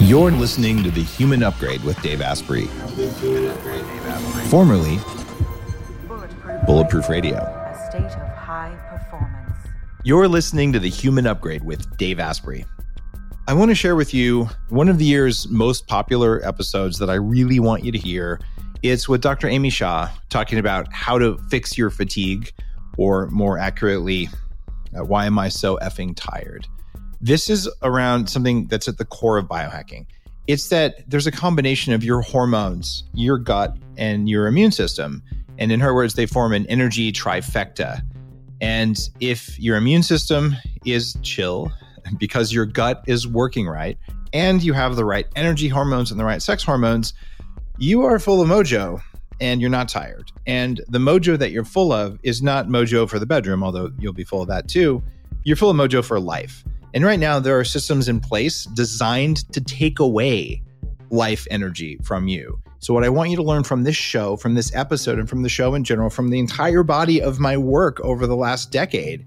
You're 0.00 0.30
listening 0.30 0.82
to 0.84 0.90
The 0.90 1.02
Human 1.02 1.42
Upgrade 1.42 1.82
with 1.82 2.00
Dave 2.02 2.22
Asprey, 2.22 2.66
formerly 4.48 4.98
Bulletproof 6.66 7.08
Radio. 7.08 7.36
A 7.36 7.88
state 7.90 8.04
of 8.04 8.28
high 8.36 8.74
performance. 8.88 9.56
You're 10.04 10.28
listening 10.28 10.72
to 10.72 10.78
The 10.78 10.88
Human 10.88 11.26
Upgrade 11.26 11.64
with 11.64 11.96
Dave 11.98 12.20
Asprey. 12.20 12.64
I 13.48 13.54
want 13.54 13.70
to 13.70 13.74
share 13.74 13.96
with 13.96 14.14
you 14.14 14.48
one 14.68 14.88
of 14.88 14.98
the 14.98 15.04
year's 15.04 15.48
most 15.48 15.88
popular 15.88 16.46
episodes 16.46 16.98
that 16.98 17.10
I 17.10 17.14
really 17.14 17.58
want 17.58 17.84
you 17.84 17.90
to 17.90 17.98
hear. 17.98 18.40
It's 18.82 19.08
with 19.08 19.20
Dr. 19.20 19.48
Amy 19.48 19.68
Shah 19.68 20.08
talking 20.30 20.58
about 20.58 20.90
how 20.92 21.18
to 21.18 21.36
fix 21.50 21.76
your 21.76 21.90
fatigue, 21.90 22.52
or 22.96 23.26
more 23.28 23.58
accurately, 23.58 24.28
uh, 24.96 25.04
why 25.04 25.26
am 25.26 25.38
I 25.38 25.48
so 25.48 25.76
effing 25.82 26.14
tired? 26.16 26.66
This 27.20 27.50
is 27.50 27.68
around 27.82 28.28
something 28.28 28.66
that's 28.66 28.88
at 28.88 28.98
the 28.98 29.04
core 29.04 29.38
of 29.38 29.46
biohacking. 29.46 30.06
It's 30.46 30.68
that 30.68 31.08
there's 31.08 31.26
a 31.26 31.32
combination 31.32 31.92
of 31.92 32.04
your 32.04 32.22
hormones, 32.22 33.04
your 33.12 33.38
gut, 33.38 33.76
and 33.96 34.28
your 34.28 34.46
immune 34.46 34.70
system. 34.70 35.22
And 35.58 35.72
in 35.72 35.80
her 35.80 35.94
words, 35.94 36.14
they 36.14 36.26
form 36.26 36.52
an 36.52 36.64
energy 36.66 37.12
trifecta. 37.12 38.02
And 38.60 38.98
if 39.20 39.58
your 39.58 39.76
immune 39.76 40.02
system 40.02 40.54
is 40.84 41.16
chill 41.22 41.72
because 42.18 42.52
your 42.52 42.64
gut 42.64 43.02
is 43.06 43.26
working 43.26 43.66
right 43.66 43.98
and 44.32 44.62
you 44.62 44.72
have 44.72 44.96
the 44.96 45.04
right 45.04 45.26
energy 45.36 45.68
hormones 45.68 46.10
and 46.10 46.18
the 46.18 46.24
right 46.24 46.40
sex 46.40 46.62
hormones, 46.62 47.14
you 47.78 48.02
are 48.02 48.18
full 48.18 48.40
of 48.40 48.48
mojo 48.48 49.00
and 49.40 49.60
you're 49.60 49.70
not 49.70 49.88
tired. 49.88 50.30
And 50.46 50.80
the 50.88 50.98
mojo 50.98 51.38
that 51.38 51.50
you're 51.50 51.64
full 51.64 51.92
of 51.92 52.18
is 52.22 52.42
not 52.42 52.68
mojo 52.68 53.08
for 53.08 53.18
the 53.18 53.26
bedroom, 53.26 53.62
although 53.62 53.90
you'll 53.98 54.12
be 54.12 54.24
full 54.24 54.42
of 54.42 54.48
that 54.48 54.68
too. 54.68 55.02
You're 55.44 55.56
full 55.56 55.70
of 55.70 55.76
mojo 55.76 56.04
for 56.04 56.18
life. 56.18 56.64
And 56.94 57.04
right 57.04 57.20
now, 57.20 57.38
there 57.38 57.58
are 57.58 57.64
systems 57.64 58.08
in 58.08 58.20
place 58.20 58.64
designed 58.64 59.50
to 59.52 59.60
take 59.60 59.98
away 59.98 60.62
life 61.10 61.46
energy 61.50 61.98
from 62.02 62.28
you. 62.28 62.60
So, 62.78 62.94
what 62.94 63.04
I 63.04 63.08
want 63.08 63.30
you 63.30 63.36
to 63.36 63.42
learn 63.42 63.64
from 63.64 63.82
this 63.82 63.96
show, 63.96 64.36
from 64.36 64.54
this 64.54 64.74
episode, 64.74 65.18
and 65.18 65.28
from 65.28 65.42
the 65.42 65.48
show 65.48 65.74
in 65.74 65.84
general, 65.84 66.10
from 66.10 66.30
the 66.30 66.38
entire 66.38 66.82
body 66.82 67.20
of 67.20 67.40
my 67.40 67.56
work 67.56 68.00
over 68.00 68.26
the 68.26 68.36
last 68.36 68.70
decade, 68.70 69.26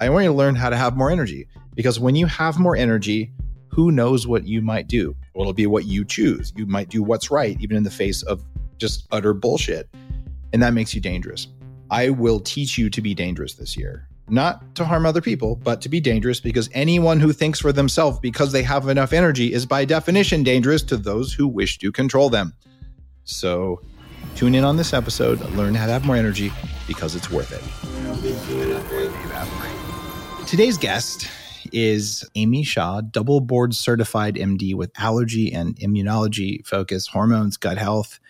I 0.00 0.08
want 0.08 0.24
you 0.24 0.30
to 0.30 0.36
learn 0.36 0.54
how 0.56 0.70
to 0.70 0.76
have 0.76 0.96
more 0.96 1.10
energy. 1.10 1.46
Because 1.74 2.00
when 2.00 2.16
you 2.16 2.26
have 2.26 2.58
more 2.58 2.74
energy, 2.74 3.32
who 3.68 3.92
knows 3.92 4.26
what 4.26 4.46
you 4.46 4.62
might 4.62 4.88
do? 4.88 5.14
Well, 5.34 5.42
it'll 5.42 5.52
be 5.52 5.66
what 5.66 5.84
you 5.84 6.04
choose. 6.04 6.52
You 6.56 6.66
might 6.66 6.88
do 6.88 7.02
what's 7.02 7.30
right, 7.30 7.56
even 7.60 7.76
in 7.76 7.82
the 7.82 7.90
face 7.90 8.22
of 8.22 8.42
just 8.78 9.06
utter 9.12 9.34
bullshit. 9.34 9.88
And 10.52 10.62
that 10.62 10.72
makes 10.72 10.94
you 10.94 11.00
dangerous. 11.00 11.48
I 11.90 12.10
will 12.10 12.40
teach 12.40 12.78
you 12.78 12.88
to 12.90 13.02
be 13.02 13.14
dangerous 13.14 13.54
this 13.54 13.76
year 13.76 14.08
not 14.28 14.74
to 14.76 14.84
harm 14.84 15.06
other 15.06 15.20
people, 15.20 15.56
but 15.56 15.80
to 15.82 15.88
be 15.88 16.00
dangerous 16.00 16.40
because 16.40 16.68
anyone 16.72 17.20
who 17.20 17.32
thinks 17.32 17.60
for 17.60 17.72
themselves 17.72 18.18
because 18.18 18.52
they 18.52 18.62
have 18.62 18.88
enough 18.88 19.12
energy 19.12 19.52
is 19.52 19.66
by 19.66 19.84
definition 19.84 20.42
dangerous 20.42 20.82
to 20.84 20.96
those 20.96 21.32
who 21.32 21.46
wish 21.46 21.78
to 21.78 21.92
control 21.92 22.28
them. 22.28 22.52
So 23.24 23.80
tune 24.34 24.54
in 24.54 24.64
on 24.64 24.76
this 24.76 24.92
episode, 24.92 25.40
learn 25.52 25.74
how 25.74 25.86
to 25.86 25.92
have 25.92 26.04
more 26.04 26.16
energy 26.16 26.52
because 26.86 27.14
it's 27.14 27.30
worth 27.30 27.52
it. 27.52 27.62
Today's 30.46 30.78
guest 30.78 31.28
is 31.72 32.28
Amy 32.34 32.62
Shah, 32.62 33.00
double 33.00 33.40
board 33.40 33.74
certified 33.74 34.36
MD 34.36 34.74
with 34.74 34.90
allergy 34.96 35.52
and 35.52 35.76
immunology 35.76 36.64
focus, 36.66 37.06
hormones, 37.08 37.56
gut 37.56 37.78
health. 37.78 38.20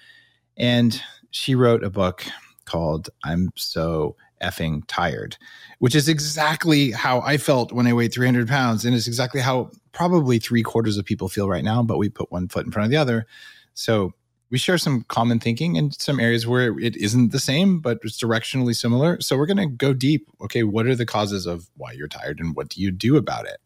And 0.56 1.00
she 1.30 1.54
wrote 1.54 1.84
a 1.84 1.90
book 1.90 2.24
called 2.64 3.10
I'm 3.22 3.50
So 3.56 4.16
effing 4.42 4.82
tired, 4.86 5.36
which 5.78 5.94
is 5.94 6.08
exactly 6.08 6.90
how 6.90 7.20
I 7.20 7.36
felt 7.36 7.72
when 7.72 7.86
I 7.86 7.92
weighed 7.92 8.12
300 8.12 8.48
pounds. 8.48 8.84
And 8.84 8.94
it's 8.94 9.06
exactly 9.06 9.40
how 9.40 9.70
probably 9.92 10.38
three 10.38 10.62
quarters 10.62 10.96
of 10.96 11.04
people 11.04 11.28
feel 11.28 11.48
right 11.48 11.64
now, 11.64 11.82
but 11.82 11.98
we 11.98 12.08
put 12.08 12.30
one 12.32 12.48
foot 12.48 12.66
in 12.66 12.72
front 12.72 12.86
of 12.86 12.90
the 12.90 12.96
other. 12.96 13.26
So 13.74 14.12
we 14.50 14.58
share 14.58 14.78
some 14.78 15.02
common 15.08 15.40
thinking 15.40 15.76
and 15.76 15.94
some 16.00 16.20
areas 16.20 16.46
where 16.46 16.78
it 16.78 16.96
isn't 16.96 17.32
the 17.32 17.40
same, 17.40 17.80
but 17.80 17.98
it's 18.02 18.20
directionally 18.20 18.76
similar. 18.76 19.20
So 19.20 19.36
we're 19.36 19.46
going 19.46 19.56
to 19.56 19.66
go 19.66 19.92
deep. 19.92 20.28
Okay, 20.40 20.62
what 20.62 20.86
are 20.86 20.94
the 20.94 21.06
causes 21.06 21.46
of 21.46 21.68
why 21.76 21.92
you're 21.92 22.08
tired 22.08 22.40
and 22.40 22.54
what 22.54 22.68
do 22.68 22.80
you 22.80 22.90
do 22.90 23.16
about 23.16 23.46
it? 23.46 23.58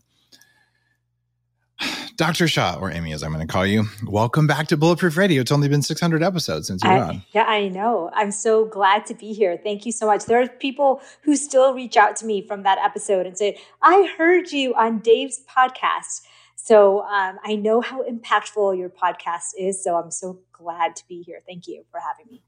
Dr. 2.21 2.49
Shah, 2.49 2.77
or 2.79 2.91
Amy, 2.91 3.15
as 3.15 3.23
I'm 3.23 3.33
going 3.33 3.47
to 3.47 3.51
call 3.51 3.65
you, 3.65 3.87
welcome 4.05 4.47
back 4.47 4.67
to 4.67 4.77
Bulletproof 4.77 5.17
Radio. 5.17 5.41
It's 5.41 5.51
only 5.51 5.69
been 5.69 5.81
600 5.81 6.23
episodes 6.23 6.67
since 6.67 6.85
you're 6.85 6.93
I, 6.93 7.01
on. 7.01 7.23
Yeah, 7.33 7.45
I 7.45 7.69
know. 7.69 8.11
I'm 8.13 8.31
so 8.31 8.67
glad 8.67 9.07
to 9.07 9.15
be 9.15 9.33
here. 9.33 9.57
Thank 9.57 9.87
you 9.87 9.93
so 9.93 10.05
much. 10.05 10.27
There 10.27 10.39
are 10.39 10.47
people 10.47 11.01
who 11.23 11.35
still 11.35 11.73
reach 11.73 11.97
out 11.97 12.17
to 12.17 12.27
me 12.27 12.47
from 12.47 12.63
that 12.65 12.77
episode 12.77 13.25
and 13.25 13.39
say, 13.39 13.59
I 13.81 14.13
heard 14.19 14.53
you 14.53 14.75
on 14.75 14.99
Dave's 14.99 15.41
podcast. 15.49 16.21
So 16.57 17.05
um, 17.05 17.39
I 17.43 17.57
know 17.57 17.81
how 17.81 18.03
impactful 18.03 18.77
your 18.77 18.91
podcast 18.91 19.53
is. 19.59 19.83
So 19.83 19.97
I'm 19.97 20.11
so 20.11 20.41
glad 20.53 20.97
to 20.97 21.09
be 21.09 21.23
here. 21.23 21.41
Thank 21.47 21.69
you 21.69 21.87
for 21.91 22.01
having 22.01 22.31
me. 22.31 22.43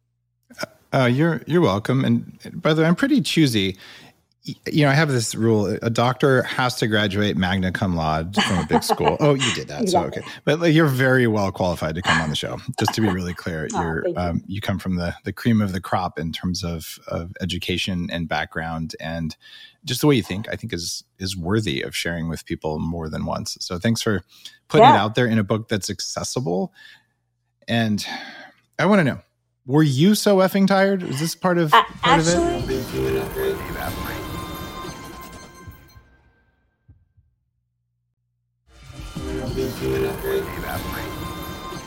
Uh, 0.92 1.06
you're 1.06 1.40
you're 1.46 1.62
welcome. 1.62 2.04
And 2.04 2.60
by 2.60 2.74
the 2.74 2.82
way, 2.82 2.88
I'm 2.88 2.94
pretty 2.94 3.22
choosy 3.22 3.78
you 4.44 4.84
know, 4.84 4.90
I 4.90 4.94
have 4.94 5.08
this 5.08 5.34
rule: 5.36 5.66
a 5.82 5.90
doctor 5.90 6.42
has 6.42 6.74
to 6.76 6.88
graduate 6.88 7.36
magna 7.36 7.70
cum 7.70 7.94
laude 7.94 8.34
from 8.34 8.58
a 8.58 8.66
big 8.66 8.82
school. 8.82 9.16
oh, 9.20 9.34
you 9.34 9.54
did 9.54 9.68
that, 9.68 9.88
so 9.88 10.02
okay. 10.04 10.22
But 10.44 10.58
like, 10.58 10.74
you're 10.74 10.86
very 10.86 11.28
well 11.28 11.52
qualified 11.52 11.94
to 11.94 12.02
come 12.02 12.20
on 12.20 12.28
the 12.28 12.36
show. 12.36 12.58
Just 12.78 12.94
to 12.94 13.00
be 13.00 13.08
really 13.08 13.34
clear, 13.34 13.68
oh, 13.74 13.82
you're 13.82 14.08
you. 14.08 14.16
Um, 14.16 14.42
you. 14.46 14.60
come 14.60 14.80
from 14.80 14.96
the 14.96 15.14
the 15.24 15.32
cream 15.32 15.60
of 15.60 15.72
the 15.72 15.80
crop 15.80 16.18
in 16.18 16.32
terms 16.32 16.64
of 16.64 16.98
of 17.06 17.32
education 17.40 18.08
and 18.10 18.28
background, 18.28 18.96
and 18.98 19.36
just 19.84 20.00
the 20.00 20.08
way 20.08 20.16
you 20.16 20.22
think. 20.22 20.48
I 20.50 20.56
think 20.56 20.72
is 20.72 21.04
is 21.18 21.36
worthy 21.36 21.80
of 21.82 21.94
sharing 21.94 22.28
with 22.28 22.44
people 22.44 22.80
more 22.80 23.08
than 23.08 23.24
once. 23.24 23.56
So 23.60 23.78
thanks 23.78 24.02
for 24.02 24.24
putting 24.66 24.86
yeah. 24.86 24.94
it 24.94 24.98
out 24.98 25.14
there 25.14 25.26
in 25.26 25.38
a 25.38 25.44
book 25.44 25.68
that's 25.68 25.88
accessible. 25.88 26.72
And 27.68 28.04
I 28.76 28.86
want 28.86 28.98
to 28.98 29.04
know: 29.04 29.20
Were 29.66 29.84
you 29.84 30.16
so 30.16 30.38
effing 30.38 30.66
tired? 30.66 31.04
Is 31.04 31.20
this 31.20 31.36
part 31.36 31.58
of 31.58 31.72
uh, 31.72 31.84
part 32.02 32.20
actually, 32.26 32.56
of 32.56 32.70
it? 32.70 33.11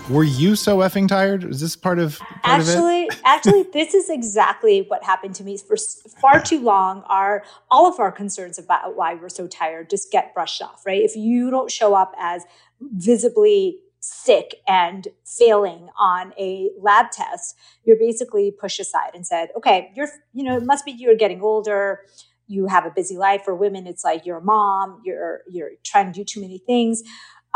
Were 0.10 0.24
you 0.24 0.56
so 0.56 0.78
effing 0.80 1.08
tired? 1.08 1.44
Is 1.44 1.60
this 1.60 1.76
part 1.76 1.98
of 1.98 2.20
part 2.20 2.40
actually? 2.44 3.08
Of 3.08 3.20
actually, 3.26 3.64
this 3.74 3.96
is 3.96 4.08
exactly 4.08 4.86
what 4.88 5.04
happened 5.04 5.34
to 5.36 5.44
me 5.44 5.58
for 5.58 5.76
far 6.22 6.40
too 6.40 6.62
long. 6.62 7.04
Our 7.08 7.44
all 7.72 7.88
of 7.88 8.00
our 8.00 8.12
concerns 8.12 8.60
about 8.60 8.96
why 8.96 9.16
we're 9.16 9.30
so 9.30 9.48
tired 9.48 9.90
just 9.90 10.12
get 10.12 10.34
brushed 10.36 10.62
off, 10.62 10.84
right? 10.86 11.02
If 11.02 11.16
you 11.16 11.50
don't 11.50 11.72
show 11.72 11.96
up 11.96 12.14
as 12.20 12.44
visibly 12.80 13.80
sick 14.00 14.58
and 14.68 15.08
failing 15.26 15.90
on 16.00 16.34
a 16.40 16.70
lab 16.80 17.10
test, 17.10 17.56
you're 17.84 17.98
basically 17.98 18.52
pushed 18.52 18.80
aside 18.80 19.12
and 19.16 19.26
said, 19.26 19.50
"Okay, 19.58 19.92
you're 19.96 20.10
you 20.34 20.44
know 20.44 20.56
it 20.58 20.66
must 20.66 20.86
be 20.86 20.92
you're 20.92 21.16
getting 21.16 21.42
older." 21.42 22.02
You 22.48 22.68
have 22.68 22.86
a 22.86 22.92
busy 22.92 23.18
life. 23.18 23.42
For 23.44 23.56
women, 23.56 23.88
it's 23.88 24.04
like 24.04 24.24
you're 24.24 24.38
a 24.38 24.44
mom. 24.44 25.02
You're 25.04 25.42
you're 25.50 25.72
trying 25.84 26.12
to 26.12 26.20
do 26.20 26.24
too 26.24 26.42
many 26.42 26.60
things 26.60 27.02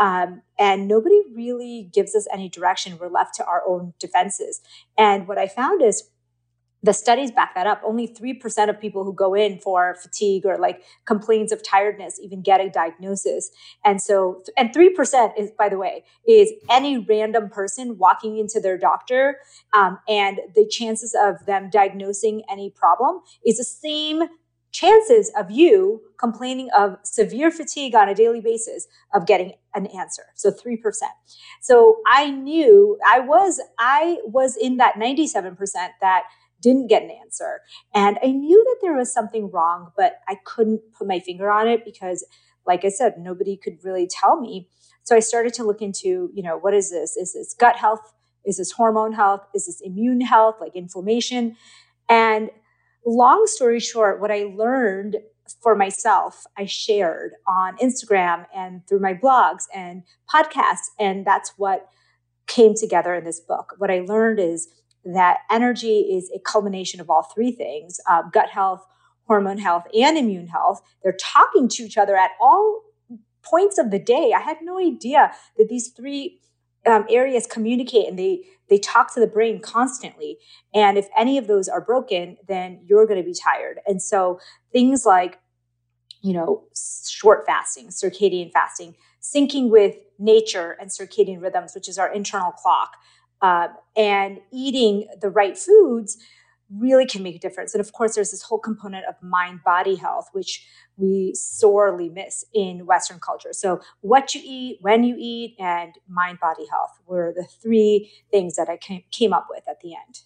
um, 0.00 0.42
and 0.58 0.88
nobody 0.88 1.20
really 1.34 1.90
gives 1.92 2.16
us 2.16 2.26
any 2.32 2.48
direction. 2.48 2.98
We're 2.98 3.08
left 3.08 3.34
to 3.36 3.44
our 3.44 3.62
own 3.68 3.92
defenses. 4.00 4.60
And 4.98 5.28
what 5.28 5.38
I 5.38 5.46
found 5.46 5.82
is 5.82 6.08
the 6.82 6.94
studies 6.94 7.30
back 7.30 7.54
that 7.54 7.66
up. 7.66 7.82
Only 7.84 8.08
3% 8.08 8.70
of 8.70 8.80
people 8.80 9.04
who 9.04 9.12
go 9.12 9.34
in 9.34 9.58
for 9.58 9.94
fatigue 10.02 10.46
or 10.46 10.56
like 10.56 10.82
complaints 11.04 11.52
of 11.52 11.62
tiredness 11.62 12.18
even 12.22 12.40
get 12.40 12.62
a 12.62 12.70
diagnosis. 12.70 13.50
And 13.84 14.00
so, 14.00 14.42
and 14.56 14.74
3% 14.74 15.38
is, 15.38 15.50
by 15.58 15.68
the 15.68 15.76
way, 15.76 16.04
is 16.26 16.50
any 16.70 16.96
random 16.96 17.50
person 17.50 17.98
walking 17.98 18.38
into 18.38 18.58
their 18.58 18.78
doctor. 18.78 19.36
Um, 19.74 19.98
and 20.08 20.40
the 20.54 20.66
chances 20.66 21.14
of 21.14 21.44
them 21.44 21.68
diagnosing 21.70 22.42
any 22.50 22.70
problem 22.70 23.20
is 23.44 23.58
the 23.58 23.64
same 23.64 24.22
chances 24.72 25.30
of 25.36 25.50
you 25.50 26.00
complaining 26.18 26.70
of 26.78 26.96
severe 27.02 27.50
fatigue 27.50 27.94
on 27.94 28.08
a 28.08 28.14
daily 28.14 28.40
basis 28.40 28.86
of 29.12 29.26
getting 29.26 29.52
an 29.74 29.86
answer. 29.86 30.24
So 30.34 30.50
3% 30.50 30.78
so 31.60 31.98
i 32.06 32.30
knew 32.30 32.98
i 33.06 33.20
was 33.20 33.60
i 33.78 34.18
was 34.24 34.56
in 34.56 34.76
that 34.78 34.94
97% 34.94 35.56
that 36.00 36.24
didn't 36.62 36.88
get 36.88 37.02
an 37.02 37.10
answer. 37.10 37.60
And 37.94 38.18
i 38.22 38.28
knew 38.28 38.62
that 38.64 38.78
there 38.82 38.94
was 38.96 39.12
something 39.12 39.50
wrong 39.50 39.90
but 39.96 40.14
i 40.28 40.36
couldn't 40.44 40.80
put 40.98 41.08
my 41.08 41.20
finger 41.20 41.50
on 41.50 41.68
it 41.68 41.84
because 41.84 42.26
like 42.66 42.84
i 42.84 42.88
said 42.88 43.14
nobody 43.18 43.56
could 43.56 43.78
really 43.84 44.06
tell 44.08 44.40
me. 44.40 44.68
So 45.04 45.16
i 45.16 45.20
started 45.20 45.54
to 45.54 45.64
look 45.64 45.82
into 45.82 46.30
you 46.34 46.42
know 46.42 46.58
what 46.58 46.74
is 46.74 46.90
this? 46.90 47.16
Is 47.16 47.34
this 47.34 47.54
gut 47.58 47.76
health? 47.76 48.12
Is 48.44 48.58
this 48.58 48.72
hormone 48.72 49.12
health? 49.12 49.42
Is 49.54 49.66
this 49.66 49.80
immune 49.82 50.20
health 50.20 50.56
like 50.60 50.76
inflammation? 50.76 51.56
And 52.08 52.50
long 53.06 53.46
story 53.46 53.80
short, 53.80 54.20
what 54.20 54.30
I 54.30 54.44
learned 54.54 55.18
for 55.62 55.74
myself, 55.74 56.44
I 56.56 56.66
shared 56.66 57.32
on 57.46 57.76
Instagram 57.78 58.46
and 58.54 58.86
through 58.86 59.00
my 59.00 59.14
blogs 59.14 59.64
and 59.74 60.02
podcasts. 60.32 60.88
And 60.98 61.26
that's 61.26 61.52
what 61.56 61.88
came 62.46 62.74
together 62.74 63.14
in 63.14 63.24
this 63.24 63.40
book. 63.40 63.74
What 63.78 63.90
I 63.90 64.00
learned 64.00 64.40
is 64.40 64.68
that 65.04 65.38
energy 65.50 66.00
is 66.00 66.30
a 66.34 66.40
culmination 66.40 67.00
of 67.00 67.08
all 67.08 67.22
three 67.22 67.52
things 67.52 68.00
uh, 68.08 68.22
gut 68.32 68.50
health, 68.50 68.84
hormone 69.26 69.58
health, 69.58 69.84
and 69.94 70.18
immune 70.18 70.48
health. 70.48 70.80
They're 71.02 71.16
talking 71.18 71.68
to 71.68 71.84
each 71.84 71.96
other 71.96 72.16
at 72.16 72.32
all 72.40 72.82
points 73.42 73.78
of 73.78 73.90
the 73.90 73.98
day. 73.98 74.32
I 74.36 74.40
had 74.40 74.58
no 74.62 74.78
idea 74.78 75.32
that 75.56 75.68
these 75.68 75.88
three 75.88 76.40
um, 76.86 77.04
areas 77.10 77.46
communicate 77.46 78.08
and 78.08 78.18
they 78.18 78.42
they 78.68 78.78
talk 78.78 79.12
to 79.14 79.20
the 79.20 79.26
brain 79.26 79.60
constantly. 79.60 80.38
And 80.72 80.96
if 80.96 81.08
any 81.18 81.36
of 81.38 81.48
those 81.48 81.68
are 81.68 81.80
broken, 81.80 82.36
then 82.46 82.80
you're 82.86 83.04
going 83.04 83.18
to 83.18 83.26
be 83.26 83.34
tired. 83.34 83.80
And 83.84 84.00
so 84.00 84.38
things 84.72 85.04
like, 85.04 85.40
you 86.22 86.32
know, 86.32 86.62
short 87.04 87.44
fasting, 87.46 87.88
circadian 87.88 88.52
fasting, 88.52 88.94
syncing 89.20 89.70
with 89.70 89.96
nature 90.20 90.76
and 90.80 90.88
circadian 90.88 91.42
rhythms, 91.42 91.74
which 91.74 91.88
is 91.88 91.98
our 91.98 92.12
internal 92.12 92.52
clock, 92.52 92.92
uh, 93.42 93.68
and 93.96 94.38
eating 94.52 95.08
the 95.20 95.30
right 95.30 95.58
foods 95.58 96.16
really 96.76 97.06
can 97.06 97.22
make 97.22 97.36
a 97.36 97.38
difference. 97.38 97.74
And 97.74 97.80
of 97.80 97.92
course, 97.92 98.14
there's 98.14 98.30
this 98.30 98.42
whole 98.42 98.58
component 98.58 99.04
of 99.06 99.14
mind 99.22 99.60
body 99.64 99.96
health, 99.96 100.28
which 100.32 100.66
we 100.96 101.32
sorely 101.34 102.08
miss 102.08 102.44
in 102.52 102.86
Western 102.86 103.18
culture. 103.18 103.52
So, 103.52 103.80
what 104.00 104.34
you 104.34 104.42
eat, 104.44 104.78
when 104.80 105.04
you 105.04 105.16
eat, 105.18 105.56
and 105.58 105.94
mind 106.08 106.38
body 106.40 106.66
health 106.70 107.00
were 107.06 107.32
the 107.34 107.44
three 107.44 108.10
things 108.30 108.56
that 108.56 108.68
I 108.68 108.78
came 109.10 109.32
up 109.32 109.46
with 109.50 109.64
at 109.68 109.80
the 109.80 109.94
end. 109.94 110.20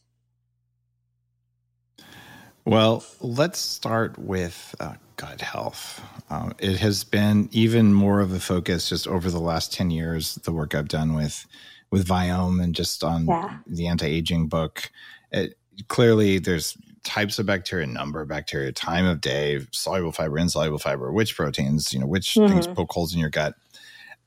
Well, 2.66 3.04
let's 3.20 3.58
start 3.58 4.18
with 4.18 4.74
uh, 4.80 4.94
gut 5.16 5.42
health. 5.42 6.02
Um, 6.30 6.54
it 6.58 6.76
has 6.78 7.04
been 7.04 7.48
even 7.52 7.92
more 7.92 8.20
of 8.20 8.32
a 8.32 8.40
focus 8.40 8.88
just 8.88 9.06
over 9.06 9.30
the 9.30 9.40
last 9.40 9.72
10 9.72 9.90
years, 9.90 10.36
the 10.36 10.52
work 10.52 10.74
I've 10.74 10.88
done 10.88 11.14
with 11.14 11.46
with 11.90 12.08
Viome 12.08 12.60
and 12.60 12.74
just 12.74 13.04
on 13.04 13.26
yeah. 13.26 13.58
the 13.68 13.86
anti-aging 13.86 14.48
book. 14.48 14.90
It, 15.30 15.54
clearly 15.88 16.38
there's 16.38 16.76
types 17.04 17.38
of 17.38 17.46
bacteria, 17.46 17.86
number 17.86 18.20
of 18.20 18.28
bacteria, 18.28 18.72
time 18.72 19.04
of 19.04 19.20
day, 19.20 19.60
soluble 19.70 20.12
fiber, 20.12 20.38
insoluble 20.38 20.78
fiber, 20.78 21.12
which 21.12 21.36
proteins, 21.36 21.92
you 21.92 22.00
know, 22.00 22.06
which 22.06 22.34
mm-hmm. 22.34 22.52
things 22.52 22.66
poke 22.66 22.90
holes 22.90 23.14
in 23.14 23.20
your 23.20 23.30
gut. 23.30 23.54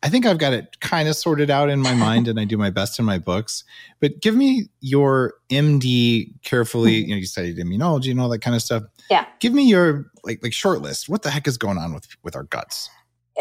I 0.04 0.10
think 0.10 0.28
I've 0.28 0.38
got 0.38 0.54
it 0.54 0.80
kind 0.80 1.10
of 1.10 1.16
sorted 1.16 1.50
out 1.50 1.70
in 1.70 1.82
my 1.82 1.96
mind 1.96 2.28
and 2.28 2.40
I 2.40 2.46
do 2.46 2.56
my 2.56 2.70
best 2.70 3.00
in 3.00 3.06
my 3.06 3.18
books. 3.18 3.64
But 4.00 4.22
give 4.22 4.36
me 4.36 4.70
your 4.80 5.34
MD 5.50 6.32
carefully, 6.44 7.02
mm-hmm. 7.02 7.10
you 7.10 7.16
know, 7.16 7.20
you 7.20 7.26
studied 7.26 7.58
immunology 7.58 8.12
and 8.12 8.22
all 8.22 8.30
that 8.30 8.40
kind 8.40 8.56
of 8.56 8.62
stuff. 8.62 8.84
Yeah. 9.10 9.26
Give 9.40 9.54
me 9.54 9.68
your 9.68 10.06
like 10.24 10.44
like 10.44 10.54
short 10.54 10.82
list. 10.82 11.10
What 11.10 11.24
the 11.24 11.32
heck 11.32 11.48
is 11.48 11.58
going 11.58 11.80
on 11.80 11.94
with 11.94 12.08
with 12.24 12.36
our 12.36 12.44
guts? 12.44 12.90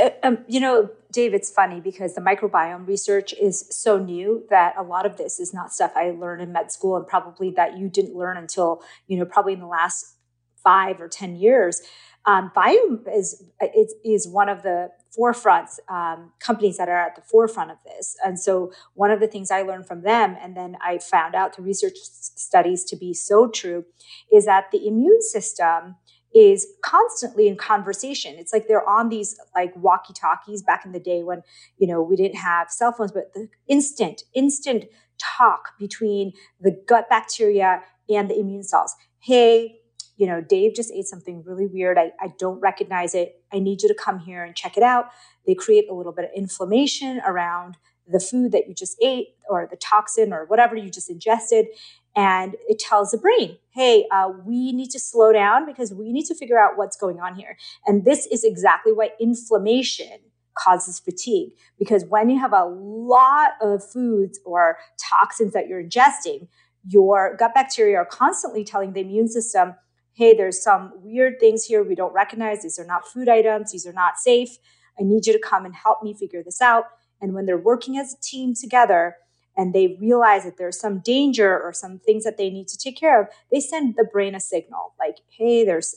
Uh, 0.01 0.11
um, 0.23 0.39
you 0.47 0.61
know, 0.61 0.91
Dave, 1.13 1.33
it's 1.33 1.51
funny 1.51 1.81
because 1.81 2.15
the 2.15 2.21
microbiome 2.21 2.87
research 2.87 3.33
is 3.41 3.67
so 3.71 3.99
new 3.99 4.45
that 4.51 4.75
a 4.77 4.83
lot 4.83 5.07
of 5.07 5.17
this 5.17 5.41
is 5.41 5.55
not 5.55 5.73
stuff 5.73 5.93
I 5.97 6.11
learned 6.11 6.43
in 6.43 6.53
med 6.53 6.71
school 6.71 6.97
and 6.97 7.07
probably 7.07 7.51
that 7.53 7.79
you 7.79 7.89
didn't 7.89 8.15
learn 8.15 8.37
until, 8.37 8.83
you 9.07 9.19
know, 9.19 9.25
probably 9.25 9.55
in 9.55 9.61
the 9.61 9.67
last 9.67 10.17
five 10.63 11.01
or 11.01 11.09
10 11.09 11.37
years. 11.37 11.81
Um, 12.27 12.51
Viome 12.55 13.01
is, 13.15 13.45
is, 13.75 13.95
is 14.05 14.29
one 14.29 14.49
of 14.49 14.63
the 14.63 14.91
forefronts 15.17 15.79
um, 15.89 16.33
companies 16.41 16.77
that 16.77 16.89
are 16.89 16.99
at 16.99 17.15
the 17.15 17.23
forefront 17.23 17.71
of 17.71 17.79
this. 17.85 18.17
And 18.25 18.39
so 18.39 18.73
one 18.95 19.11
of 19.11 19.21
the 19.21 19.29
things 19.29 19.51
I 19.51 19.63
learned 19.63 19.87
from 19.87 20.03
them, 20.03 20.37
and 20.43 20.57
then 20.57 20.77
I 20.85 20.99
found 20.99 21.35
out 21.35 21.55
through 21.55 21.65
research 21.65 21.97
studies 22.03 22.85
to 22.85 22.97
be 22.97 23.15
so 23.15 23.49
true, 23.49 23.85
is 24.33 24.45
that 24.47 24.71
the 24.73 24.87
immune 24.87 25.23
system 25.23 25.97
is 26.37 26.67
constantly 26.83 27.49
in 27.49 27.57
conversation. 27.57 28.35
It's 28.37 28.53
like 28.53 28.69
they're 28.69 28.87
on 28.87 29.09
these 29.09 29.41
like 29.55 29.73
walkie 29.75 30.13
talkies 30.13 30.63
back 30.63 30.85
in 30.85 30.93
the 30.93 31.01
day 31.01 31.23
when, 31.23 31.41
you 31.79 31.87
know, 31.87 32.03
we 32.03 32.15
didn't 32.15 32.37
have 32.37 32.71
cell 32.71 32.93
phones, 32.93 33.11
but 33.11 33.33
the 33.33 33.49
instant, 33.69 34.23
instant 34.35 34.85
talk 35.17 35.71
between 35.79 36.35
the 36.61 36.79
gut 36.87 37.09
bacteria 37.09 37.81
and 38.11 38.29
the 38.29 38.39
immune 38.39 38.63
cells. 38.63 38.95
Hey, 39.19 39.79
you 40.19 40.27
know, 40.27 40.43
Dave 40.43 40.75
just 40.75 40.93
ate 40.93 41.07
something 41.07 41.43
really 41.43 41.67
weird. 41.67 41.97
I, 41.97 42.13
I 42.21 42.35
don't 42.39 42.61
recognize 42.61 43.15
it. 43.15 43.43
I 43.51 43.59
need 43.59 43.81
you 43.81 43.89
to 43.89 43.95
come 43.95 44.19
here 44.19 44.45
and 44.45 44.55
check 44.55 44.77
it 44.77 44.83
out. 44.83 45.07
They 45.47 45.55
create 45.55 45.89
a 45.91 45.95
little 45.95 46.13
bit 46.13 46.27
of 46.27 46.33
inflammation 46.37 47.23
around 47.27 47.79
the 48.07 48.21
food 48.21 48.53
that 48.53 48.69
you 48.69 48.75
just 48.75 48.97
ate 49.03 49.29
or 49.49 49.67
the 49.71 49.77
toxin 49.77 50.35
or 50.35 50.45
whatever 50.45 50.77
you 50.77 50.91
just 50.91 51.11
ingested 51.11 51.67
and 52.17 52.57
it 52.67 52.79
tells 52.79 53.11
the 53.11 53.19
brain, 53.19 53.59
hey, 53.75 54.07
uh, 54.11 54.31
we 54.45 54.73
need 54.73 54.91
to 54.91 54.99
slow 54.99 55.33
down 55.33 55.67
because 55.67 55.93
we 55.93 56.11
need 56.13 56.25
to 56.25 56.35
figure 56.35 56.59
out 56.59 56.77
what's 56.77 56.97
going 56.97 57.21
on 57.21 57.35
here. 57.35 57.59
And 57.87 58.07
this 58.07 58.27
is 58.27 58.43
exactly 58.43 58.93
why 58.93 59.11
inflammation 59.21 60.19
causes 60.57 60.99
fatigue. 60.99 61.51
Because 61.79 62.07
when 62.07 62.31
you 62.31 62.39
have 62.41 62.55
a 62.55 62.65
lot 62.65 63.51
of 63.61 63.89
foods 63.89 64.41
or 64.47 64.79
toxins 64.99 65.53
that 65.53 65.69
you're 65.69 65.85
ingesting, 65.85 66.49
your 66.89 67.37
gut 67.37 67.53
bacteria 67.55 67.99
are 67.99 68.07
constantly 68.07 68.65
telling 68.65 68.95
the 68.95 69.01
immune 69.01 69.29
system, 69.29 69.75
hey, 70.15 70.35
there's 70.35 70.63
some 70.63 70.93
weird 70.97 71.39
things 71.39 71.65
here 71.65 71.85
we 71.85 71.95
don't 71.95 72.15
recognize. 72.15 72.63
These 72.63 72.79
are 72.79 72.87
not 72.87 73.07
food 73.07 73.29
items, 73.29 73.73
these 73.73 73.87
are 73.87 73.93
not 73.93 74.17
safe. 74.17 74.57
I 74.99 75.03
need 75.03 75.27
you 75.27 75.35
to 75.35 75.39
come 75.39 75.67
and 75.67 75.75
help 75.75 76.03
me 76.03 76.15
figure 76.15 76.43
this 76.43 76.63
out. 76.63 76.85
And 77.21 77.35
when 77.35 77.45
they're 77.45 77.59
working 77.59 77.99
as 77.99 78.15
a 78.15 78.21
team 78.23 78.55
together, 78.55 79.17
and 79.57 79.75
they 79.75 79.97
realize 80.01 80.45
that 80.45 80.59
there's 80.59 80.79
some 80.79 81.01
danger 81.01 81.61
or 81.61 81.73
some 81.73 81.99
things 81.99 82.25
that 82.25 82.37
they 82.37 82.51
need 82.51 82.69
to 82.69 82.77
take 82.77 82.97
care 82.97 83.21
of, 83.21 83.29
they 83.51 83.61
send 83.61 83.95
the 83.97 84.05
brain 84.05 84.35
a 84.35 84.41
signal 84.41 84.95
like, 84.99 85.17
hey, 85.31 85.65
there's 85.65 85.95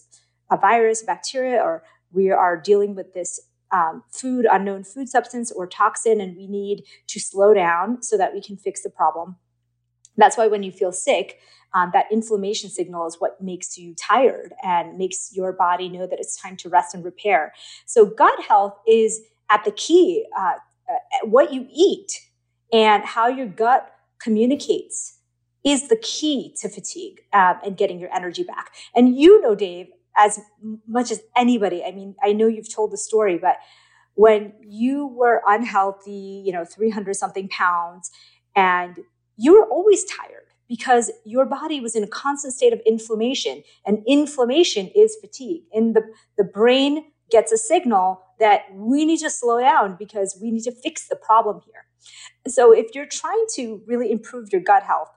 a 0.51 0.57
virus, 0.57 1.03
bacteria, 1.03 1.61
or 1.61 1.83
we 2.11 2.31
are 2.31 2.59
dealing 2.59 2.95
with 2.95 3.13
this 3.13 3.39
um, 3.71 4.03
food, 4.11 4.47
unknown 4.51 4.83
food 4.83 5.09
substance 5.09 5.51
or 5.51 5.67
toxin, 5.67 6.19
and 6.19 6.35
we 6.35 6.47
need 6.47 6.83
to 7.07 7.19
slow 7.19 7.53
down 7.53 8.01
so 8.01 8.17
that 8.17 8.33
we 8.33 8.41
can 8.41 8.57
fix 8.57 8.81
the 8.81 8.89
problem. 8.89 9.35
That's 10.17 10.37
why 10.37 10.47
when 10.47 10.63
you 10.63 10.71
feel 10.71 10.91
sick, 10.91 11.39
um, 11.73 11.91
that 11.93 12.05
inflammation 12.11 12.69
signal 12.69 13.05
is 13.05 13.17
what 13.19 13.39
makes 13.41 13.77
you 13.77 13.93
tired 13.93 14.53
and 14.63 14.97
makes 14.97 15.31
your 15.33 15.53
body 15.53 15.87
know 15.87 16.07
that 16.07 16.19
it's 16.19 16.41
time 16.41 16.57
to 16.57 16.69
rest 16.69 16.95
and 16.95 17.05
repair. 17.05 17.53
So, 17.85 18.05
gut 18.05 18.41
health 18.41 18.73
is 18.87 19.21
at 19.51 19.63
the 19.65 19.71
key. 19.71 20.25
Uh, 20.37 20.53
uh, 20.89 21.27
what 21.27 21.53
you 21.53 21.67
eat 21.71 22.11
and 22.71 23.03
how 23.03 23.27
your 23.27 23.47
gut 23.47 23.91
communicates 24.19 25.17
is 25.65 25.89
the 25.89 25.97
key 25.97 26.55
to 26.61 26.69
fatigue 26.69 27.21
um, 27.33 27.55
and 27.65 27.77
getting 27.77 27.99
your 27.99 28.13
energy 28.13 28.43
back. 28.43 28.71
And 28.95 29.17
you 29.17 29.41
know, 29.41 29.55
Dave, 29.55 29.87
as 30.15 30.39
much 30.87 31.11
as 31.11 31.21
anybody, 31.35 31.83
I 31.83 31.91
mean, 31.91 32.15
I 32.23 32.33
know 32.33 32.47
you've 32.47 32.73
told 32.73 32.91
the 32.91 32.97
story, 32.97 33.37
but 33.37 33.57
when 34.15 34.53
you 34.61 35.07
were 35.07 35.41
unhealthy, 35.47 36.43
you 36.45 36.51
know, 36.51 36.65
300 36.65 37.15
something 37.15 37.47
pounds, 37.49 38.11
and 38.55 38.99
you 39.37 39.53
were 39.53 39.65
always 39.67 40.03
tired 40.05 40.47
because 40.67 41.11
your 41.25 41.45
body 41.45 41.79
was 41.79 41.95
in 41.95 42.03
a 42.03 42.07
constant 42.07 42.53
state 42.53 42.73
of 42.73 42.81
inflammation, 42.85 43.63
and 43.85 44.03
inflammation 44.07 44.89
is 44.95 45.17
fatigue. 45.21 45.63
And 45.73 45.95
the, 45.95 46.03
the 46.37 46.43
brain 46.43 47.05
gets 47.31 47.51
a 47.51 47.57
signal 47.57 48.21
that 48.39 48.63
we 48.73 49.05
need 49.05 49.19
to 49.19 49.29
slow 49.29 49.59
down 49.59 49.95
because 49.97 50.37
we 50.41 50.51
need 50.51 50.63
to 50.63 50.71
fix 50.71 51.07
the 51.07 51.15
problem 51.15 51.61
here. 51.65 51.85
So 52.47 52.71
if 52.71 52.87
you're 52.93 53.05
trying 53.05 53.45
to 53.55 53.81
really 53.85 54.11
improve 54.11 54.49
your 54.51 54.61
gut 54.61 54.83
health, 54.83 55.09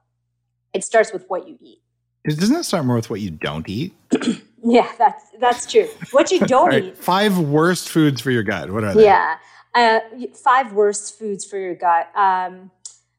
it 0.73 0.85
starts 0.85 1.13
with 1.13 1.25
what 1.29 1.49
you 1.49 1.59
eat. 1.61 1.83
Doesn't 2.29 2.57
it 2.57 2.65
start 2.65 2.85
more 2.85 2.97
with 2.97 3.11
what 3.11 3.21
you 3.21 3.31
don't 3.31 3.69
eat? 3.69 3.95
yeah, 4.63 4.93
that's 4.97 5.25
that's 5.41 5.71
true. 5.71 5.89
What 6.13 6.31
you 6.31 6.41
don't 6.41 6.69
right, 6.69 6.85
eat. 6.85 6.99
Five 6.99 7.39
worst 7.39 7.89
foods 7.89 8.21
for 8.21 8.31
your 8.31 8.45
gut. 8.45 8.71
What 8.71 8.85
are 8.85 8.95
they? 8.95 9.05
Yeah, 9.05 9.39
uh, 9.75 10.01
five 10.35 10.73
worst 10.73 11.19
foods 11.19 11.45
for 11.45 11.59
your 11.59 11.75
gut. 11.75 12.17
Um, 12.17 12.71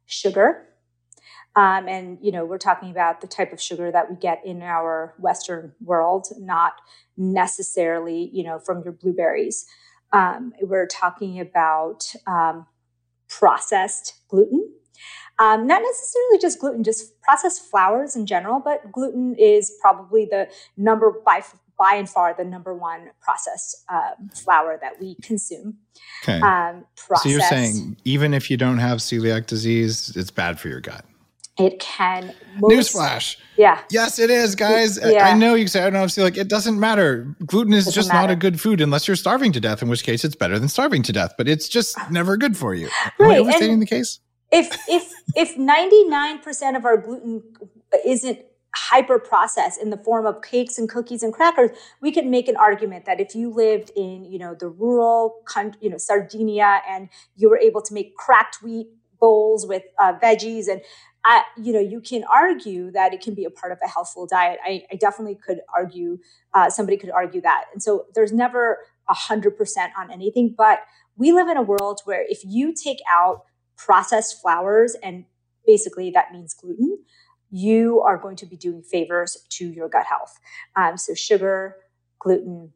sugar, 0.05 0.67
um, 1.57 1.89
and 1.89 2.17
you 2.21 2.31
know 2.31 2.45
we're 2.45 2.57
talking 2.57 2.91
about 2.91 3.19
the 3.19 3.27
type 3.27 3.51
of 3.51 3.61
sugar 3.61 3.91
that 3.91 4.09
we 4.09 4.15
get 4.15 4.41
in 4.45 4.61
our 4.61 5.15
Western 5.17 5.73
world, 5.83 6.27
not 6.37 6.73
necessarily 7.17 8.29
you 8.31 8.43
know 8.43 8.57
from 8.57 8.81
your 8.83 8.93
blueberries. 8.93 9.65
Um, 10.13 10.53
we're 10.61 10.87
talking 10.87 11.39
about 11.39 12.05
um, 12.27 12.67
processed 13.27 14.13
gluten. 14.29 14.69
Um, 15.39 15.65
not 15.65 15.81
necessarily 15.81 16.37
just 16.39 16.59
gluten, 16.59 16.83
just 16.83 17.19
processed 17.21 17.63
flours 17.63 18.15
in 18.15 18.27
general, 18.27 18.61
but 18.63 18.91
gluten 18.91 19.35
is 19.35 19.75
probably 19.81 20.25
the 20.25 20.47
number 20.77 21.11
by 21.25 21.43
by 21.77 21.95
and 21.95 22.07
far 22.07 22.35
the 22.37 22.43
number 22.43 22.73
one 22.73 23.09
processed 23.19 23.83
um, 23.89 24.29
flour 24.35 24.77
that 24.79 24.99
we 25.01 25.15
consume. 25.23 25.77
Okay. 26.23 26.39
Um, 26.39 26.85
so 26.95 27.27
you're 27.27 27.41
saying 27.41 27.97
even 28.05 28.33
if 28.33 28.51
you 28.51 28.57
don't 28.57 28.77
have 28.77 28.99
celiac 28.99 29.47
disease, 29.47 30.15
it's 30.15 30.29
bad 30.29 30.59
for 30.59 30.69
your 30.69 30.81
gut. 30.81 31.03
It 31.57 31.79
can. 31.79 32.33
Most, 32.57 32.95
Newsflash. 32.95 33.37
Yeah. 33.57 33.81
Yes, 33.91 34.17
it 34.17 34.31
is, 34.31 34.55
guys. 34.55 34.99
Yeah. 35.03 35.27
I 35.27 35.37
know 35.37 35.53
you 35.53 35.67
say 35.67 35.81
I 35.81 35.83
don't 35.83 35.93
know. 35.93 36.07
See, 36.07 36.23
like 36.23 36.37
it 36.37 36.47
doesn't 36.47 36.79
matter. 36.79 37.35
Gluten 37.45 37.73
is 37.73 37.93
just 37.93 38.09
matter. 38.09 38.27
not 38.27 38.31
a 38.31 38.35
good 38.35 38.59
food 38.59 38.81
unless 38.81 39.07
you're 39.07 39.15
starving 39.15 39.51
to 39.51 39.59
death. 39.59 39.83
In 39.83 39.89
which 39.89 40.03
case, 40.03 40.25
it's 40.25 40.35
better 40.35 40.57
than 40.57 40.67
starving 40.67 41.03
to 41.03 41.13
death. 41.13 41.35
But 41.37 41.47
it's 41.47 41.69
just 41.69 41.95
never 42.11 42.37
good 42.37 42.57
for 42.57 42.73
you. 42.73 42.89
Am 43.05 43.11
right. 43.19 43.35
I 43.35 43.39
overstating 43.39 43.73
and 43.73 43.81
the 43.81 43.85
case? 43.85 44.19
If 44.51 44.75
if 44.87 45.11
if 45.35 45.55
ninety 45.57 46.03
nine 46.05 46.39
percent 46.39 46.75
of 46.75 46.85
our 46.85 46.97
gluten 46.97 47.43
isn't 48.03 48.39
hyper 48.75 49.19
processed 49.19 49.79
in 49.79 49.91
the 49.91 49.97
form 49.97 50.25
of 50.25 50.41
cakes 50.41 50.79
and 50.79 50.89
cookies 50.89 51.21
and 51.21 51.31
crackers, 51.31 51.69
we 52.01 52.11
could 52.11 52.25
make 52.25 52.47
an 52.47 52.55
argument 52.55 53.05
that 53.05 53.19
if 53.19 53.35
you 53.35 53.51
lived 53.51 53.91
in 53.95 54.25
you 54.25 54.39
know 54.39 54.55
the 54.59 54.67
rural, 54.67 55.43
you 55.79 55.89
know 55.91 55.97
Sardinia, 55.97 56.81
and 56.89 57.09
you 57.35 57.47
were 57.47 57.59
able 57.59 57.83
to 57.83 57.93
make 57.93 58.15
cracked 58.15 58.63
wheat 58.63 58.87
bowls 59.19 59.65
with 59.65 59.83
uh, 59.99 60.13
veggies 60.21 60.67
and 60.67 60.81
I, 61.25 61.43
you 61.57 61.71
know, 61.71 61.79
you 61.79 62.01
can 62.01 62.23
argue 62.25 62.91
that 62.91 63.13
it 63.13 63.21
can 63.21 63.33
be 63.33 63.45
a 63.45 63.49
part 63.49 63.71
of 63.71 63.79
a 63.83 63.87
healthful 63.87 64.27
diet. 64.27 64.59
I, 64.65 64.83
I 64.91 64.95
definitely 64.95 65.35
could 65.35 65.61
argue, 65.73 66.17
uh, 66.53 66.69
somebody 66.69 66.97
could 66.97 67.11
argue 67.11 67.41
that. 67.41 67.65
And 67.71 67.81
so 67.81 68.07
there's 68.13 68.33
never 68.33 68.79
a 69.07 69.13
hundred 69.13 69.57
percent 69.57 69.93
on 69.97 70.11
anything, 70.11 70.53
but 70.57 70.79
we 71.15 71.31
live 71.31 71.47
in 71.47 71.57
a 71.57 71.61
world 71.61 72.01
where 72.05 72.25
if 72.27 72.41
you 72.43 72.73
take 72.73 72.99
out 73.09 73.43
processed 73.77 74.41
flours, 74.41 74.95
and 75.01 75.25
basically 75.65 76.11
that 76.11 76.31
means 76.31 76.53
gluten, 76.53 76.99
you 77.49 78.01
are 78.01 78.17
going 78.17 78.35
to 78.37 78.45
be 78.45 78.57
doing 78.57 78.81
favors 78.81 79.37
to 79.49 79.65
your 79.65 79.87
gut 79.87 80.05
health. 80.05 80.39
Um, 80.75 80.97
so, 80.97 81.13
sugar, 81.13 81.75
gluten, 82.19 82.71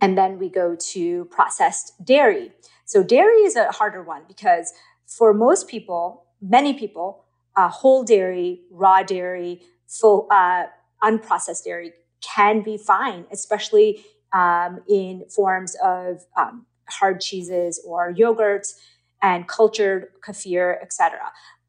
and 0.00 0.18
then 0.18 0.38
we 0.38 0.48
go 0.48 0.76
to 0.92 1.24
processed 1.26 1.92
dairy. 2.04 2.52
So, 2.84 3.02
dairy 3.02 3.38
is 3.38 3.56
a 3.56 3.72
harder 3.72 4.02
one 4.02 4.22
because 4.28 4.72
for 5.06 5.32
most 5.32 5.68
people, 5.68 6.26
many 6.42 6.74
people, 6.74 7.23
uh, 7.56 7.68
whole 7.68 8.04
dairy, 8.04 8.62
raw 8.70 9.02
dairy, 9.02 9.62
full 9.86 10.26
uh, 10.30 10.64
unprocessed 11.02 11.64
dairy 11.64 11.92
can 12.20 12.62
be 12.62 12.76
fine, 12.76 13.26
especially 13.30 14.04
um, 14.32 14.80
in 14.88 15.24
forms 15.28 15.76
of 15.82 16.24
um, 16.36 16.66
hard 16.88 17.20
cheeses 17.20 17.80
or 17.86 18.12
yogurts 18.12 18.74
and 19.22 19.46
cultured 19.48 20.08
kefir, 20.26 20.80
etc. 20.82 21.18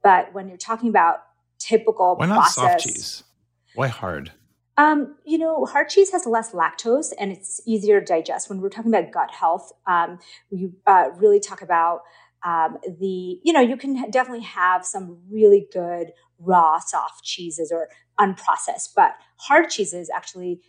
But 0.04 0.34
when 0.34 0.48
you're 0.48 0.58
talking 0.58 0.89
about 0.89 1.20
typical 1.60 2.15
why 2.15 2.25
not 2.25 2.36
process, 2.36 2.56
soft 2.56 2.80
cheese? 2.80 3.24
Why 3.75 3.88
hard? 3.88 4.32
Um, 4.77 5.15
you 5.24 5.38
know, 5.38 5.65
hard 5.65 5.89
cheese 5.89 6.12
has 6.12 6.25
less 6.25 6.51
lactose 6.51 7.13
and 7.18 7.32
it's 7.32 7.62
easier 7.65 8.01
to 8.01 8.06
digest. 8.06 8.50
When 8.50 8.60
we're 8.60 8.70
talking 8.70 8.94
about 8.94 9.12
gut 9.12 9.32
health, 9.32 9.72
um, 9.88 10.20
we 10.51 10.72
uh, 10.86 11.10
really 11.15 11.39
talk 11.39 11.62
about 11.62 12.01
um, 12.46 12.78
the, 13.00 13.40
you 13.44 13.52
know, 13.52 13.60
you 13.60 13.75
can 13.75 14.10
definitely 14.12 14.46
have 14.46 14.86
some 14.86 15.18
really 15.30 15.68
good 15.74 16.12
raw 16.40 16.80
soft 16.80 17.24
cheeses 17.24 17.72
or 17.72 17.90
unprocessed, 18.20 18.90
but 18.96 19.16
hard 19.38 19.70
cheeses 19.70 20.10
actually 20.16 20.62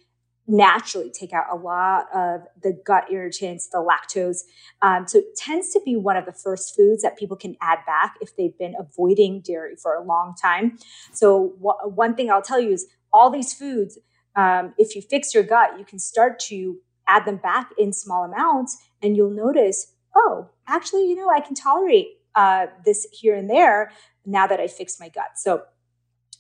naturally 0.49 1.11
take 1.11 1.33
out 1.33 1.45
a 1.51 1.57
lot 1.57 2.07
of 2.15 2.43
the 2.63 2.81
gut 2.87 3.05
irritants, 3.11 3.69
the 3.69 3.79
lactose. 3.79 4.39
Um, 4.81 5.07
so 5.07 5.19
it 5.19 5.37
tends 5.37 5.73
to 5.73 5.81
be 5.85 5.97
one 5.97 6.17
of 6.17 6.25
the 6.25 6.33
first 6.33 6.77
foods 6.77 7.03
that 7.03 7.19
people 7.19 7.37
can 7.37 7.57
add 7.61 7.81
back 7.85 8.15
if 8.21 8.37
they've 8.37 8.57
been 8.57 8.75
avoiding 8.79 9.41
dairy 9.41 9.75
for 9.77 9.95
a 9.95 10.03
long 10.03 10.35
time. 10.41 10.79
So 11.13 11.55
wh- 11.61 11.97
one 11.97 12.15
thing 12.15 12.31
I'll 12.31 12.43
tell 12.43 12.61
you 12.61 12.71
is 12.71 12.87
all 13.13 13.31
these 13.31 13.53
foods, 13.53 13.99
um, 14.37 14.73
if 14.79 14.95
you 14.95 15.03
fix 15.03 15.35
your 15.35 15.43
gut, 15.43 15.79
you 15.79 15.85
can 15.85 15.99
start 15.99 16.39
to 16.41 16.79
add 17.09 17.25
them 17.25 17.37
back 17.37 17.71
in 17.79 17.93
small 17.93 18.25
amounts, 18.25 18.77
and 19.03 19.17
you'll 19.17 19.31
notice, 19.31 19.95
oh, 20.15 20.51
actually, 20.69 21.09
you 21.09 21.17
know, 21.17 21.31
I 21.31 21.41
can 21.41 21.55
tolerate 21.55 22.09
uh, 22.35 22.67
this 22.85 23.07
here 23.13 23.35
and 23.35 23.49
there 23.49 23.93
now 24.25 24.47
that 24.47 24.61
I 24.61 24.67
fixed 24.67 25.01
my 25.01 25.09
gut. 25.09 25.31
So 25.37 25.63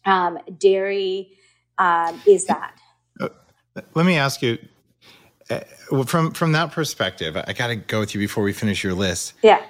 um, 0.05 0.39
dairy 0.59 1.33
um, 1.79 2.21
is 2.27 2.47
that. 2.47 2.79
Let 3.95 4.07
me 4.07 4.17
ask 4.17 4.41
you 4.41 4.59
uh, 5.51 5.61
from 6.07 6.33
from 6.33 6.53
that 6.53 6.73
perspective. 6.73 7.37
I 7.37 7.53
got 7.53 7.67
to 7.69 7.77
go 7.77 8.01
with 8.01 8.15
you 8.15 8.21
before 8.21 8.43
we 8.43 8.53
finish 8.53 8.83
your 8.83 8.95
list. 8.95 9.35
Yeah. 9.43 9.63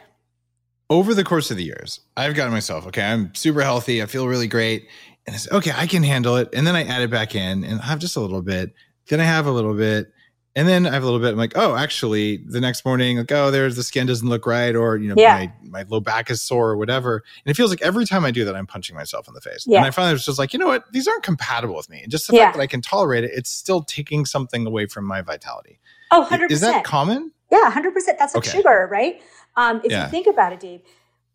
Over 0.88 1.12
the 1.14 1.24
course 1.24 1.50
of 1.50 1.56
the 1.56 1.64
years, 1.64 2.00
I've 2.16 2.36
gotten 2.36 2.52
myself 2.52 2.86
okay. 2.86 3.02
I'm 3.02 3.34
super 3.34 3.62
healthy. 3.62 4.00
I 4.00 4.06
feel 4.06 4.28
really 4.28 4.46
great, 4.46 4.86
and 5.26 5.34
I 5.34 5.38
said, 5.38 5.52
okay, 5.54 5.72
I 5.74 5.88
can 5.88 6.04
handle 6.04 6.36
it. 6.36 6.48
And 6.52 6.64
then 6.64 6.76
I 6.76 6.84
add 6.84 7.02
it 7.02 7.10
back 7.10 7.34
in, 7.34 7.64
and 7.64 7.80
I 7.80 7.86
have 7.86 7.98
just 7.98 8.16
a 8.16 8.20
little 8.20 8.42
bit. 8.42 8.72
Then 9.08 9.20
I 9.20 9.24
have 9.24 9.46
a 9.46 9.50
little 9.50 9.74
bit, 9.74 10.12
and 10.56 10.66
then 10.66 10.86
I 10.86 10.92
have 10.94 11.02
a 11.02 11.04
little 11.04 11.20
bit. 11.20 11.32
I'm 11.32 11.36
like, 11.36 11.52
oh, 11.54 11.76
actually, 11.76 12.38
the 12.38 12.62
next 12.62 12.86
morning, 12.86 13.18
like, 13.18 13.30
oh, 13.30 13.50
there's 13.50 13.76
the 13.76 13.82
skin 13.82 14.06
doesn't 14.06 14.26
look 14.26 14.46
right, 14.46 14.74
or 14.74 14.96
you 14.96 15.10
know, 15.10 15.14
yeah. 15.16 15.34
my 15.34 15.82
my 15.82 15.86
low 15.90 16.00
back 16.00 16.30
is 16.30 16.40
sore, 16.40 16.70
or 16.70 16.76
whatever. 16.78 17.22
And 17.44 17.50
it 17.50 17.56
feels 17.58 17.68
like 17.68 17.82
every 17.82 18.06
time 18.06 18.24
I 18.24 18.30
do 18.30 18.42
that, 18.46 18.56
I'm 18.56 18.66
punching 18.66 18.96
myself 18.96 19.28
in 19.28 19.34
the 19.34 19.42
face. 19.42 19.66
Yeah. 19.66 19.78
And 19.78 19.86
I 19.86 19.90
finally 19.90 20.14
was 20.14 20.24
just 20.24 20.38
like, 20.38 20.54
you 20.54 20.58
know 20.58 20.66
what, 20.66 20.90
these 20.92 21.06
aren't 21.06 21.22
compatible 21.22 21.76
with 21.76 21.90
me. 21.90 22.00
And 22.02 22.10
just 22.10 22.26
the 22.26 22.36
yeah. 22.36 22.46
fact 22.46 22.56
that 22.56 22.62
I 22.62 22.66
can 22.66 22.80
tolerate 22.80 23.22
it, 23.22 23.32
it's 23.34 23.50
still 23.50 23.82
taking 23.82 24.24
something 24.24 24.66
away 24.66 24.86
from 24.86 25.04
my 25.04 25.20
vitality. 25.20 25.78
Oh, 26.10 26.20
100 26.20 26.50
Is 26.50 26.62
that 26.62 26.84
common? 26.84 27.32
Yeah, 27.52 27.70
hundred 27.70 27.92
percent. 27.92 28.18
That's 28.18 28.34
like 28.34 28.48
okay. 28.48 28.56
sugar, 28.56 28.88
right? 28.90 29.20
Um, 29.56 29.82
if 29.84 29.92
yeah. 29.92 30.04
you 30.04 30.10
think 30.10 30.26
about 30.26 30.54
it, 30.54 30.60
Dave, 30.60 30.80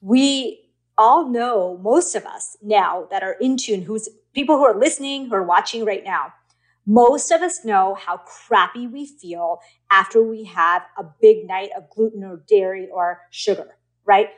we 0.01 0.61
all 0.97 1.29
know 1.29 1.79
most 1.83 2.15
of 2.15 2.25
us 2.25 2.57
now 2.63 3.07
that 3.11 3.21
are 3.21 3.33
in 3.33 3.55
tune, 3.55 3.83
who's 3.83 4.09
people 4.33 4.57
who 4.57 4.63
are 4.63 4.77
listening, 4.77 5.27
who 5.27 5.35
are 5.35 5.43
watching 5.43 5.85
right 5.85 6.03
now 6.03 6.33
most 6.85 7.31
of 7.31 7.41
us 7.41 7.63
know 7.63 7.95
how 7.95 8.17
crappy 8.17 8.87
we 8.87 9.05
feel 9.05 9.59
after 9.91 10.23
we 10.23 10.45
have 10.45 10.83
a 10.97 11.03
big 11.21 11.47
night 11.47 11.69
of 11.77 11.89
gluten 11.89 12.23
or 12.23 12.43
dairy 12.47 12.87
or 12.91 13.21
sugar, 13.29 13.77
right? 14.05 14.29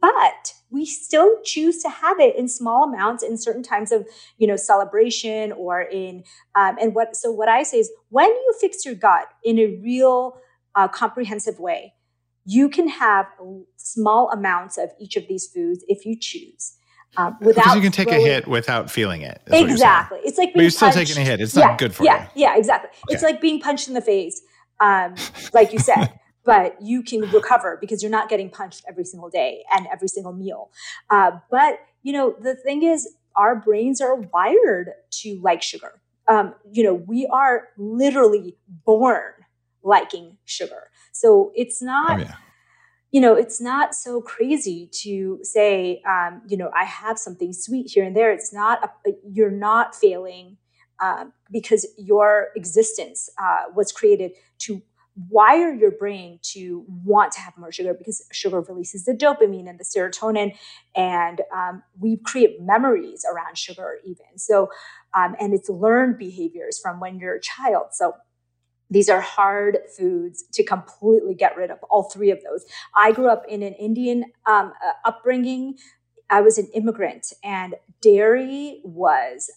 But 0.00 0.54
we 0.70 0.86
still 0.86 1.42
choose 1.44 1.82
to 1.82 1.88
have 1.88 2.20
it 2.20 2.36
in 2.36 2.48
small 2.48 2.84
amounts 2.84 3.22
in 3.22 3.36
certain 3.36 3.62
times 3.62 3.90
of, 3.92 4.06
you 4.38 4.46
know, 4.46 4.56
celebration 4.56 5.52
or 5.52 5.82
in, 5.82 6.24
um, 6.54 6.76
and 6.80 6.94
what, 6.94 7.16
so 7.16 7.32
what 7.32 7.48
I 7.48 7.64
say 7.64 7.78
is 7.78 7.90
when 8.08 8.28
you 8.28 8.54
fix 8.60 8.84
your 8.84 8.94
gut 8.94 9.26
in 9.44 9.58
a 9.58 9.80
real 9.82 10.36
uh, 10.76 10.88
comprehensive 10.88 11.58
way, 11.58 11.94
you 12.44 12.68
can 12.68 12.88
have 12.88 13.26
small 13.76 14.30
amounts 14.30 14.78
of 14.78 14.90
each 15.00 15.16
of 15.16 15.26
these 15.28 15.46
foods 15.46 15.84
if 15.88 16.04
you 16.04 16.16
choose. 16.18 16.76
Um, 17.16 17.36
without 17.40 17.62
because 17.62 17.76
you 17.76 17.82
can 17.82 17.92
take 17.92 18.08
throwing, 18.08 18.26
a 18.26 18.28
hit 18.28 18.46
without 18.48 18.90
feeling 18.90 19.22
it. 19.22 19.40
Exactly. 19.46 20.18
It's 20.24 20.38
like 20.38 20.52
but 20.52 20.62
you're 20.62 20.70
still 20.70 20.90
taking 20.90 21.16
a 21.16 21.24
hit. 21.24 21.40
It's 21.40 21.56
yeah, 21.56 21.66
not 21.66 21.78
good 21.78 21.94
for 21.94 22.04
yeah, 22.04 22.24
you. 22.34 22.42
Yeah, 22.42 22.56
exactly. 22.56 22.90
Okay. 22.90 23.14
It's 23.14 23.22
like 23.22 23.40
being 23.40 23.60
punched 23.60 23.88
in 23.88 23.94
the 23.94 24.00
face, 24.00 24.42
um, 24.80 25.14
like 25.52 25.72
you 25.72 25.78
said. 25.78 26.18
but 26.44 26.76
you 26.82 27.02
can 27.02 27.22
recover 27.30 27.78
because 27.80 28.02
you're 28.02 28.10
not 28.10 28.28
getting 28.28 28.50
punched 28.50 28.84
every 28.88 29.04
single 29.04 29.30
day 29.30 29.64
and 29.72 29.86
every 29.92 30.08
single 30.08 30.32
meal. 30.32 30.70
Uh, 31.08 31.32
but 31.50 31.78
you 32.02 32.12
know, 32.12 32.34
the 32.40 32.54
thing 32.54 32.82
is, 32.82 33.14
our 33.36 33.56
brains 33.56 34.00
are 34.00 34.14
wired 34.14 34.90
to 35.10 35.40
like 35.42 35.62
sugar. 35.62 36.00
Um, 36.28 36.54
you 36.70 36.82
know, 36.82 36.94
we 36.94 37.26
are 37.26 37.68
literally 37.76 38.56
born 38.84 39.32
liking 39.82 40.36
sugar. 40.44 40.90
So 41.12 41.52
it's 41.54 41.80
not. 41.80 42.20
Oh, 42.20 42.22
yeah 42.22 42.34
you 43.14 43.20
know, 43.20 43.36
it's 43.36 43.60
not 43.60 43.94
so 43.94 44.20
crazy 44.20 44.90
to 44.92 45.38
say, 45.42 46.02
um, 46.04 46.42
you 46.48 46.56
know, 46.56 46.68
I 46.74 46.82
have 46.82 47.16
something 47.16 47.52
sweet 47.52 47.88
here 47.88 48.02
and 48.02 48.16
there. 48.16 48.32
It's 48.32 48.52
not, 48.52 48.90
a, 49.06 49.12
you're 49.30 49.52
not 49.52 49.94
failing 49.94 50.56
um, 51.00 51.32
because 51.52 51.86
your 51.96 52.48
existence 52.56 53.30
uh, 53.40 53.70
was 53.72 53.92
created 53.92 54.32
to 54.62 54.82
wire 55.30 55.72
your 55.72 55.92
brain 55.92 56.40
to 56.42 56.84
want 57.04 57.30
to 57.34 57.40
have 57.40 57.56
more 57.56 57.70
sugar 57.70 57.94
because 57.94 58.26
sugar 58.32 58.60
releases 58.62 59.04
the 59.04 59.12
dopamine 59.12 59.70
and 59.70 59.78
the 59.78 59.84
serotonin 59.84 60.52
and 60.96 61.40
um, 61.54 61.84
we 62.00 62.16
create 62.16 62.60
memories 62.60 63.24
around 63.32 63.56
sugar 63.56 63.98
even 64.04 64.26
so 64.36 64.68
um, 65.16 65.36
and 65.38 65.54
it's 65.54 65.68
learned 65.68 66.18
behaviors 66.18 66.80
from 66.80 66.98
when 66.98 67.16
you're 67.20 67.36
a 67.36 67.40
child 67.40 67.86
so 67.92 68.12
these 68.90 69.08
are 69.08 69.20
hard 69.20 69.78
foods 69.96 70.44
to 70.52 70.62
completely 70.62 71.34
get 71.34 71.56
rid 71.56 71.70
of, 71.70 71.78
all 71.90 72.04
three 72.04 72.30
of 72.30 72.42
those. 72.42 72.64
I 72.96 73.12
grew 73.12 73.28
up 73.28 73.44
in 73.48 73.62
an 73.62 73.74
Indian 73.74 74.24
um, 74.46 74.72
uh, 74.86 75.08
upbringing. 75.08 75.76
I 76.30 76.40
was 76.40 76.58
an 76.58 76.68
immigrant, 76.74 77.32
and 77.42 77.74
dairy 78.02 78.80
was 78.84 79.50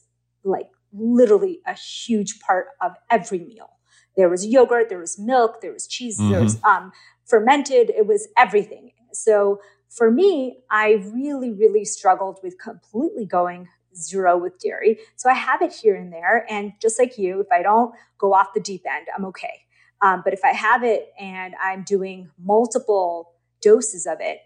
like 0.44 0.70
literally 0.94 1.60
a 1.66 1.74
huge 1.74 2.40
part 2.40 2.68
of 2.82 2.94
every 3.10 3.40
meal. 3.40 3.70
There 4.16 4.30
was 4.30 4.46
yogurt, 4.46 4.90
there 4.90 5.00
was 5.00 5.20
milk, 5.20 5.62
there 5.62 5.74
was 5.74 5.88
cheese, 5.88 6.20
mm-hmm. 6.20 6.32
there 6.32 6.42
was 6.42 6.62
um, 6.64 6.92
fermented, 7.26 7.92
it 7.92 8.08
was 8.08 8.28
everything. 8.38 8.92
So 9.14 9.60
for 9.90 10.12
me, 10.12 10.60
I 10.70 11.04
really, 11.14 11.52
really 11.52 11.86
struggled 11.86 12.40
with 12.44 12.60
completely 12.60 13.26
going 13.26 13.68
zero 14.00 14.38
with 14.38 14.60
dairy. 14.60 15.00
So 15.16 15.30
I 15.30 15.34
have 15.34 15.62
it 15.62 15.74
here 15.74 15.96
and 15.96 16.12
there. 16.12 16.46
And 16.50 16.74
just 16.82 17.00
like 17.00 17.18
you, 17.18 17.42
if 17.42 17.48
I 17.51 17.62
don't 17.62 17.94
go 18.18 18.34
off 18.34 18.54
the 18.54 18.60
deep 18.60 18.84
end, 18.89 19.08
I'm 19.16 19.25
okay. 19.25 19.62
Um, 20.01 20.22
but 20.24 20.34
if 20.34 20.42
I 20.44 20.54
have 20.54 20.84
it 20.84 21.10
and 21.20 21.56
I'm 21.62 21.84
doing 21.84 22.30
multiple 22.39 23.32
doses 23.62 24.06
of 24.06 24.18
it, 24.20 24.39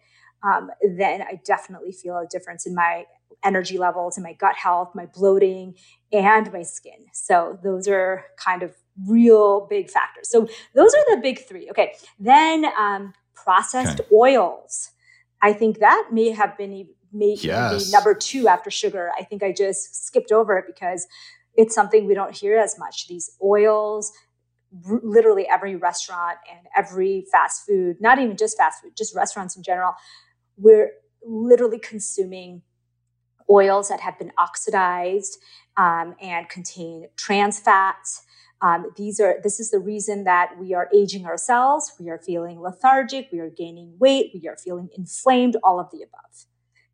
um, 0.44 0.72
then 0.98 1.22
I 1.22 1.40
definitely 1.46 1.92
feel 1.92 2.18
a 2.18 2.26
difference 2.26 2.66
in 2.66 2.74
my 2.74 3.06
energy 3.44 3.78
levels, 3.78 4.18
in 4.18 4.24
my 4.24 4.34
gut 4.34 4.56
health, 4.56 4.92
my 4.96 5.06
bloating, 5.06 5.76
and 6.12 6.52
my 6.52 6.64
skin. 6.64 7.06
So 7.14 7.60
those 7.64 7.88
are 7.88 8.26
kind 8.38 8.64
of 8.64 8.76
real 9.08 9.68
big 9.70 9.90
factors. 9.90 10.30
So 10.30 10.48
those 10.76 10.94
are 10.94 11.16
the 11.16 11.22
big 11.22 11.46
three. 11.48 11.70
Okay. 11.70 11.94
Then 12.20 12.66
um, 12.78 13.14
processed 13.34 14.00
okay. 14.00 14.10
oils. 14.14 14.92
I 15.42 15.54
think 15.54 15.80
that 15.80 16.10
may 16.12 16.30
have 16.32 16.58
been 16.58 16.88
maybe 17.12 17.42
yes. 17.44 17.92
number 17.92 18.14
two 18.14 18.48
after 18.48 18.70
sugar. 18.70 19.12
I 19.18 19.24
think 19.24 19.44
I 19.44 19.52
just 19.52 20.06
skipped 20.06 20.32
over 20.32 20.58
it 20.58 20.66
because 20.68 21.08
it's 21.56 21.76
something 21.76 22.08
we 22.08 22.14
don't 22.14 22.36
hear 22.36 22.58
as 22.58 22.78
much. 22.80 23.08
These 23.08 23.32
oils, 23.44 24.12
r- 24.88 25.02
literally 25.04 25.48
every 25.48 25.76
restaurant 25.76 26.38
and 26.50 26.68
every 26.78 27.26
fast 27.32 27.66
food, 27.68 27.98
not 28.00 28.20
even 28.20 28.38
just 28.38 28.58
fast 28.58 28.82
food, 28.82 28.94
just 28.98 29.16
restaurants 29.16 29.56
in 29.56 29.64
general, 29.64 29.94
we're 30.58 30.92
literally 31.26 31.80
consuming 31.80 32.62
oils 33.50 33.90
that 33.90 34.00
have 34.00 34.18
been 34.18 34.32
oxidized 34.38 35.38
um, 35.78 36.16
and 36.22 36.48
contain 36.50 37.08
trans 37.18 37.60
fats. 37.60 38.24
Um, 38.62 38.92
these 38.96 39.20
are 39.20 39.38
this 39.42 39.60
is 39.60 39.72
the 39.72 39.80
reason 39.80 40.24
that 40.26 40.52
we 40.60 40.74
are 40.74 40.88
aging 40.94 41.26
ourselves. 41.26 41.92
We 42.00 42.10
are 42.10 42.20
feeling 42.20 42.62
lethargic. 42.62 43.30
We 43.32 43.40
are 43.40 43.50
gaining 43.50 43.96
weight. 44.00 44.32
We 44.34 44.48
are 44.48 44.56
feeling 44.56 44.90
inflamed. 44.96 45.58
All 45.64 45.80
of 45.80 45.90
the 45.92 46.04
above. 46.04 46.46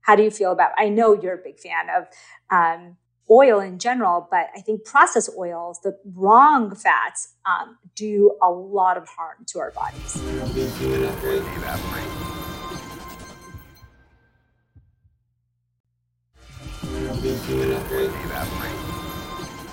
How 0.08 0.16
do 0.16 0.24
you 0.24 0.32
feel 0.32 0.54
about? 0.54 0.72
I 0.78 0.88
know 0.88 1.22
you're 1.22 1.34
a 1.34 1.44
big 1.44 1.60
fan 1.60 1.88
of 1.94 2.08
um, 2.50 2.96
oil 3.30 3.60
in 3.60 3.78
general, 3.78 4.26
but 4.32 4.48
I 4.56 4.62
think 4.62 4.86
processed 4.86 5.32
oils, 5.38 5.82
the 5.84 6.00
wrong 6.16 6.74
fats, 6.74 7.34
um, 7.46 7.78
do 7.94 8.38
a 8.42 8.50
lot 8.50 8.96
of 8.96 9.06
harm 9.10 9.44
to 9.48 9.60
our 9.60 9.72
bodies. 9.72 10.16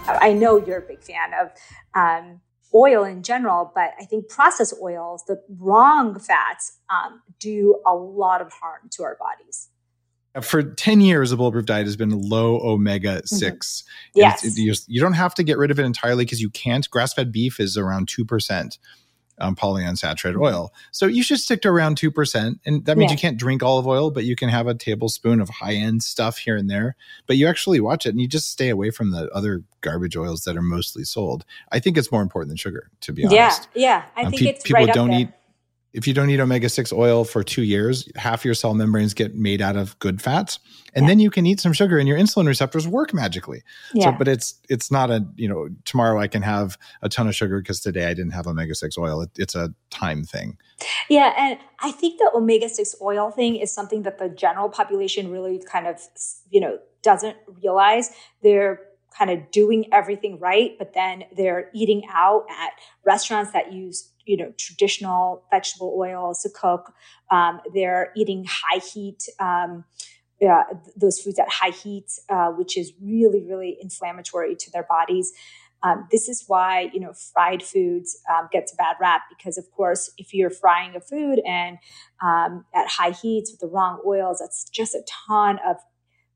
I 0.08 0.32
know 0.32 0.56
you're 0.56 0.78
a 0.78 0.82
big 0.82 1.04
fan 1.04 1.30
of 1.40 1.52
um, 1.94 2.40
oil 2.74 3.04
in 3.04 3.22
general, 3.22 3.70
but 3.72 3.92
I 4.00 4.04
think 4.04 4.28
processed 4.28 4.74
oils, 4.82 5.22
the 5.28 5.40
wrong 5.60 6.18
fats, 6.18 6.80
um, 6.90 7.22
do 7.38 7.80
a 7.86 7.94
lot 7.94 8.40
of 8.40 8.52
harm 8.52 8.88
to 8.94 9.04
our 9.04 9.16
bodies. 9.20 9.68
For 10.42 10.62
10 10.62 11.00
years, 11.00 11.30
a 11.30 11.36
bulletproof 11.36 11.66
diet 11.66 11.86
has 11.86 11.96
been 11.96 12.10
low 12.10 12.60
omega 12.60 13.22
6. 13.26 13.82
Mm-hmm. 13.82 14.18
Yes. 14.18 14.44
It, 14.44 14.56
you, 14.56 14.74
you 14.88 15.00
don't 15.00 15.12
have 15.12 15.34
to 15.36 15.44
get 15.44 15.58
rid 15.58 15.70
of 15.70 15.78
it 15.78 15.84
entirely 15.84 16.24
because 16.24 16.40
you 16.40 16.50
can't. 16.50 16.88
Grass 16.90 17.14
fed 17.14 17.30
beef 17.30 17.60
is 17.60 17.76
around 17.76 18.08
2% 18.08 18.78
um, 19.38 19.56
polyunsaturated 19.56 20.40
oil. 20.40 20.72
So 20.90 21.06
you 21.06 21.22
should 21.22 21.40
stick 21.40 21.62
to 21.62 21.68
around 21.68 21.96
2%. 21.96 22.58
And 22.64 22.84
that 22.84 22.96
means 22.96 23.10
yeah. 23.10 23.14
you 23.14 23.20
can't 23.20 23.36
drink 23.36 23.62
olive 23.62 23.86
oil, 23.86 24.10
but 24.10 24.24
you 24.24 24.36
can 24.36 24.48
have 24.48 24.66
a 24.66 24.74
tablespoon 24.74 25.40
of 25.40 25.48
high 25.48 25.74
end 25.74 26.02
stuff 26.02 26.38
here 26.38 26.56
and 26.56 26.70
there. 26.70 26.96
But 27.26 27.36
you 27.36 27.46
actually 27.46 27.80
watch 27.80 28.06
it 28.06 28.10
and 28.10 28.20
you 28.20 28.28
just 28.28 28.50
stay 28.50 28.68
away 28.68 28.90
from 28.90 29.10
the 29.10 29.28
other 29.30 29.62
garbage 29.80 30.16
oils 30.16 30.42
that 30.42 30.56
are 30.56 30.62
mostly 30.62 31.04
sold. 31.04 31.44
I 31.72 31.80
think 31.80 31.96
it's 31.96 32.12
more 32.12 32.22
important 32.22 32.48
than 32.48 32.56
sugar, 32.56 32.90
to 33.02 33.12
be 33.12 33.24
honest. 33.24 33.68
Yeah. 33.74 33.82
Yeah. 33.82 34.04
I 34.16 34.24
um, 34.24 34.30
think 34.30 34.42
pe- 34.42 34.48
it's 34.48 34.64
people 34.64 34.84
right 34.84 34.94
don't 34.94 35.12
eat 35.12 35.28
if 35.94 36.08
you 36.08 36.12
don't 36.12 36.28
eat 36.28 36.40
omega 36.40 36.68
6 36.68 36.92
oil 36.92 37.24
for 37.24 37.44
two 37.44 37.62
years, 37.62 38.08
half 38.16 38.44
your 38.44 38.52
cell 38.52 38.74
membranes 38.74 39.14
get 39.14 39.36
made 39.36 39.62
out 39.62 39.76
of 39.76 39.96
good 40.00 40.20
fats. 40.20 40.58
And 40.92 41.04
yeah. 41.04 41.10
then 41.10 41.20
you 41.20 41.30
can 41.30 41.46
eat 41.46 41.60
some 41.60 41.72
sugar 41.72 41.98
and 41.98 42.08
your 42.08 42.18
insulin 42.18 42.48
receptors 42.48 42.86
work 42.88 43.14
magically. 43.14 43.62
Yeah. 43.94 44.10
So, 44.10 44.18
but 44.18 44.26
it's 44.26 44.60
it's 44.68 44.90
not 44.90 45.12
a, 45.12 45.24
you 45.36 45.48
know, 45.48 45.68
tomorrow 45.84 46.20
I 46.20 46.26
can 46.26 46.42
have 46.42 46.76
a 47.00 47.08
ton 47.08 47.28
of 47.28 47.36
sugar 47.36 47.60
because 47.60 47.80
today 47.80 48.06
I 48.06 48.14
didn't 48.14 48.32
have 48.32 48.48
omega 48.48 48.74
6 48.74 48.98
oil. 48.98 49.22
It, 49.22 49.30
it's 49.36 49.54
a 49.54 49.72
time 49.90 50.24
thing. 50.24 50.58
Yeah. 51.08 51.32
And 51.38 51.60
I 51.78 51.92
think 51.92 52.18
the 52.18 52.30
omega 52.34 52.68
6 52.68 52.96
oil 53.00 53.30
thing 53.30 53.54
is 53.56 53.72
something 53.72 54.02
that 54.02 54.18
the 54.18 54.28
general 54.28 54.68
population 54.68 55.30
really 55.30 55.62
kind 55.64 55.86
of, 55.86 56.00
you 56.50 56.60
know, 56.60 56.78
doesn't 57.02 57.36
realize. 57.62 58.10
They're 58.42 58.80
kind 59.16 59.30
of 59.30 59.48
doing 59.52 59.86
everything 59.92 60.40
right, 60.40 60.76
but 60.76 60.92
then 60.92 61.22
they're 61.36 61.70
eating 61.72 62.02
out 62.12 62.46
at 62.50 62.72
restaurants 63.04 63.52
that 63.52 63.72
use 63.72 64.10
you 64.26 64.36
know 64.36 64.52
traditional 64.58 65.44
vegetable 65.50 65.94
oils 65.98 66.40
to 66.42 66.50
cook. 66.50 66.92
Um, 67.30 67.60
they're 67.72 68.12
eating 68.16 68.44
high 68.48 68.78
heat. 68.78 69.24
Um, 69.38 69.84
those 70.96 71.20
foods 71.20 71.38
at 71.38 71.48
high 71.48 71.70
heat, 71.70 72.10
uh, 72.28 72.48
which 72.48 72.76
is 72.76 72.92
really, 73.00 73.42
really 73.42 73.78
inflammatory 73.80 74.54
to 74.56 74.70
their 74.72 74.82
bodies. 74.82 75.32
Um, 75.82 76.06
this 76.10 76.28
is 76.28 76.44
why 76.46 76.90
you 76.92 77.00
know 77.00 77.12
fried 77.12 77.62
foods 77.62 78.18
um, 78.30 78.48
gets 78.50 78.72
a 78.72 78.76
bad 78.76 78.96
rap 79.00 79.22
because, 79.28 79.58
of 79.58 79.70
course, 79.70 80.10
if 80.18 80.32
you're 80.32 80.50
frying 80.50 80.96
a 80.96 81.00
food 81.00 81.40
and 81.46 81.78
um, 82.22 82.64
at 82.74 82.88
high 82.88 83.10
heats 83.10 83.50
with 83.50 83.60
the 83.60 83.66
wrong 83.66 84.02
oils, 84.06 84.38
that's 84.40 84.68
just 84.70 84.94
a 84.94 85.02
ton 85.28 85.58
of 85.66 85.76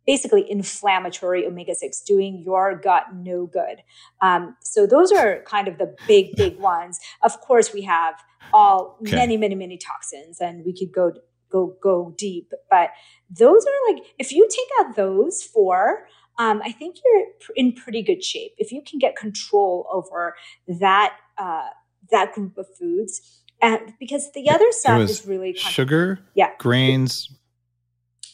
basically 0.08 0.50
inflammatory 0.50 1.46
omega 1.46 1.74
6, 1.74 2.00
doing 2.00 2.42
your 2.42 2.74
gut 2.74 3.04
no 3.14 3.46
good. 3.46 3.82
Um, 4.22 4.56
so 4.62 4.86
those 4.86 5.12
are 5.12 5.42
kind 5.42 5.68
of 5.68 5.76
the 5.76 5.94
big, 6.08 6.34
big 6.34 6.58
ones. 6.72 6.98
Of 7.22 7.38
course, 7.42 7.74
we 7.74 7.82
have 7.82 8.14
all 8.54 8.96
okay. 9.02 9.14
many, 9.14 9.36
many, 9.36 9.54
many 9.54 9.76
toxins, 9.76 10.40
and 10.40 10.64
we 10.64 10.72
could 10.72 10.92
go 10.92 11.12
go 11.50 11.76
go 11.82 12.14
deep. 12.16 12.50
But 12.70 12.88
those 13.30 13.66
are 13.66 13.92
like 13.92 14.02
if 14.18 14.32
you 14.32 14.48
take 14.50 14.68
out 14.80 14.96
those 14.96 15.42
four. 15.42 16.08
Um, 16.40 16.62
I 16.64 16.70
think 16.70 16.98
you're 17.04 17.24
in 17.56 17.72
pretty 17.72 18.00
good 18.00 18.22
shape 18.22 18.52
if 18.58 18.70
you 18.70 18.80
can 18.80 19.00
get 19.00 19.16
control 19.16 19.88
over 19.90 20.36
that 20.68 21.16
uh, 21.36 21.70
that 22.12 22.32
group 22.32 22.56
of 22.56 22.66
foods. 22.78 23.42
And 23.60 23.94
because 23.98 24.30
the 24.34 24.48
other 24.48 24.70
stuff 24.70 25.00
is 25.00 25.26
really 25.26 25.54
sugar, 25.54 26.20
yeah, 26.36 26.50
grains, 26.58 27.28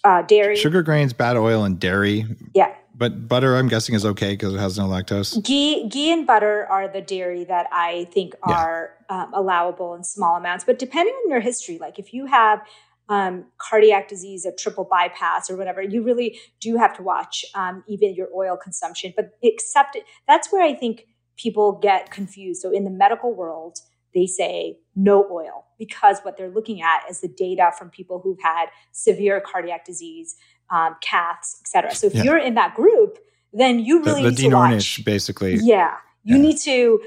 uh, 0.05 0.23
dairy, 0.23 0.57
sugar, 0.57 0.83
grains, 0.83 1.13
bad 1.13 1.37
oil, 1.37 1.65
and 1.65 1.81
dairy. 1.81 2.27
Yeah. 2.55 2.75
But 2.97 3.27
butter, 3.27 3.57
I'm 3.57 3.69
guessing, 3.69 3.95
is 3.97 4.07
okay 4.07 4.35
because 4.35 4.55
it 4.55 4.59
has 4.59 4.79
no 4.79 4.87
lactose. 4.87 5.43
Ghee, 5.43 5.89
ghee, 5.89 6.13
and 6.13 6.27
butter 6.27 6.67
are 6.71 6.87
the 6.87 7.01
dairy 7.01 7.43
that 7.45 7.67
I 7.73 8.07
think 8.13 8.35
are 8.43 8.93
yeah. 9.11 9.25
um, 9.25 9.35
allowable 9.35 9.95
in 9.95 10.05
small 10.05 10.37
amounts. 10.37 10.65
But 10.65 10.79
depending 10.79 11.13
on 11.25 11.31
your 11.31 11.41
history, 11.41 11.79
like 11.79 11.99
if 11.99 12.15
you 12.15 12.27
have 12.27 12.61
um, 13.09 13.47
cardiac 13.59 14.09
disease, 14.09 14.45
a 14.45 14.53
triple 14.53 14.85
bypass, 14.85 15.51
or 15.51 15.57
whatever, 15.57 15.83
you 15.83 16.03
really 16.03 16.39
do 16.61 16.77
have 16.77 16.97
to 16.97 17.03
watch 17.03 17.45
um, 17.55 17.83
even 17.89 18.15
your 18.15 18.29
oil 18.35 18.57
consumption. 18.57 19.13
But 19.17 19.37
except 19.43 19.97
that's 20.29 20.53
where 20.53 20.63
I 20.63 20.75
think 20.75 21.07
people 21.37 21.73
get 21.73 22.13
confused. 22.13 22.63
So 22.63 22.71
in 22.71 22.85
the 22.85 22.91
medical 22.91 23.35
world, 23.35 23.79
they 24.15 24.27
say 24.27 24.79
no 24.95 25.27
oil 25.31 25.64
because 25.79 26.19
what 26.23 26.37
they're 26.37 26.51
looking 26.51 26.83
at 26.83 27.03
is 27.11 27.21
the 27.21 27.29
data 27.29 27.71
from 27.79 27.91
people 27.91 28.21
who've 28.21 28.41
had 28.43 28.67
severe 28.93 29.41
cardiac 29.41 29.85
disease, 29.85 30.37
um, 30.71 30.97
caths, 31.03 31.61
et 31.61 31.69
cetera. 31.69 31.95
So 31.95 32.07
if 32.07 32.15
yeah. 32.15 32.23
you're 32.25 32.39
in 32.39 32.55
that 32.55 32.75
group, 32.75 33.19
then 33.53 33.79
you 33.79 34.03
really 34.03 34.23
the, 34.23 34.29
the 34.29 34.31
need 34.31 34.37
Dean 34.37 34.51
to 34.51 34.57
watch. 34.57 34.73
Ornish, 34.73 35.05
basically. 35.05 35.57
Yeah, 35.63 35.95
you 36.23 36.37
yeah. 36.37 36.43
need 36.43 36.59
to. 36.59 37.01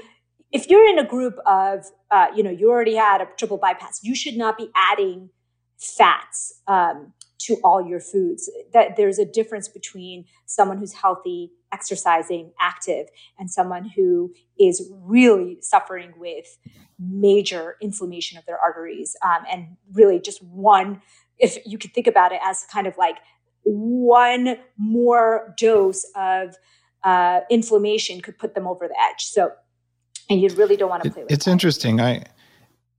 If 0.50 0.68
you're 0.70 0.88
in 0.88 0.98
a 0.98 1.06
group 1.06 1.38
of, 1.44 1.84
uh, 2.10 2.28
you 2.34 2.42
know, 2.42 2.50
you 2.50 2.70
already 2.70 2.94
had 2.94 3.20
a 3.20 3.28
triple 3.36 3.58
bypass, 3.58 4.00
you 4.02 4.14
should 4.14 4.36
not 4.36 4.56
be 4.56 4.70
adding 4.74 5.28
fats 5.76 6.62
um, 6.66 7.12
to 7.38 7.56
all 7.64 7.86
your 7.86 8.00
foods. 8.00 8.50
That 8.72 8.96
there's 8.96 9.18
a 9.18 9.24
difference 9.24 9.68
between 9.68 10.24
someone 10.46 10.78
who's 10.78 10.92
healthy, 10.92 11.52
exercising, 11.72 12.52
active, 12.60 13.08
and 13.38 13.50
someone 13.50 13.90
who 13.96 14.32
is 14.58 14.90
really 14.92 15.58
suffering 15.60 16.12
with 16.18 16.58
major 16.98 17.76
inflammation 17.80 18.38
of 18.38 18.46
their 18.46 18.58
arteries. 18.58 19.16
Um, 19.24 19.44
and 19.50 19.76
really, 19.92 20.20
just 20.20 20.42
one, 20.42 21.02
if 21.38 21.58
you 21.64 21.78
could 21.78 21.94
think 21.94 22.06
about 22.06 22.32
it 22.32 22.40
as 22.44 22.64
kind 22.72 22.86
of 22.86 22.96
like 22.98 23.16
one 23.62 24.56
more 24.76 25.54
dose 25.58 26.04
of 26.16 26.56
uh, 27.04 27.40
inflammation 27.50 28.20
could 28.20 28.38
put 28.38 28.54
them 28.54 28.66
over 28.66 28.88
the 28.88 28.96
edge. 29.00 29.24
So, 29.24 29.52
and 30.28 30.40
you 30.40 30.48
really 30.50 30.76
don't 30.76 30.90
want 30.90 31.04
to 31.04 31.10
play 31.10 31.22
with. 31.22 31.32
It's 31.32 31.44
that. 31.44 31.52
interesting. 31.52 32.00
I 32.00 32.24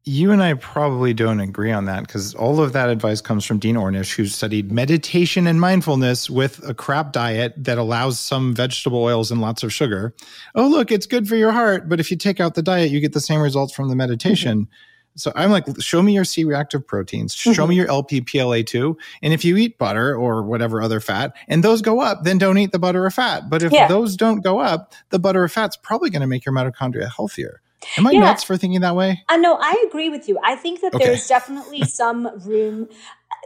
you 0.06 0.32
and 0.32 0.42
I 0.42 0.54
probably 0.56 1.14
don't 1.14 1.40
agree 1.40 1.72
on 1.72 1.86
that 1.86 2.02
because 2.02 2.34
all 2.34 2.62
of 2.62 2.74
that 2.74 2.90
advice 2.90 3.22
comes 3.22 3.46
from 3.46 3.60
Dean 3.60 3.76
Ornish, 3.76 4.16
who 4.16 4.26
studied 4.26 4.72
meditation 4.72 5.46
and 5.46 5.60
mindfulness 5.60 6.30
with 6.30 6.68
a 6.68 6.74
crap 6.74 7.12
diet 7.12 7.54
that 7.58 7.78
allows 7.78 8.20
some 8.20 8.56
vegetable 8.56 9.04
oils 9.04 9.30
and 9.30 9.42
lots 9.42 9.62
of 9.62 9.74
sugar. 9.74 10.14
Oh, 10.56 10.68
look, 10.68 10.92
it's 10.92 11.06
good 11.06 11.28
for 11.28 11.36
your 11.36 11.52
heart. 11.52 11.90
But 11.90 12.00
if 12.00 12.10
you 12.10 12.18
take 12.18 12.40
out 12.40 12.56
the 12.56 12.64
diet, 12.64 12.92
you 12.92 13.00
get 13.02 13.14
the 13.14 13.22
same 13.22 13.42
results 13.42 13.74
from 13.74 13.90
the 13.90 13.96
meditation. 13.96 14.62
Mm-hmm. 14.62 14.74
So 15.16 15.34
I'm 15.36 15.52
like, 15.52 15.66
show 15.82 16.02
me 16.02 16.14
your 16.14 16.24
C 16.24 16.46
reactive 16.46 16.88
proteins, 16.88 17.36
mm-hmm. 17.36 17.52
show 17.52 17.68
me 17.68 17.76
your 17.76 17.88
LPPLA2. 17.88 18.96
And 19.22 19.34
if 19.34 19.44
you 19.44 19.58
eat 19.58 19.78
butter 19.78 20.16
or 20.16 20.44
whatever 20.44 20.82
other 20.82 21.02
fat 21.02 21.36
and 21.48 21.64
those 21.64 21.82
go 21.82 22.00
up, 22.00 22.24
then 22.24 22.38
don't 22.38 22.58
eat 22.58 22.72
the 22.72 22.80
butter 22.80 23.06
or 23.06 23.12
fat. 23.12 23.50
But 23.50 23.64
if 23.64 23.74
yeah. 23.74 23.88
those 23.88 24.16
don't 24.16 24.42
go 24.42 24.60
up, 24.60 24.94
the 25.10 25.20
butter 25.20 25.44
or 25.44 25.50
fat's 25.50 25.76
probably 25.76 26.10
going 26.10 26.22
to 26.22 26.28
make 26.28 26.46
your 26.46 26.56
mitochondria 26.56 27.10
healthier. 27.14 27.62
Am 27.98 28.08
I 28.08 28.12
yeah. 28.12 28.20
nuts 28.22 28.44
for 28.44 28.58
thinking 28.58 28.82
that 28.82 28.96
way? 28.96 29.24
Uh, 29.30 29.38
no, 29.38 29.58
I 29.60 29.86
agree 29.88 30.10
with 30.10 30.28
you. 30.28 30.38
I 30.44 30.56
think 30.56 30.82
that 30.82 30.94
okay. 30.94 31.06
there's 31.06 31.28
definitely 31.36 31.84
some 31.84 32.30
room. 32.46 32.90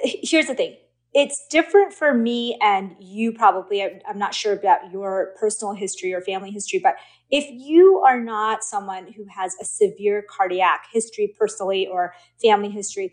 Here's 0.04 0.48
the 0.48 0.56
thing 0.56 0.78
it's 1.14 1.46
different 1.50 1.94
for 1.94 2.14
me 2.14 2.58
and 2.62 2.96
you 3.00 3.32
probably 3.32 3.84
i'm 4.08 4.18
not 4.18 4.34
sure 4.34 4.54
about 4.54 4.92
your 4.92 5.34
personal 5.40 5.74
history 5.74 6.14
or 6.14 6.22
family 6.22 6.52
history 6.52 6.80
but 6.80 6.96
if 7.30 7.46
you 7.50 8.02
are 8.06 8.20
not 8.20 8.64
someone 8.64 9.12
who 9.14 9.26
has 9.26 9.56
a 9.62 9.66
severe 9.66 10.26
cardiac 10.30 10.86
history 10.92 11.34
personally 11.38 11.88
or 11.88 12.14
family 12.42 12.70
history 12.70 13.12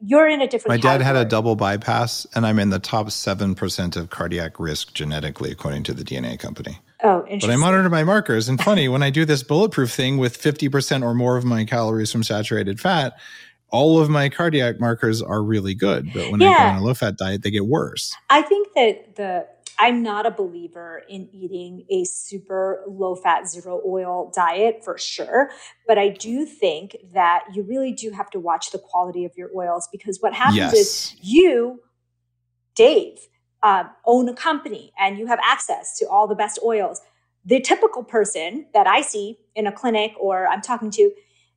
you're 0.00 0.28
in 0.28 0.40
a 0.40 0.46
different 0.46 0.68
my 0.68 0.76
category. 0.76 0.98
dad 0.98 1.04
had 1.04 1.16
a 1.16 1.24
double 1.24 1.56
bypass 1.56 2.26
and 2.34 2.46
i'm 2.46 2.58
in 2.58 2.70
the 2.70 2.78
top 2.78 3.08
7% 3.08 3.96
of 3.96 4.10
cardiac 4.10 4.58
risk 4.58 4.94
genetically 4.94 5.50
according 5.50 5.82
to 5.82 5.92
the 5.92 6.04
dna 6.04 6.38
company 6.38 6.78
Oh, 7.02 7.20
interesting. 7.24 7.48
But 7.48 7.52
I 7.52 7.56
monitor 7.56 7.88
my 7.88 8.04
markers. 8.04 8.48
And 8.48 8.60
funny, 8.62 8.88
when 8.88 9.02
I 9.02 9.10
do 9.10 9.24
this 9.24 9.42
bulletproof 9.42 9.90
thing 9.90 10.18
with 10.18 10.40
50% 10.40 11.02
or 11.02 11.14
more 11.14 11.36
of 11.36 11.44
my 11.44 11.64
calories 11.64 12.10
from 12.10 12.22
saturated 12.22 12.80
fat, 12.80 13.14
all 13.70 14.00
of 14.00 14.08
my 14.08 14.28
cardiac 14.28 14.80
markers 14.80 15.20
are 15.22 15.42
really 15.42 15.74
good. 15.74 16.12
But 16.12 16.30
when 16.30 16.40
yeah. 16.40 16.50
I 16.50 16.56
go 16.56 16.64
on 16.64 16.76
a 16.76 16.84
low 16.84 16.94
fat 16.94 17.18
diet, 17.18 17.42
they 17.42 17.50
get 17.50 17.66
worse. 17.66 18.14
I 18.30 18.42
think 18.42 18.68
that 18.74 19.16
the 19.16 19.46
I'm 19.80 20.02
not 20.02 20.26
a 20.26 20.30
believer 20.30 21.02
in 21.08 21.28
eating 21.32 21.84
a 21.88 22.04
super 22.04 22.82
low 22.88 23.14
fat, 23.14 23.48
zero 23.48 23.80
oil 23.86 24.32
diet 24.34 24.80
for 24.84 24.98
sure. 24.98 25.50
But 25.86 25.98
I 25.98 26.08
do 26.08 26.44
think 26.44 26.96
that 27.12 27.44
you 27.54 27.62
really 27.62 27.92
do 27.92 28.10
have 28.10 28.28
to 28.30 28.40
watch 28.40 28.72
the 28.72 28.78
quality 28.78 29.24
of 29.24 29.32
your 29.36 29.50
oils 29.56 29.88
because 29.92 30.18
what 30.20 30.34
happens 30.34 30.56
yes. 30.56 30.74
is 30.74 31.16
you, 31.20 31.80
Dave, 32.74 33.18
uh, 33.62 33.84
own 34.04 34.28
a 34.28 34.34
company 34.34 34.92
and 34.98 35.18
you 35.18 35.26
have 35.26 35.40
access 35.44 35.98
to 35.98 36.08
all 36.08 36.26
the 36.26 36.34
best 36.34 36.58
oils. 36.64 37.00
The 37.44 37.60
typical 37.60 38.04
person 38.04 38.66
that 38.74 38.86
I 38.86 39.00
see 39.00 39.38
in 39.54 39.66
a 39.66 39.72
clinic 39.72 40.12
or 40.20 40.46
I'm 40.46 40.60
talking 40.60 40.90
to, 40.92 41.10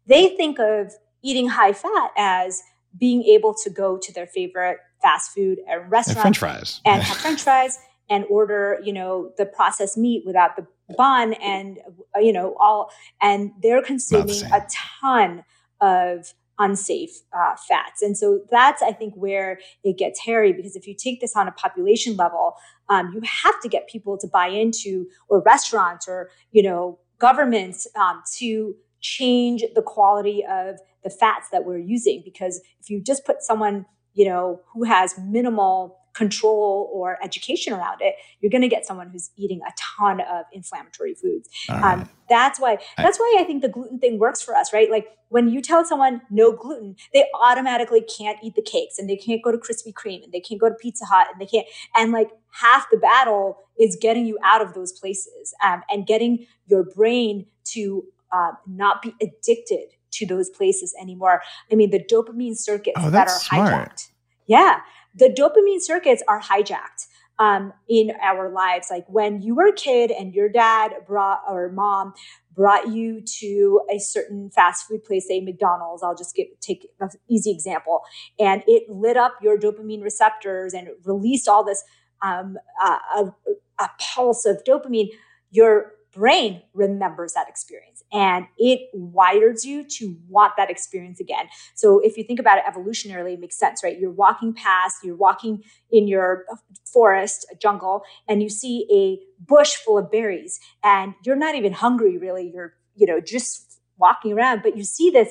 they 0.08 0.30
think 0.30 0.60
of 0.60 0.94
eating 1.22 1.50
high 1.50 1.74
fat 1.74 2.12
as 2.18 2.62
being 2.98 3.24
able 3.24 3.54
to 3.54 3.70
go 3.70 3.98
to 3.98 4.14
their 4.14 4.28
favorite 4.28 4.78
fast 5.02 5.32
food 5.32 5.60
restaurant 5.88 6.18
and 6.18 6.22
French 6.22 6.38
fries 6.38 6.82
and 6.86 7.04
have 7.04 7.18
French 7.18 7.42
fries 7.42 7.78
and 8.10 8.26
order, 8.30 8.80
you 8.84 8.92
know, 8.92 9.32
the 9.38 9.46
processed 9.46 9.98
meat 9.98 10.24
without 10.26 10.56
the 10.56 10.68
bun 10.98 11.34
and, 11.34 11.80
uh, 12.16 12.20
you 12.20 12.34
know, 12.34 12.56
all, 12.60 12.92
and 13.22 13.52
they're 13.62 13.82
consuming 13.82 14.44
a 14.52 14.62
ton 15.00 15.44
of 15.80 16.34
unsafe 16.66 17.14
uh, 17.40 17.56
fats. 17.68 18.02
And 18.02 18.16
so 18.22 18.28
that's, 18.50 18.82
I 18.82 18.94
think, 19.00 19.14
where 19.16 19.60
it 19.84 19.98
gets 19.98 20.18
hairy 20.28 20.54
because 20.54 20.76
if 20.76 20.86
you 20.88 20.96
take 20.96 21.20
this 21.22 21.36
on 21.36 21.48
a 21.48 21.52
population 21.64 22.16
level, 22.24 22.46
um, 22.90 23.12
you 23.14 23.22
have 23.44 23.58
to 23.64 23.70
get 23.70 23.90
people 23.94 24.18
to 24.20 24.28
buy 24.28 24.48
into, 24.48 25.08
or 25.30 25.42
restaurants, 25.54 26.08
or, 26.08 26.30
you 26.52 26.64
know, 26.68 27.00
governments 27.20 27.88
um, 27.96 28.22
to 28.38 28.76
change 29.00 29.64
the 29.76 29.82
quality 29.82 30.44
of 30.60 30.80
the 31.04 31.10
fats 31.10 31.48
that 31.52 31.66
we're 31.66 31.86
using. 31.96 32.22
Because 32.24 32.62
if 32.82 32.90
you 32.90 33.02
just 33.02 33.26
put 33.26 33.38
someone, 33.42 33.86
you 34.14 34.26
know, 34.30 34.62
who 34.74 34.84
has 34.84 35.16
minimal 35.38 35.98
control 36.14 36.90
or 36.94 37.18
education 37.24 37.74
around 37.74 38.02
it, 38.02 38.16
you're 38.40 38.50
going 38.50 38.62
to 38.62 38.68
get 38.68 38.86
someone 38.86 39.10
who's 39.10 39.32
eating 39.38 39.62
a 39.68 39.72
ton 39.98 40.20
of 40.22 40.46
inflammatory 40.52 41.14
foods. 41.14 41.50
Um, 41.70 42.10
that's 42.30 42.60
why 42.60 42.78
that's 42.98 43.20
why 43.20 43.38
I 43.40 43.44
think 43.44 43.62
the 43.62 43.70
gluten 43.70 44.00
thing 44.00 44.20
works 44.20 44.42
for 44.42 44.56
us, 44.56 44.74
right? 44.74 44.90
Like 44.90 45.08
when 45.30 45.50
you 45.50 45.62
tell 45.62 45.86
someone 45.86 46.22
no 46.30 46.52
gluten, 46.52 46.96
they 47.14 47.26
automatically 47.40 48.02
can't 48.02 48.38
eat 48.44 48.56
the 48.56 48.62
cakes 48.62 49.00
and 49.00 49.10
they 49.10 49.16
can't 49.16 49.42
go 49.42 49.52
to 49.52 49.58
Krispy 49.58 49.94
Kreme 49.94 50.24
and 50.24 50.34
they 50.34 50.40
can't 50.40 50.60
go 50.60 50.70
to 50.70 50.76
Pizza 50.76 51.06
Hut 51.06 51.28
and 51.32 51.42
they 51.42 51.46
can't 51.46 51.68
and 51.96 52.12
like 52.12 52.30
half 52.54 52.88
the 52.92 52.98
battle 52.98 53.58
is 53.80 53.98
getting 54.02 54.26
you 54.26 54.38
out 54.44 54.62
of 54.62 54.74
those 54.74 54.92
places 54.92 55.54
um, 55.66 55.82
and 55.90 56.06
getting 56.06 56.46
your 56.68 56.84
brain 56.84 57.46
to 57.64 58.04
uh, 58.32 58.52
not 58.68 59.02
be 59.02 59.14
addicted 59.22 59.88
to 60.12 60.26
those 60.26 60.50
places 60.50 60.94
anymore. 61.02 61.42
I 61.72 61.76
mean, 61.76 61.90
the 61.90 62.04
dopamine 62.04 62.58
circuits 62.58 62.98
oh, 63.00 63.10
that 63.10 63.30
are 63.30 63.40
smart. 63.40 63.72
hijacked. 63.72 64.10
Yeah 64.48 64.80
the 65.16 65.30
dopamine 65.30 65.82
circuits 65.82 66.24
are 66.28 66.42
hijacked 66.42 67.08
um, 67.40 67.74
in 67.90 68.12
our 68.22 68.50
lives. 68.50 68.88
Like 68.90 69.06
when 69.08 69.42
you 69.42 69.56
were 69.56 69.68
a 69.68 69.74
kid 69.74 70.12
and 70.12 70.34
your 70.34 70.50
dad 70.50 70.94
brought 71.08 71.42
or 71.48 71.72
mom 71.72 72.14
brought 72.54 72.90
you 72.90 73.22
to 73.40 73.82
a 73.90 73.98
certain 73.98 74.52
fast 74.52 74.86
food 74.88 75.04
place, 75.04 75.28
say 75.28 75.40
McDonald's, 75.42 76.04
I'll 76.04 76.16
just 76.16 76.36
get, 76.36 76.48
take 76.62 76.88
an 77.00 77.10
easy 77.30 77.52
example, 77.52 78.02
and 78.40 78.64
it 78.68 78.90
lit 78.90 79.18
up 79.18 79.34
your 79.42 79.58
dopamine 79.58 80.04
receptors 80.04 80.74
and 80.74 80.90
released 81.06 81.48
all 81.48 81.64
this 81.64 81.84
um, 82.22 82.58
uh, 82.84 83.00
a, 83.16 83.32
a 83.80 83.90
pulse 84.00 84.46
of 84.46 84.64
dopamine. 84.64 85.08
Your 85.50 85.94
brain 86.14 86.62
remembers 86.74 87.34
that 87.34 87.48
experience 87.48 88.04
and 88.12 88.46
it 88.58 88.82
wires 88.94 89.64
you 89.66 89.84
to 89.84 90.18
want 90.28 90.54
that 90.58 90.70
experience 90.70 91.20
again. 91.20 91.48
So 91.76 92.00
if 92.00 92.18
you 92.18 92.24
think 92.24 92.40
about 92.40 92.58
it 92.58 92.66
evolutionarily, 92.66 93.34
it 93.34 93.40
makes 93.40 93.58
sense, 93.58 93.84
right? 93.84 93.98
You're 93.98 94.12
walking 94.12 94.54
past, 94.54 94.98
you're 95.04 95.16
walking 95.16 95.64
in 95.90 96.08
your 96.08 96.46
uh, 96.52 96.56
forest, 96.92 97.46
jungle, 97.62 98.04
and 98.28 98.44
you 98.44 98.50
see 98.50 98.88
a 98.92 99.20
bush 99.46 99.76
full 99.76 99.98
of 99.98 100.12
berries 100.12 100.60
and 100.84 101.14
you're 101.26 101.36
not 101.36 101.56
even 101.56 101.74
hungry 101.74 102.18
really. 102.18 102.52
You're, 102.54 102.74
you 102.96 103.08
know, 103.08 103.22
just 103.22 103.80
walking 103.98 104.34
around, 104.34 104.64
but 104.64 104.76
you 104.76 104.84
see 104.84 105.10
this 105.10 105.30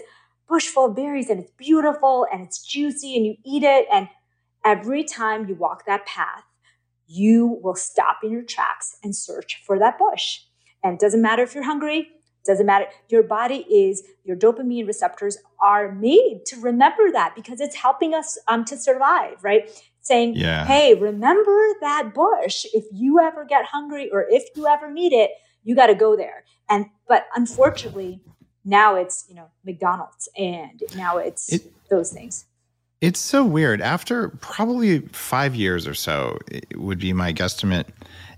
bush 0.48 0.66
full 0.66 0.86
of 0.86 0.96
berries 0.96 1.28
and 1.28 1.40
it's 1.40 1.52
beautiful 1.58 2.26
and 2.32 2.42
it's 2.42 2.64
juicy 2.64 3.16
and 3.16 3.26
you 3.26 3.36
eat 3.44 3.62
it. 3.62 3.86
And 3.92 4.08
every 4.64 5.04
time 5.04 5.48
you 5.48 5.54
walk 5.54 5.84
that 5.86 6.06
path, 6.06 6.44
you 7.06 7.58
will 7.62 7.74
stop 7.74 8.18
in 8.22 8.30
your 8.30 8.42
tracks 8.42 8.96
and 9.02 9.14
search 9.14 9.60
for 9.66 9.78
that 9.78 9.98
bush 9.98 10.40
and 10.82 10.94
it 10.94 11.00
doesn't 11.00 11.22
matter 11.22 11.42
if 11.42 11.54
you're 11.54 11.64
hungry, 11.64 12.08
doesn't 12.46 12.66
matter. 12.66 12.86
Your 13.08 13.22
body 13.22 13.66
is, 13.70 14.02
your 14.24 14.36
dopamine 14.36 14.86
receptors 14.86 15.38
are 15.62 15.92
made 15.92 16.42
to 16.46 16.60
remember 16.60 17.10
that 17.12 17.34
because 17.34 17.60
it's 17.60 17.76
helping 17.76 18.14
us 18.14 18.38
um, 18.48 18.64
to 18.66 18.76
survive, 18.76 19.42
right? 19.42 19.70
Saying, 20.00 20.34
yeah. 20.36 20.64
hey, 20.64 20.94
remember 20.94 21.56
that 21.80 22.12
bush. 22.14 22.64
If 22.72 22.84
you 22.92 23.20
ever 23.20 23.44
get 23.44 23.66
hungry 23.66 24.10
or 24.10 24.26
if 24.28 24.44
you 24.56 24.66
ever 24.66 24.90
need 24.90 25.12
it, 25.12 25.30
you 25.62 25.76
got 25.76 25.86
to 25.86 25.94
go 25.94 26.16
there. 26.16 26.44
And, 26.70 26.86
but 27.06 27.26
unfortunately, 27.36 28.22
now 28.64 28.94
it's, 28.94 29.26
you 29.28 29.34
know, 29.34 29.48
McDonald's 29.64 30.28
and 30.38 30.82
now 30.96 31.18
it's 31.18 31.52
it, 31.52 31.72
those 31.90 32.12
things. 32.12 32.46
It's 33.02 33.20
so 33.20 33.44
weird. 33.44 33.80
After 33.80 34.28
probably 34.40 35.00
five 35.08 35.54
years 35.54 35.86
or 35.86 35.94
so, 35.94 36.38
it 36.50 36.78
would 36.78 36.98
be 36.98 37.12
my 37.12 37.32
guesstimate, 37.32 37.86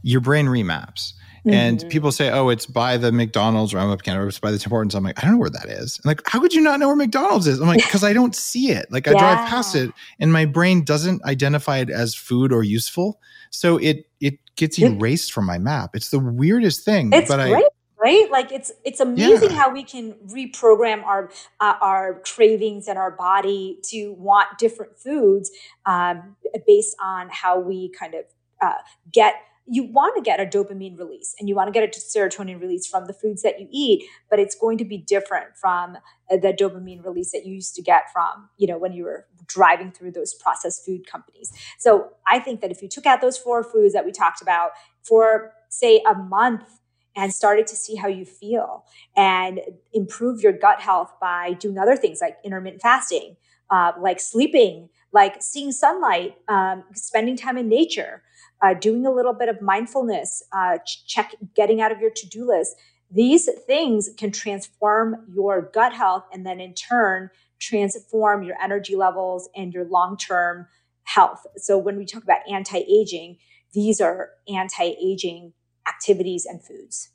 your 0.02 0.20
brain 0.20 0.46
remaps 0.46 1.12
Mm-hmm. 1.44 1.50
And 1.50 1.90
people 1.90 2.12
say, 2.12 2.30
oh, 2.30 2.50
it's 2.50 2.66
by 2.66 2.96
the 2.96 3.10
McDonald's 3.10 3.74
or 3.74 3.78
I'm 3.78 3.90
up 3.90 4.02
Canada, 4.02 4.26
it's 4.28 4.38
by 4.38 4.52
the 4.52 4.58
Tim 4.58 4.70
Hortons. 4.70 4.94
I'm 4.94 5.02
like, 5.02 5.18
I 5.18 5.22
don't 5.22 5.32
know 5.32 5.38
where 5.38 5.50
that 5.50 5.66
is. 5.66 6.00
I'm 6.04 6.08
like, 6.08 6.22
how 6.26 6.40
could 6.40 6.54
you 6.54 6.60
not 6.60 6.78
know 6.78 6.86
where 6.86 6.96
McDonald's 6.96 7.48
is? 7.48 7.60
I'm 7.60 7.66
like, 7.66 7.82
because 7.82 8.04
I 8.04 8.12
don't 8.12 8.36
see 8.36 8.70
it. 8.70 8.86
Like 8.92 9.08
I 9.08 9.12
yeah. 9.12 9.18
drive 9.18 9.48
past 9.48 9.74
it 9.74 9.90
and 10.20 10.32
my 10.32 10.44
brain 10.44 10.84
doesn't 10.84 11.24
identify 11.24 11.78
it 11.78 11.90
as 11.90 12.14
food 12.14 12.52
or 12.52 12.62
useful. 12.62 13.20
So 13.50 13.76
it 13.78 14.06
it 14.20 14.38
gets 14.56 14.78
erased 14.78 15.32
from 15.32 15.46
my 15.46 15.58
map. 15.58 15.90
It's 15.94 16.10
the 16.10 16.20
weirdest 16.20 16.84
thing. 16.84 17.10
It's 17.12 17.28
but 17.28 17.36
great. 17.36 17.64
I 17.64 17.68
right 18.02 18.30
like 18.30 18.50
it's 18.50 18.72
it's 18.84 19.00
amazing 19.00 19.50
yeah. 19.50 19.56
how 19.56 19.72
we 19.72 19.84
can 19.84 20.14
reprogram 20.28 21.04
our 21.04 21.30
uh, 21.60 21.74
our 21.80 22.20
cravings 22.24 22.88
and 22.88 22.98
our 22.98 23.10
body 23.10 23.78
to 23.82 24.12
want 24.14 24.58
different 24.58 24.98
foods 24.98 25.50
um, 25.86 26.36
based 26.66 26.96
on 27.02 27.28
how 27.30 27.58
we 27.58 27.90
kind 27.90 28.14
of 28.14 28.24
uh, 28.60 28.78
get 29.12 29.34
you 29.66 29.84
want 29.84 30.16
to 30.16 30.22
get 30.22 30.40
a 30.40 30.46
dopamine 30.46 30.98
release 30.98 31.34
and 31.38 31.48
you 31.48 31.54
want 31.54 31.72
to 31.72 31.72
get 31.72 31.84
a 31.84 32.00
serotonin 32.00 32.60
release 32.60 32.86
from 32.86 33.06
the 33.06 33.12
foods 33.12 33.42
that 33.42 33.60
you 33.60 33.68
eat 33.70 34.04
but 34.30 34.38
it's 34.38 34.54
going 34.54 34.78
to 34.78 34.84
be 34.84 34.98
different 34.98 35.56
from 35.56 35.96
uh, 36.30 36.36
the 36.36 36.52
dopamine 36.52 37.04
release 37.04 37.32
that 37.32 37.46
you 37.46 37.54
used 37.54 37.74
to 37.74 37.82
get 37.82 38.04
from 38.12 38.48
you 38.58 38.66
know 38.66 38.78
when 38.78 38.92
you 38.92 39.04
were 39.04 39.26
driving 39.46 39.92
through 39.92 40.10
those 40.10 40.34
processed 40.34 40.84
food 40.84 41.06
companies. 41.06 41.52
So 41.78 42.10
i 42.26 42.38
think 42.38 42.60
that 42.60 42.70
if 42.70 42.82
you 42.82 42.88
took 42.88 43.06
out 43.06 43.20
those 43.20 43.38
four 43.38 43.62
foods 43.62 43.92
that 43.94 44.04
we 44.04 44.12
talked 44.12 44.42
about 44.42 44.70
for 45.02 45.52
say 45.68 46.02
a 46.08 46.14
month 46.14 46.80
and 47.14 47.32
started 47.32 47.66
to 47.66 47.76
see 47.76 47.94
how 47.94 48.08
you 48.08 48.24
feel 48.24 48.84
and 49.16 49.60
improve 49.92 50.40
your 50.40 50.52
gut 50.52 50.80
health 50.80 51.12
by 51.20 51.52
doing 51.54 51.78
other 51.78 51.96
things 51.96 52.20
like 52.20 52.36
intermittent 52.44 52.82
fasting 52.82 53.36
uh, 53.70 53.92
like 53.98 54.20
sleeping 54.20 54.88
like 55.12 55.42
seeing 55.42 55.72
sunlight 55.72 56.36
um, 56.48 56.84
spending 56.94 57.36
time 57.36 57.56
in 57.56 57.68
nature 57.68 58.22
uh, 58.62 58.74
doing 58.74 59.04
a 59.04 59.10
little 59.10 59.34
bit 59.34 59.48
of 59.48 59.60
mindfulness, 59.60 60.42
uh, 60.52 60.78
check 61.06 61.34
getting 61.54 61.80
out 61.80 61.92
of 61.92 62.00
your 62.00 62.10
to-do 62.10 62.46
list. 62.46 62.76
These 63.10 63.48
things 63.66 64.08
can 64.16 64.30
transform 64.30 65.16
your 65.34 65.70
gut 65.74 65.92
health 65.92 66.24
and 66.32 66.46
then 66.46 66.60
in 66.60 66.74
turn 66.74 67.30
transform 67.60 68.42
your 68.42 68.56
energy 68.60 68.96
levels 68.96 69.48
and 69.54 69.72
your 69.72 69.84
long-term 69.84 70.66
health. 71.04 71.46
So 71.58 71.78
when 71.78 71.96
we 71.96 72.04
talk 72.04 72.24
about 72.24 72.40
anti-aging, 72.50 73.38
these 73.72 74.00
are 74.00 74.30
anti-aging 74.48 75.52
activities 75.86 76.44
and 76.44 76.62
foods. 76.64 77.10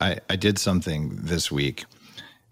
I, 0.00 0.18
I 0.28 0.36
did 0.36 0.58
something 0.58 1.16
this 1.16 1.50
week. 1.50 1.84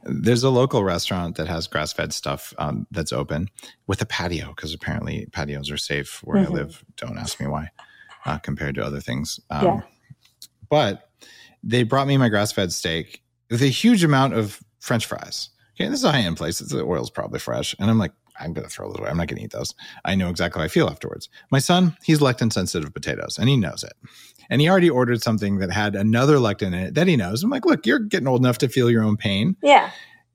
There's 0.04 0.42
a 0.42 0.50
local 0.50 0.84
restaurant 0.84 1.36
that 1.36 1.46
has 1.46 1.66
grass 1.66 1.92
fed 1.92 2.14
stuff 2.14 2.54
um, 2.58 2.86
that's 2.90 3.12
open 3.12 3.48
with 3.86 4.00
a 4.00 4.06
patio 4.06 4.48
because 4.48 4.72
apparently 4.72 5.26
patios 5.32 5.70
are 5.70 5.76
safe 5.76 6.20
where 6.24 6.42
mm-hmm. 6.42 6.52
I 6.52 6.56
live. 6.56 6.84
Don't 6.96 7.18
ask 7.18 7.40
me 7.40 7.46
why 7.46 7.70
uh, 8.24 8.38
compared 8.38 8.74
to 8.76 8.84
other 8.84 9.00
things. 9.00 9.40
Um, 9.50 9.64
yeah. 9.64 9.80
But 10.68 11.10
they 11.62 11.82
brought 11.82 12.06
me 12.06 12.16
my 12.16 12.28
grass 12.28 12.52
fed 12.52 12.72
steak 12.72 13.22
with 13.50 13.62
a 13.62 13.66
huge 13.66 14.04
amount 14.04 14.34
of 14.34 14.60
French 14.80 15.06
fries. 15.06 15.50
Okay, 15.74 15.88
this 15.88 16.00
is 16.00 16.04
a 16.04 16.12
high 16.12 16.20
end 16.20 16.36
place. 16.36 16.58
The 16.58 16.84
oil's 16.84 17.10
probably 17.10 17.38
fresh. 17.38 17.74
And 17.78 17.90
I'm 17.90 17.98
like, 17.98 18.12
I'm 18.38 18.52
going 18.52 18.66
to 18.66 18.70
throw 18.70 18.88
those 18.88 18.98
away. 18.98 19.10
I'm 19.10 19.16
not 19.16 19.28
going 19.28 19.38
to 19.38 19.44
eat 19.44 19.52
those. 19.52 19.74
I 20.04 20.14
know 20.14 20.28
exactly 20.28 20.60
how 20.60 20.64
I 20.64 20.68
feel 20.68 20.88
afterwards. 20.88 21.28
My 21.50 21.58
son, 21.58 21.96
he's 22.02 22.18
lectin 22.18 22.52
sensitive 22.52 22.92
potatoes 22.92 23.38
and 23.38 23.48
he 23.48 23.56
knows 23.56 23.84
it. 23.84 23.92
And 24.50 24.60
he 24.60 24.68
already 24.68 24.90
ordered 24.90 25.22
something 25.22 25.58
that 25.58 25.70
had 25.70 25.94
another 25.94 26.36
lectin 26.36 26.68
in 26.68 26.74
it 26.74 26.94
that 26.94 27.06
he 27.06 27.16
knows. 27.16 27.42
I'm 27.42 27.50
like, 27.50 27.64
look, 27.64 27.86
you're 27.86 28.00
getting 28.00 28.28
old 28.28 28.40
enough 28.40 28.58
to 28.58 28.68
feel 28.68 28.90
your 28.90 29.02
own 29.02 29.16
pain. 29.16 29.56
Yeah. 29.62 29.90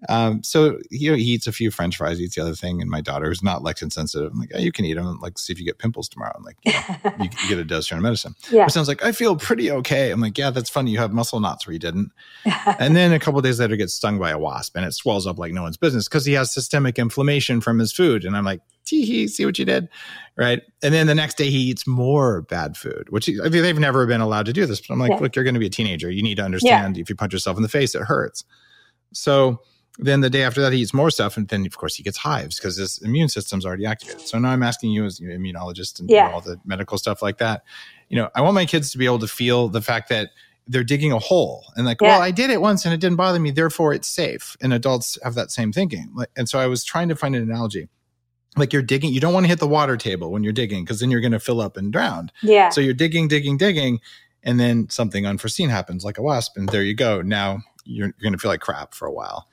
Um, 0.07 0.41
so 0.43 0.79
you 0.89 1.11
know, 1.11 1.17
he 1.17 1.23
eats 1.23 1.47
a 1.47 1.51
few 1.51 1.71
French 1.71 1.97
fries, 1.97 2.21
eats 2.21 2.35
the 2.35 2.41
other 2.41 2.55
thing, 2.55 2.81
and 2.81 2.89
my 2.89 3.01
daughter, 3.01 3.27
who's 3.27 3.43
not 3.43 3.61
lectin 3.61 3.91
sensitive, 3.91 4.31
I'm 4.31 4.39
like, 4.39 4.51
oh, 4.55 4.59
you 4.59 4.71
can 4.71 4.85
eat 4.85 4.93
them. 4.93 5.05
I'm 5.05 5.19
like, 5.19 5.37
see 5.37 5.51
if 5.51 5.59
you 5.59 5.65
get 5.65 5.77
pimples 5.77 6.07
tomorrow. 6.07 6.33
I'm 6.35 6.43
like, 6.43 6.57
you, 6.63 6.71
know, 6.71 7.13
you, 7.19 7.29
you, 7.43 7.49
get 7.49 7.59
a 7.59 7.65
dose 7.65 7.91
of 7.91 7.99
medicine. 7.99 8.35
Yeah. 8.49 8.65
It 8.65 8.71
sounds 8.71 8.87
like 8.87 9.03
I 9.03 9.11
feel 9.11 9.35
pretty 9.35 9.69
okay. 9.71 10.11
I'm 10.11 10.21
like, 10.21 10.37
yeah, 10.37 10.51
that's 10.51 10.69
funny. 10.69 10.91
You 10.91 10.99
have 10.99 11.11
muscle 11.11 11.39
knots 11.39 11.67
where 11.67 11.73
you 11.73 11.79
didn't. 11.79 12.11
and 12.79 12.95
then 12.95 13.11
a 13.11 13.19
couple 13.19 13.41
days 13.41 13.59
later, 13.59 13.75
gets 13.75 13.93
stung 13.93 14.19
by 14.19 14.29
a 14.29 14.39
wasp, 14.39 14.77
and 14.77 14.85
it 14.85 14.93
swells 14.93 15.27
up 15.27 15.37
like 15.37 15.51
no 15.51 15.63
one's 15.63 15.77
business 15.77 16.07
because 16.07 16.25
he 16.25 16.33
has 16.33 16.53
systemic 16.53 16.97
inflammation 16.97 17.59
from 17.59 17.79
his 17.79 17.91
food. 17.91 18.23
And 18.23 18.37
I'm 18.37 18.45
like, 18.45 18.61
tee 18.85 19.05
hee, 19.05 19.27
see 19.27 19.45
what 19.45 19.59
you 19.59 19.65
did, 19.65 19.89
right? 20.37 20.61
And 20.81 20.93
then 20.93 21.07
the 21.07 21.15
next 21.15 21.37
day 21.37 21.49
he 21.49 21.59
eats 21.59 21.85
more 21.85 22.41
bad 22.43 22.77
food, 22.77 23.07
which 23.09 23.25
he, 23.25 23.39
I 23.39 23.49
mean, 23.49 23.61
they've 23.61 23.77
never 23.77 24.05
been 24.05 24.21
allowed 24.21 24.45
to 24.45 24.53
do 24.53 24.65
this. 24.65 24.81
But 24.81 24.93
I'm 24.93 24.99
like, 24.99 25.11
yeah. 25.11 25.19
look, 25.19 25.35
you're 25.35 25.43
going 25.43 25.55
to 25.55 25.59
be 25.59 25.67
a 25.67 25.71
teenager. 25.71 26.09
You 26.09 26.23
need 26.23 26.35
to 26.35 26.43
understand 26.43 26.95
yeah. 26.95 27.01
if 27.01 27.09
you 27.09 27.15
punch 27.15 27.33
yourself 27.33 27.57
in 27.57 27.63
the 27.63 27.69
face, 27.69 27.93
it 27.95 28.01
hurts. 28.01 28.45
So 29.13 29.61
then 30.01 30.21
the 30.21 30.29
day 30.29 30.43
after 30.43 30.61
that, 30.61 30.71
he 30.71 30.79
eats 30.79 30.93
more 30.93 31.11
stuff, 31.11 31.35
and 31.35 31.47
then 31.49 31.65
of 31.65 31.77
course 31.77 31.95
he 31.95 32.03
gets 32.03 32.17
hives 32.17 32.57
because 32.57 32.77
his 32.77 32.99
immune 32.99 33.27
system's 33.27 33.65
already 33.65 33.85
activated. 33.85 34.21
So 34.21 34.39
now 34.39 34.49
I'm 34.49 34.63
asking 34.63 34.91
you, 34.91 35.03
as 35.03 35.19
an 35.19 35.27
immunologist 35.27 35.99
and 35.99 36.09
yeah. 36.09 36.31
all 36.31 36.39
the 36.39 36.57
medical 36.63 36.97
stuff 36.97 37.21
like 37.21 37.37
that, 37.39 37.63
you 38.07 38.15
know, 38.15 38.29
I 38.33 38.41
want 38.41 38.55
my 38.55 38.65
kids 38.65 38.91
to 38.93 38.97
be 38.97 39.05
able 39.05 39.19
to 39.19 39.27
feel 39.27 39.67
the 39.67 39.81
fact 39.81 40.07
that 40.09 40.29
they're 40.67 40.83
digging 40.83 41.11
a 41.11 41.19
hole 41.19 41.65
and 41.75 41.85
like, 41.85 41.99
yeah. 41.99 42.09
well, 42.09 42.21
I 42.21 42.31
did 42.31 42.49
it 42.49 42.61
once 42.61 42.85
and 42.85 42.93
it 42.93 43.01
didn't 43.01 43.17
bother 43.17 43.39
me, 43.39 43.51
therefore 43.51 43.91
it's 43.91 44.07
safe. 44.07 44.55
And 44.61 44.71
adults 44.71 45.17
have 45.23 45.33
that 45.33 45.51
same 45.51 45.73
thinking. 45.73 46.15
And 46.37 46.47
so 46.47 46.59
I 46.59 46.67
was 46.67 46.83
trying 46.83 47.09
to 47.09 47.15
find 47.15 47.35
an 47.35 47.41
analogy. 47.41 47.89
like 48.57 48.73
you're 48.73 48.81
digging, 48.81 49.13
you 49.13 49.19
don't 49.19 49.33
want 49.33 49.45
to 49.45 49.47
hit 49.47 49.59
the 49.59 49.67
water 49.67 49.97
table 49.97 50.31
when 50.31 50.43
you're 50.43 50.53
digging 50.53 50.83
because 50.83 50.99
then 50.99 51.11
you're 51.11 51.21
going 51.21 51.31
to 51.31 51.39
fill 51.39 51.61
up 51.61 51.77
and 51.77 51.91
drown. 51.91 52.31
Yeah. 52.41 52.69
So 52.69 52.81
you're 52.81 52.93
digging, 52.93 53.27
digging, 53.27 53.57
digging, 53.57 53.99
and 54.43 54.59
then 54.59 54.89
something 54.89 55.25
unforeseen 55.25 55.69
happens, 55.69 56.05
like 56.05 56.17
a 56.17 56.21
wasp, 56.21 56.57
and 56.57 56.69
there 56.69 56.83
you 56.83 56.95
go. 56.95 57.21
Now 57.21 57.59
you're, 57.85 58.07
you're 58.07 58.13
going 58.23 58.33
to 58.33 58.39
feel 58.39 58.51
like 58.51 58.61
crap 58.61 58.93
for 58.93 59.07
a 59.07 59.11
while. 59.11 59.47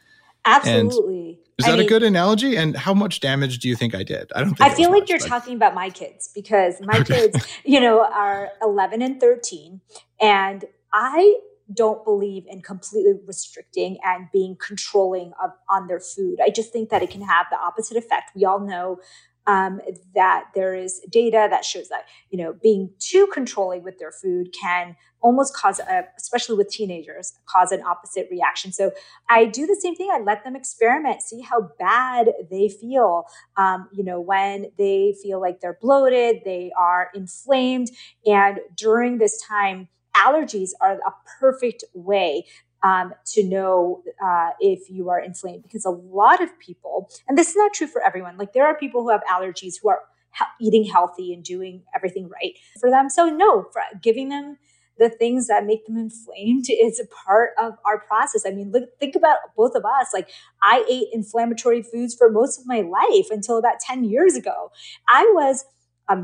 Absolutely. 0.46 1.40
Is 1.59 1.64
that 1.64 1.78
a 1.78 1.85
good 1.85 2.02
analogy? 2.02 2.56
And 2.56 2.76
how 2.76 2.92
much 2.92 3.20
damage 3.20 3.59
do 3.59 3.68
you 3.68 3.76
think 3.76 3.94
I 3.94 4.02
did? 4.02 4.30
I 4.35 4.44
don't. 4.44 4.61
I 4.61 4.74
feel 4.74 4.90
like 4.90 5.02
much, 5.02 5.11
you're 5.11 5.18
but... 5.18 5.28
talking 5.28 5.56
about 5.56 5.74
my 5.74 5.90
kids 5.90 6.30
because 6.35 6.76
my 6.80 6.98
okay. 6.98 7.30
kids, 7.30 7.46
you 7.64 7.80
know, 7.80 8.04
are 8.04 8.50
11 8.62 9.02
and 9.02 9.20
13, 9.20 9.80
and 10.20 10.64
I 10.92 11.38
don't 11.72 12.04
believe 12.04 12.44
in 12.46 12.62
completely 12.62 13.14
restricting 13.26 13.98
and 14.04 14.28
being 14.32 14.56
controlling 14.56 15.32
of, 15.42 15.50
on 15.68 15.88
their 15.88 15.98
food. 15.98 16.38
I 16.40 16.50
just 16.50 16.72
think 16.72 16.90
that 16.90 17.02
it 17.02 17.11
can 17.11 17.22
have 17.22 17.46
the 17.50 17.59
opposite 17.59 17.96
effect. 17.96 18.30
We 18.37 18.44
all 18.44 18.61
know 18.61 19.00
um, 19.46 19.80
that 20.14 20.46
there 20.54 20.74
is 20.74 21.00
data 21.11 21.46
that 21.50 21.64
shows 21.64 21.88
that 21.88 22.04
you 22.30 22.38
know 22.38 22.54
being 22.62 22.90
too 22.98 23.28
controlling 23.32 23.82
with 23.82 23.98
their 23.98 24.12
food 24.12 24.54
can 24.59 24.96
almost 25.20 25.56
cause 25.56 25.80
a, 25.80 26.04
especially 26.16 26.56
with 26.56 26.68
teenagers 26.68 27.32
cause 27.46 27.72
an 27.72 27.82
opposite 27.82 28.28
reaction. 28.30 28.72
So 28.72 28.92
i 29.28 29.44
do 29.44 29.66
the 29.66 29.78
same 29.80 29.94
thing. 29.94 30.09
I 30.12 30.20
let 30.20 30.44
them 30.44 30.56
experiment 30.56 31.22
see 31.22 31.40
how 31.40 31.70
bad 31.78 32.30
they 32.50 32.68
feel. 32.68 33.24
Um, 33.56 33.88
you 33.92 34.04
know 34.04 34.20
when 34.20 34.70
they 34.78 35.14
feel 35.22 35.40
like 35.40 35.61
they're 35.61 35.78
bloated 35.80 36.42
they 36.44 36.70
are 36.78 37.11
inflamed 37.14 37.90
and 38.24 38.61
during 38.76 39.18
this 39.18 39.40
time 39.42 39.88
allergies 40.16 40.70
are 40.80 40.94
a 40.94 41.12
perfect 41.40 41.85
way 41.94 42.44
um, 42.87 43.12
to 43.25 43.42
know 43.42 44.03
uh, 44.25 44.51
if 44.61 44.88
you 44.88 45.09
are 45.09 45.20
inflamed 45.20 45.64
because 45.64 45.85
a 45.85 45.90
lot 45.90 46.40
of 46.40 46.57
people, 46.61 47.11
and 47.27 47.37
this 47.37 47.51
is 47.51 47.57
not 47.57 47.75
true 47.75 47.88
for 47.88 48.01
everyone, 48.01 48.37
like 48.38 48.53
there 48.53 48.64
are 48.64 48.77
people 48.79 49.03
who 49.03 49.11
have 49.11 49.22
allergies 49.25 49.75
who 49.83 49.88
are 49.88 50.03
he- 50.38 50.66
eating 50.68 50.85
healthy 50.85 51.35
and 51.35 51.42
doing 51.42 51.83
everything 51.96 52.29
right 52.29 52.53
for 52.81 52.88
them. 52.88 53.11
So, 53.11 53.27
no, 53.27 53.64
for 53.72 53.83
giving 54.01 54.29
them 54.29 54.59
the 54.99 55.11
things 55.11 55.49
that 55.49 55.66
make 55.66 55.85
them 55.87 55.96
inflamed 55.96 56.66
is 56.70 57.01
a 57.01 57.07
part 57.27 57.51
of 57.61 57.75
our 57.85 57.99
process. 57.99 58.44
I 58.46 58.51
mean, 58.51 58.70
look, 58.70 58.85
think 59.01 59.16
about 59.16 59.38
both 59.57 59.75
of 59.75 59.85
us. 59.85 60.11
Like, 60.14 60.29
I 60.62 60.85
ate 60.88 61.09
inflammatory 61.12 61.83
foods 61.83 62.14
for 62.14 62.31
most 62.31 62.61
of 62.61 62.66
my 62.68 62.83
life 62.83 63.27
until 63.31 63.59
about 63.59 63.81
10 63.81 64.05
years 64.05 64.37
ago. 64.37 64.70
I 65.09 65.29
was 65.35 65.64
a 66.09 66.16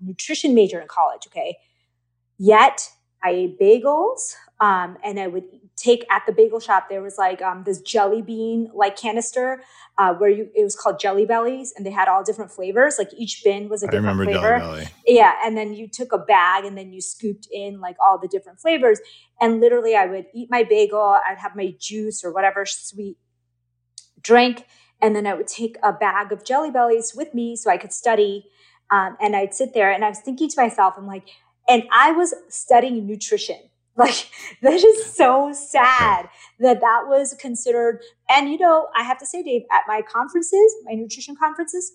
nutrition 0.00 0.56
major 0.56 0.80
in 0.80 0.88
college, 0.88 1.28
okay? 1.28 1.56
Yet 2.36 2.90
I 3.22 3.30
ate 3.30 3.60
bagels, 3.60 4.34
um, 4.60 4.98
and 5.02 5.18
I 5.18 5.26
would 5.26 5.44
take 5.76 6.04
at 6.10 6.22
the 6.26 6.32
bagel 6.32 6.60
shop. 6.60 6.88
There 6.90 7.00
was 7.00 7.16
like 7.16 7.40
um, 7.40 7.64
this 7.64 7.80
jelly 7.80 8.20
bean 8.20 8.70
like 8.74 8.96
canister 8.96 9.62
uh, 9.96 10.14
where 10.14 10.28
you 10.28 10.50
it 10.54 10.62
was 10.62 10.76
called 10.76 11.00
Jelly 11.00 11.24
Bellies, 11.24 11.72
and 11.74 11.86
they 11.86 11.90
had 11.90 12.08
all 12.08 12.22
different 12.22 12.50
flavors. 12.50 12.96
Like 12.98 13.10
each 13.16 13.42
bin 13.42 13.68
was 13.70 13.82
a 13.82 13.86
different 13.86 14.22
flavor. 14.22 14.58
Yeah, 15.06 15.32
and 15.44 15.56
then 15.56 15.72
you 15.72 15.88
took 15.88 16.12
a 16.12 16.18
bag 16.18 16.64
and 16.64 16.76
then 16.76 16.92
you 16.92 17.00
scooped 17.00 17.48
in 17.50 17.80
like 17.80 17.96
all 18.04 18.18
the 18.18 18.28
different 18.28 18.60
flavors. 18.60 19.00
And 19.40 19.60
literally, 19.60 19.96
I 19.96 20.06
would 20.06 20.26
eat 20.34 20.48
my 20.50 20.62
bagel. 20.62 21.18
I'd 21.26 21.38
have 21.38 21.56
my 21.56 21.74
juice 21.78 22.22
or 22.22 22.32
whatever 22.32 22.66
sweet 22.66 23.16
drink, 24.20 24.66
and 25.00 25.16
then 25.16 25.26
I 25.26 25.32
would 25.32 25.46
take 25.46 25.76
a 25.82 25.92
bag 25.92 26.32
of 26.32 26.44
Jelly 26.44 26.70
Bellies 26.70 27.14
with 27.16 27.32
me 27.32 27.56
so 27.56 27.70
I 27.70 27.78
could 27.78 27.92
study. 27.92 28.46
Um, 28.92 29.16
and 29.20 29.36
I'd 29.36 29.54
sit 29.54 29.72
there, 29.72 29.90
and 29.90 30.04
I 30.04 30.08
was 30.08 30.18
thinking 30.18 30.48
to 30.48 30.60
myself, 30.60 30.94
I'm 30.98 31.06
like, 31.06 31.22
and 31.68 31.84
I 31.92 32.10
was 32.10 32.34
studying 32.48 33.06
nutrition 33.06 33.69
like 34.00 34.28
that 34.62 34.82
is 34.82 35.14
so 35.14 35.52
sad 35.52 36.28
that 36.58 36.80
that 36.80 37.04
was 37.06 37.34
considered. 37.38 38.00
And 38.28 38.50
you 38.50 38.58
know, 38.58 38.88
I 38.96 39.04
have 39.04 39.18
to 39.18 39.26
say, 39.26 39.42
Dave, 39.42 39.62
at 39.70 39.82
my 39.86 40.02
conferences, 40.02 40.74
my 40.84 40.94
nutrition 40.94 41.36
conferences, 41.36 41.92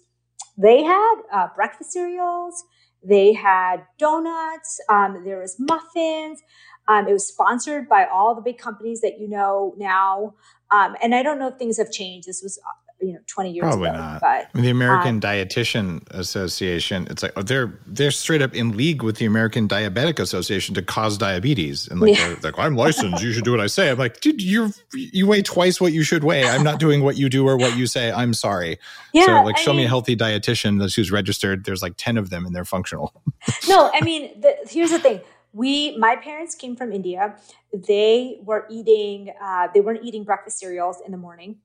they 0.57 0.83
had 0.83 1.15
uh, 1.33 1.47
breakfast 1.55 1.91
cereals, 1.91 2.63
they 3.03 3.33
had 3.33 3.83
donuts, 3.99 4.79
um, 4.89 5.23
there 5.25 5.39
was 5.39 5.57
muffins. 5.59 6.41
Um, 6.87 7.07
it 7.07 7.13
was 7.13 7.27
sponsored 7.27 7.89
by 7.89 8.05
all 8.05 8.35
the 8.35 8.41
big 8.41 8.59
companies 8.59 9.01
that 9.01 9.19
you 9.19 9.27
know 9.27 9.73
now. 9.77 10.35
Um, 10.71 10.95
and 11.01 11.15
I 11.15 11.23
don't 11.23 11.39
know 11.39 11.47
if 11.47 11.55
things 11.55 11.77
have 11.77 11.91
changed. 11.91 12.27
This 12.27 12.41
was 12.43 12.59
you 13.01 13.13
know 13.13 13.19
20 13.27 13.51
years 13.51 13.63
Probably 13.63 13.89
ago. 13.89 13.97
Not. 13.97 14.21
But 14.21 14.27
I 14.27 14.49
mean, 14.53 14.65
the 14.65 14.71
American 14.71 15.15
um, 15.15 15.21
Dietitian 15.21 16.09
Association, 16.11 17.07
it's 17.09 17.23
like 17.23 17.33
oh, 17.35 17.41
they're 17.41 17.79
they're 17.85 18.11
straight 18.11 18.41
up 18.41 18.53
in 18.55 18.75
league 18.75 19.03
with 19.03 19.17
the 19.17 19.25
American 19.25 19.67
Diabetic 19.67 20.19
Association 20.19 20.75
to 20.75 20.81
cause 20.81 21.17
diabetes. 21.17 21.87
And 21.87 21.99
like, 21.99 22.17
yeah. 22.17 22.35
like 22.41 22.57
I'm 22.57 22.75
licensed, 22.75 23.23
you 23.23 23.31
should 23.33 23.43
do 23.43 23.51
what 23.51 23.59
I 23.59 23.67
say. 23.67 23.89
I'm 23.89 23.97
like, 23.97 24.21
dude, 24.21 24.41
you 24.41 24.71
you 24.93 25.27
weigh 25.27 25.41
twice 25.41 25.81
what 25.81 25.93
you 25.93 26.03
should 26.03 26.23
weigh. 26.23 26.47
I'm 26.47 26.63
not 26.63 26.79
doing 26.79 27.03
what 27.03 27.17
you 27.17 27.29
do 27.29 27.47
or 27.47 27.57
what 27.57 27.77
you 27.77 27.87
say. 27.87 28.11
I'm 28.11 28.33
sorry. 28.33 28.79
Yeah, 29.13 29.25
so 29.25 29.43
like, 29.43 29.57
I 29.57 29.61
show 29.61 29.71
mean, 29.71 29.77
me 29.77 29.85
a 29.85 29.87
healthy 29.87 30.15
dietitian 30.15 30.79
that's 30.79 30.95
who's 30.95 31.11
registered. 31.11 31.65
There's 31.65 31.81
like 31.81 31.93
10 31.97 32.17
of 32.17 32.29
them 32.29 32.45
and 32.45 32.55
they're 32.55 32.65
functional. 32.65 33.13
no, 33.69 33.91
I 33.93 34.01
mean, 34.01 34.39
the, 34.41 34.55
here's 34.69 34.91
the 34.91 34.99
thing 34.99 35.21
we 35.55 35.97
my 35.97 36.17
parents 36.17 36.53
came 36.53 36.75
from 36.75 36.91
india 36.91 37.35
they 37.73 38.39
were 38.43 38.67
eating 38.69 39.31
uh, 39.41 39.67
they 39.73 39.81
weren't 39.81 40.03
eating 40.03 40.23
breakfast 40.23 40.59
cereals 40.59 41.01
in 41.05 41.11
the 41.11 41.17
morning 41.17 41.55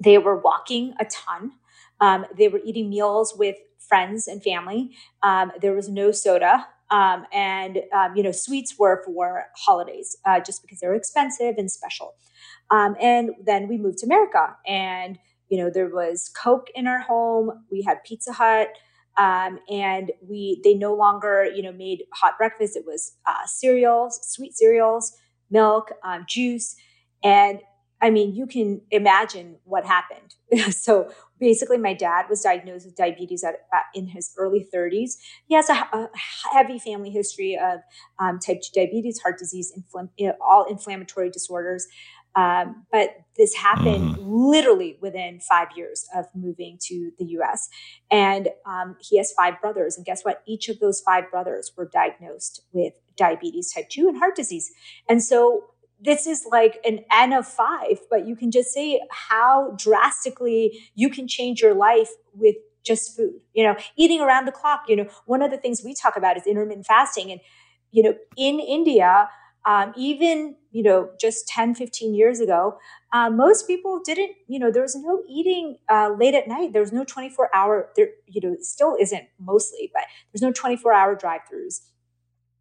they 0.00 0.18
were 0.18 0.36
walking 0.36 0.94
a 1.00 1.04
ton. 1.06 1.52
Um, 2.00 2.26
they 2.36 2.48
were 2.48 2.60
eating 2.64 2.90
meals 2.90 3.34
with 3.36 3.56
friends 3.78 4.26
and 4.26 4.42
family. 4.42 4.90
Um, 5.22 5.52
there 5.60 5.74
was 5.74 5.88
no 5.88 6.12
soda. 6.12 6.66
Um, 6.90 7.24
and, 7.32 7.80
um, 7.92 8.14
you 8.16 8.22
know, 8.22 8.32
sweets 8.32 8.78
were 8.78 9.02
for 9.04 9.44
holidays 9.56 10.16
uh, 10.24 10.40
just 10.40 10.62
because 10.62 10.80
they 10.80 10.86
were 10.86 10.94
expensive 10.94 11.54
and 11.58 11.70
special. 11.70 12.14
Um, 12.70 12.96
and 13.00 13.30
then 13.44 13.68
we 13.68 13.76
moved 13.78 13.98
to 13.98 14.06
America 14.06 14.56
and, 14.66 15.18
you 15.48 15.58
know, 15.58 15.70
there 15.70 15.88
was 15.88 16.30
Coke 16.36 16.68
in 16.74 16.86
our 16.86 17.00
home. 17.00 17.64
We 17.70 17.82
had 17.82 18.04
Pizza 18.04 18.32
Hut. 18.32 18.68
Um, 19.18 19.60
and 19.70 20.12
we 20.20 20.60
they 20.62 20.74
no 20.74 20.94
longer 20.94 21.46
you 21.46 21.62
know 21.62 21.72
made 21.72 22.02
hot 22.12 22.36
breakfast 22.36 22.76
it 22.76 22.84
was 22.86 23.12
uh, 23.26 23.46
cereals 23.46 24.20
sweet 24.22 24.54
cereals 24.54 25.16
milk 25.50 25.90
juice 26.28 26.76
and 27.24 27.60
I 28.06 28.10
mean, 28.10 28.36
you 28.36 28.46
can 28.46 28.82
imagine 28.92 29.56
what 29.64 29.84
happened. 29.84 30.36
so 30.72 31.10
basically, 31.40 31.76
my 31.76 31.92
dad 31.92 32.26
was 32.30 32.40
diagnosed 32.40 32.86
with 32.86 32.94
diabetes 32.94 33.42
at, 33.42 33.54
at 33.74 33.86
in 33.96 34.06
his 34.06 34.32
early 34.38 34.64
30s. 34.72 35.14
He 35.46 35.56
has 35.56 35.68
a, 35.68 35.72
a 35.72 36.08
heavy 36.52 36.78
family 36.78 37.10
history 37.10 37.58
of 37.60 37.80
um, 38.20 38.38
type 38.38 38.60
2 38.62 38.80
diabetes, 38.80 39.18
heart 39.18 39.38
disease, 39.40 39.72
infl- 39.76 40.34
all 40.40 40.66
inflammatory 40.70 41.30
disorders. 41.30 41.88
Um, 42.36 42.86
but 42.92 43.16
this 43.36 43.54
happened 43.54 44.14
mm. 44.14 44.18
literally 44.20 44.98
within 45.00 45.40
five 45.40 45.68
years 45.74 46.06
of 46.14 46.26
moving 46.32 46.78
to 46.82 47.10
the 47.18 47.24
US. 47.40 47.68
And 48.08 48.50
um, 48.66 48.96
he 49.00 49.16
has 49.18 49.32
five 49.32 49.60
brothers. 49.60 49.96
And 49.96 50.06
guess 50.06 50.22
what? 50.22 50.42
Each 50.46 50.68
of 50.68 50.78
those 50.78 51.00
five 51.00 51.28
brothers 51.30 51.72
were 51.76 51.88
diagnosed 51.92 52.62
with 52.72 52.92
diabetes 53.16 53.72
type 53.72 53.88
2 53.88 54.08
and 54.08 54.18
heart 54.18 54.36
disease. 54.36 54.70
And 55.08 55.24
so 55.24 55.64
this 56.00 56.26
is 56.26 56.46
like 56.50 56.78
an 56.84 57.00
N 57.10 57.32
of 57.32 57.46
five, 57.46 57.98
but 58.10 58.26
you 58.26 58.36
can 58.36 58.50
just 58.50 58.72
say 58.72 59.00
how 59.10 59.74
drastically 59.78 60.78
you 60.94 61.08
can 61.08 61.26
change 61.26 61.60
your 61.60 61.74
life 61.74 62.10
with 62.34 62.56
just 62.84 63.16
food. 63.16 63.40
You 63.54 63.64
know, 63.64 63.76
eating 63.96 64.20
around 64.20 64.46
the 64.46 64.52
clock. 64.52 64.84
You 64.88 64.96
know, 64.96 65.06
one 65.26 65.42
of 65.42 65.50
the 65.50 65.56
things 65.56 65.82
we 65.84 65.94
talk 65.94 66.16
about 66.16 66.36
is 66.36 66.46
intermittent 66.46 66.86
fasting. 66.86 67.32
And, 67.32 67.40
you 67.90 68.02
know, 68.02 68.14
in 68.36 68.60
India, 68.60 69.28
um, 69.66 69.92
even, 69.96 70.54
you 70.70 70.82
know, 70.84 71.10
just 71.20 71.48
10, 71.48 71.74
15 71.74 72.14
years 72.14 72.38
ago, 72.38 72.78
uh, 73.12 73.28
most 73.28 73.66
people 73.66 74.00
didn't, 74.04 74.32
you 74.46 74.60
know, 74.60 74.70
there 74.70 74.82
was 74.82 74.94
no 74.94 75.22
eating 75.28 75.78
uh, 75.90 76.10
late 76.16 76.34
at 76.34 76.46
night. 76.46 76.72
There 76.72 76.82
was 76.82 76.92
no 76.92 77.04
24 77.04 77.54
hour, 77.54 77.88
there, 77.96 78.10
you 78.26 78.40
know, 78.40 78.56
still 78.60 78.96
isn't 79.00 79.24
mostly, 79.40 79.90
but 79.92 80.04
there's 80.32 80.42
no 80.42 80.52
24 80.52 80.92
hour 80.92 81.16
drive 81.16 81.40
throughs. 81.52 81.80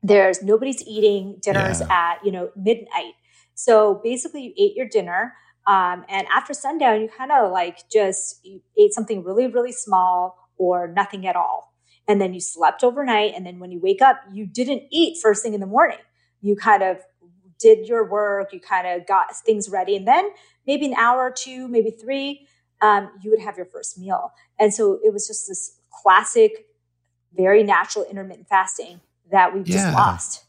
There's 0.01 0.41
nobody's 0.41 0.81
eating 0.83 1.37
dinners 1.41 1.81
yeah. 1.81 1.87
at, 1.91 2.25
you 2.25 2.31
know, 2.31 2.49
midnight. 2.55 3.13
So 3.55 3.99
basically, 4.03 4.43
you 4.43 4.53
ate 4.57 4.75
your 4.75 4.87
dinner. 4.87 5.33
Um, 5.67 6.05
and 6.07 6.27
after 6.33 6.53
sundown, 6.53 7.01
you 7.01 7.09
kind 7.09 7.31
of 7.31 7.51
like 7.51 7.89
just 7.89 8.45
ate 8.77 8.93
something 8.93 9.23
really, 9.23 9.47
really 9.47 9.71
small 9.71 10.37
or 10.57 10.87
nothing 10.87 11.25
at 11.25 11.35
all. 11.35 11.73
And 12.07 12.21
then 12.21 12.33
you 12.33 12.39
slept 12.39 12.83
overnight. 12.83 13.33
And 13.35 13.45
then 13.45 13.59
when 13.59 13.71
you 13.71 13.79
wake 13.79 14.01
up, 14.01 14.17
you 14.31 14.45
didn't 14.45 14.83
eat 14.91 15.17
first 15.21 15.41
thing 15.41 15.55
in 15.55 15.59
the 15.59 15.65
morning. 15.65 15.97
You 16.41 16.55
kind 16.55 16.83
of 16.83 16.99
did 17.59 17.87
your 17.87 18.07
work, 18.07 18.53
you 18.53 18.59
kind 18.59 18.85
of 18.85 19.07
got 19.07 19.35
things 19.35 19.69
ready. 19.69 19.95
And 19.95 20.07
then 20.07 20.29
maybe 20.67 20.85
an 20.85 20.93
hour 20.93 21.21
or 21.21 21.31
two, 21.31 21.67
maybe 21.67 21.89
three, 21.89 22.47
um, 22.81 23.09
you 23.23 23.31
would 23.31 23.39
have 23.39 23.57
your 23.57 23.65
first 23.65 23.97
meal. 23.97 24.33
And 24.59 24.73
so 24.73 24.99
it 25.03 25.13
was 25.13 25.27
just 25.27 25.47
this 25.47 25.79
classic, 25.89 26.65
very 27.33 27.63
natural 27.63 28.05
intermittent 28.05 28.47
fasting 28.47 29.01
that 29.31 29.53
we've 29.55 29.67
yeah. 29.67 29.75
just 29.75 29.93
lost. 29.93 30.45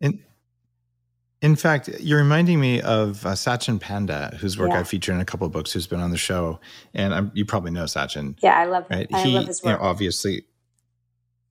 And 0.00 0.20
in 1.40 1.54
fact, 1.54 1.88
you're 2.00 2.18
reminding 2.18 2.58
me 2.60 2.80
of 2.80 3.24
uh, 3.24 3.34
Satchin 3.34 3.80
Panda, 3.80 4.36
whose 4.40 4.58
work 4.58 4.70
yeah. 4.70 4.80
I 4.80 4.82
feature 4.82 5.12
in 5.12 5.20
a 5.20 5.24
couple 5.24 5.46
of 5.46 5.52
books, 5.52 5.72
who's 5.72 5.86
been 5.86 6.00
on 6.00 6.10
the 6.10 6.16
show, 6.16 6.58
and 6.94 7.14
I'm, 7.14 7.30
you 7.32 7.44
probably 7.44 7.70
know 7.70 7.84
Satchin. 7.84 8.36
Yeah, 8.42 8.58
I 8.58 8.64
love. 8.64 8.86
Right? 8.90 9.06
I 9.12 9.22
he, 9.22 9.34
love 9.34 9.46
his 9.46 9.62
work. 9.62 9.78
You 9.78 9.78
know, 9.78 9.88
obviously, 9.88 10.46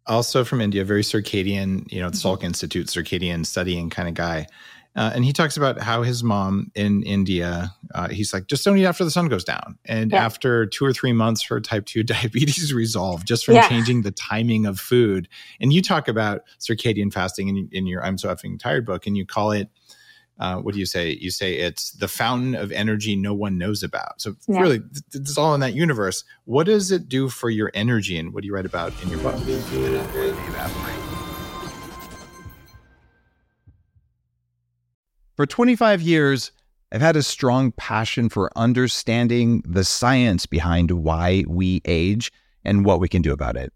also 0.05 0.43
from 0.43 0.59
India, 0.59 0.83
very 0.83 1.03
circadian. 1.03 1.89
You 1.91 2.01
know, 2.01 2.09
the 2.09 2.17
mm-hmm. 2.17 2.27
Salk 2.27 2.43
Institute 2.43 2.87
circadian 2.87 3.45
studying 3.45 3.89
kind 3.89 4.09
of 4.09 4.13
guy. 4.13 4.47
Uh, 4.97 5.11
and 5.13 5.23
he 5.23 5.31
talks 5.31 5.55
about 5.55 5.79
how 5.79 6.01
his 6.01 6.23
mom 6.23 6.71
in 6.73 7.03
India, 7.03 7.71
uh, 7.93 8.09
he's 8.09 8.33
like, 8.33 8.47
just 8.47 8.65
don't 8.65 8.77
eat 8.79 8.85
after 8.85 9.05
the 9.05 9.11
sun 9.11 9.27
goes 9.27 9.43
down. 9.43 9.77
And 9.85 10.11
yeah. 10.11 10.25
after 10.25 10.65
two 10.65 10.83
or 10.83 10.91
three 10.91 11.13
months, 11.13 11.43
her 11.43 11.61
type 11.61 11.85
2 11.85 12.01
diabetes 12.03 12.73
resolved 12.73 13.27
just 13.27 13.45
from 13.45 13.55
yeah. 13.55 13.69
changing 13.69 14.01
the 14.01 14.11
timing 14.11 14.65
of 14.65 14.79
food. 14.79 15.29
And 15.61 15.71
you 15.71 15.83
talk 15.83 16.07
about 16.07 16.41
circadian 16.59 17.13
fasting 17.13 17.47
in, 17.47 17.69
in 17.71 17.85
your 17.85 18.03
I'm 18.03 18.17
So 18.17 18.27
Effing 18.27 18.59
Tired 18.59 18.87
book, 18.87 19.05
and 19.05 19.15
you 19.15 19.25
call 19.25 19.51
it 19.51 19.69
uh, 20.39 20.57
what 20.57 20.73
do 20.73 20.79
you 20.79 20.85
say? 20.85 21.17
You 21.19 21.31
say 21.31 21.55
it's 21.55 21.91
the 21.91 22.07
fountain 22.07 22.53
of 22.53 22.71
energy 22.71 23.15
no 23.15 23.33
one 23.33 23.57
knows 23.57 23.81
about. 23.81 24.21
So 24.21 24.35
yeah. 24.47 24.59
really, 24.59 24.81
it's 25.13 25.35
all 25.37 25.55
in 25.55 25.61
that 25.61 25.73
universe. 25.73 26.23
What 26.45 26.65
does 26.65 26.91
it 26.91 27.09
do 27.09 27.27
for 27.29 27.49
your 27.49 27.71
energy, 27.73 28.19
and 28.19 28.33
what 28.33 28.41
do 28.41 28.47
you 28.47 28.53
write 28.53 28.65
about 28.67 28.93
in 29.01 29.09
your 29.09 29.19
book? 29.19 29.35
For 35.37 35.45
25 35.45 36.01
years, 36.01 36.51
I've 36.91 37.01
had 37.01 37.15
a 37.15 37.21
strong 37.21 37.71
passion 37.73 38.27
for 38.27 38.49
understanding 38.55 39.61
the 39.67 39.83
science 39.83 40.47
behind 40.47 40.89
why 40.89 41.43
we 41.47 41.83
age 41.85 42.33
and 42.65 42.83
what 42.83 42.99
we 42.99 43.07
can 43.07 43.21
do 43.21 43.31
about 43.31 43.55
it. 43.55 43.71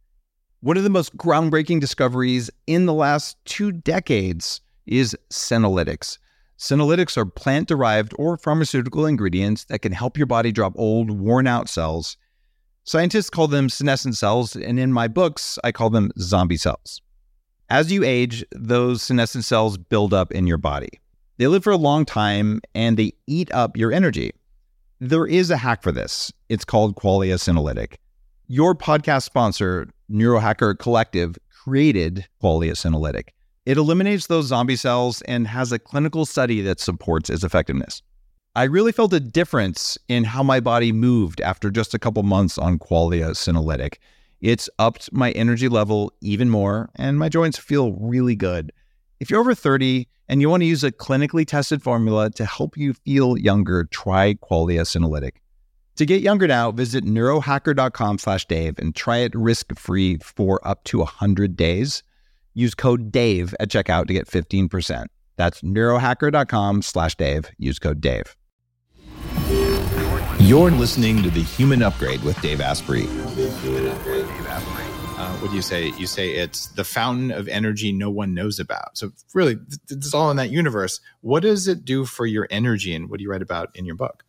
One 0.62 0.76
of 0.76 0.82
the 0.82 0.89
most 0.89 1.15
groundbreaking 1.17 1.80
discoveries 1.80 2.50
in 2.65 2.88
the 2.88 2.95
last 2.95 3.38
two 3.45 3.71
decades 3.71 4.60
is 4.88 5.15
senolytics. 5.30 6.17
Senolytics 6.58 7.15
are 7.15 7.28
plant 7.28 7.67
derived 7.67 8.15
or 8.17 8.38
pharmaceutical 8.38 9.06
ingredients 9.06 9.65
that 9.65 9.84
can 9.84 9.91
help 9.91 10.17
your 10.17 10.26
body 10.26 10.52
drop 10.52 10.74
old, 10.78 11.12
worn 11.12 11.45
out 11.45 11.69
cells. 11.69 12.17
Scientists 12.86 13.30
call 13.30 13.47
them 13.47 13.69
senescent 13.69 14.17
cells, 14.17 14.56
and 14.56 14.80
in 14.80 14.91
my 14.91 15.08
books, 15.08 15.60
I 15.63 15.71
call 15.71 15.91
them 15.91 16.12
zombie 16.17 16.58
cells. 16.58 17.04
As 17.69 17.91
you 17.91 18.04
age, 18.04 18.43
those 18.52 19.04
senescent 19.04 19.45
cells 19.45 19.78
build 19.78 20.12
up 20.12 20.32
in 20.32 20.47
your 20.47 20.58
body. 20.58 21.01
They 21.42 21.48
live 21.48 21.64
for 21.64 21.72
a 21.72 21.76
long 21.76 22.06
time 22.06 22.62
and 22.76 22.98
they 22.98 23.14
eat 23.26 23.52
up 23.52 23.76
your 23.76 23.92
energy. 23.92 24.30
There 25.00 25.26
is 25.26 25.50
a 25.50 25.58
hack 25.58 25.82
for 25.82 25.92
this. 25.92 26.32
It's 26.50 26.64
called 26.64 26.96
Qualia 26.96 27.40
Senolytic. 27.40 27.96
Your 28.46 28.76
podcast 28.76 29.24
sponsor, 29.24 29.88
Neurohacker 30.08 30.78
Collective, 30.78 31.40
created 31.50 32.28
Qualia 32.44 32.74
Senolytic. 32.74 33.30
It 33.66 33.78
eliminates 33.78 34.28
those 34.28 34.46
zombie 34.46 34.76
cells 34.76 35.24
and 35.24 35.48
has 35.48 35.72
a 35.72 35.80
clinical 35.80 36.28
study 36.28 36.62
that 36.62 36.80
supports 36.80 37.28
its 37.28 37.44
effectiveness. 37.44 38.04
I 38.56 38.66
really 38.66 38.92
felt 38.92 39.12
a 39.12 39.20
difference 39.20 39.98
in 40.08 40.26
how 40.26 40.44
my 40.44 40.60
body 40.60 40.92
moved 40.92 41.42
after 41.42 41.72
just 41.72 41.96
a 41.96 42.00
couple 42.00 42.22
months 42.22 42.60
on 42.60 42.78
Qualia 42.78 43.32
Senolytic. 43.32 43.96
It's 44.42 44.70
upped 44.78 45.12
my 45.12 45.32
energy 45.32 45.70
level 45.70 46.14
even 46.22 46.52
more, 46.52 46.92
and 46.98 47.18
my 47.18 47.30
joints 47.30 47.58
feel 47.58 47.94
really 47.94 48.36
good. 48.36 48.72
If 49.22 49.30
you're 49.30 49.40
over 49.40 49.54
30 49.54 50.08
and 50.28 50.42
you 50.42 50.50
want 50.50 50.62
to 50.62 50.66
use 50.66 50.84
a 50.84 50.92
clinically 50.92 51.46
tested 51.46 51.84
formula 51.84 52.32
to 52.32 52.44
help 52.44 52.76
you 52.76 52.94
feel 52.94 53.38
younger, 53.38 53.84
try 53.84 54.34
Qualia 54.34 54.82
Senolytic. 54.82 55.34
To 55.98 56.08
get 56.08 56.24
younger 56.24 56.48
now, 56.48 56.72
visit 56.72 57.06
neurohacker.com 57.06 58.18
slash 58.18 58.48
Dave 58.48 58.80
and 58.80 58.96
try 58.96 59.18
it 59.18 59.36
risk-free 59.36 60.18
for 60.24 60.60
up 60.68 60.84
to 60.86 60.98
100 60.98 61.56
days. 61.56 62.02
Use 62.56 62.74
code 62.74 63.12
DAVE 63.12 63.54
at 63.60 63.70
checkout 63.70 64.08
to 64.08 64.14
get 64.14 64.28
15%. 64.28 65.06
That's 65.38 65.62
neurohacker.com 65.62 66.82
slash 66.82 67.14
Dave. 67.14 67.52
Use 67.60 67.78
code 67.78 68.02
DAVE. 68.02 68.36
You're 70.40 70.72
listening 70.72 71.22
to 71.22 71.30
The 71.30 71.44
Human 71.44 71.84
Upgrade 71.84 72.24
with 72.24 72.42
Dave 72.42 72.60
Asprey. 72.60 73.06
Uh, 75.22 75.30
what 75.34 75.52
do 75.52 75.56
you 75.56 75.62
say? 75.62 75.90
You 75.98 76.08
say 76.08 76.32
it's 76.32 76.66
the 76.70 76.84
fountain 76.84 77.30
of 77.30 77.48
energy 77.48 77.92
no 77.92 78.10
one 78.10 78.34
knows 78.34 78.60
about. 78.60 78.98
So, 78.98 79.12
really, 79.36 79.60
it's 79.92 80.16
all 80.16 80.32
in 80.32 80.38
that 80.38 80.50
universe. 80.50 81.00
What 81.20 81.44
does 81.44 81.68
it 81.68 81.86
do 81.86 82.06
for 82.06 82.26
your 82.26 82.48
energy, 82.50 82.96
and 82.96 83.08
what 83.08 83.20
do 83.20 83.24
you 83.24 83.30
write 83.30 83.44
about 83.44 83.70
in 83.76 83.86
your 83.86 83.94
book? 83.94 84.24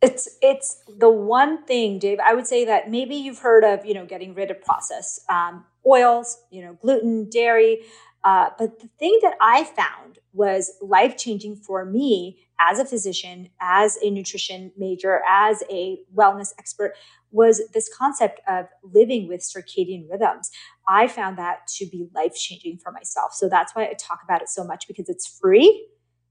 It's 0.00 0.28
it's 0.40 0.80
the 0.86 1.10
one 1.10 1.64
thing, 1.64 1.98
Dave. 1.98 2.20
I 2.20 2.34
would 2.34 2.46
say 2.46 2.64
that 2.66 2.88
maybe 2.88 3.16
you've 3.16 3.40
heard 3.40 3.64
of 3.64 3.84
you 3.84 3.94
know 3.94 4.06
getting 4.06 4.32
rid 4.32 4.52
of 4.52 4.62
processed 4.62 5.28
um, 5.28 5.64
oils, 5.84 6.38
you 6.52 6.62
know, 6.62 6.74
gluten, 6.74 7.28
dairy. 7.28 7.80
Uh, 8.22 8.50
but 8.60 8.78
the 8.78 8.88
thing 9.00 9.18
that 9.22 9.34
I 9.40 9.64
found 9.64 10.20
was 10.32 10.70
life 10.80 11.16
changing 11.16 11.56
for 11.56 11.84
me 11.84 12.45
as 12.60 12.78
a 12.78 12.84
physician, 12.84 13.50
as 13.60 13.98
a 14.02 14.10
nutrition 14.10 14.72
major, 14.76 15.20
as 15.28 15.62
a 15.70 15.98
wellness 16.14 16.52
expert 16.58 16.94
was 17.30 17.60
this 17.74 17.90
concept 17.96 18.40
of 18.48 18.66
living 18.82 19.28
with 19.28 19.40
circadian 19.40 20.08
rhythms. 20.10 20.50
I 20.88 21.08
found 21.08 21.36
that 21.38 21.66
to 21.76 21.86
be 21.86 22.08
life 22.14 22.34
changing 22.34 22.78
for 22.78 22.92
myself. 22.92 23.32
So 23.34 23.48
that's 23.48 23.74
why 23.74 23.84
I 23.84 23.94
talk 23.98 24.20
about 24.24 24.42
it 24.42 24.48
so 24.48 24.64
much 24.64 24.86
because 24.88 25.08
it's 25.08 25.26
free, 25.26 25.88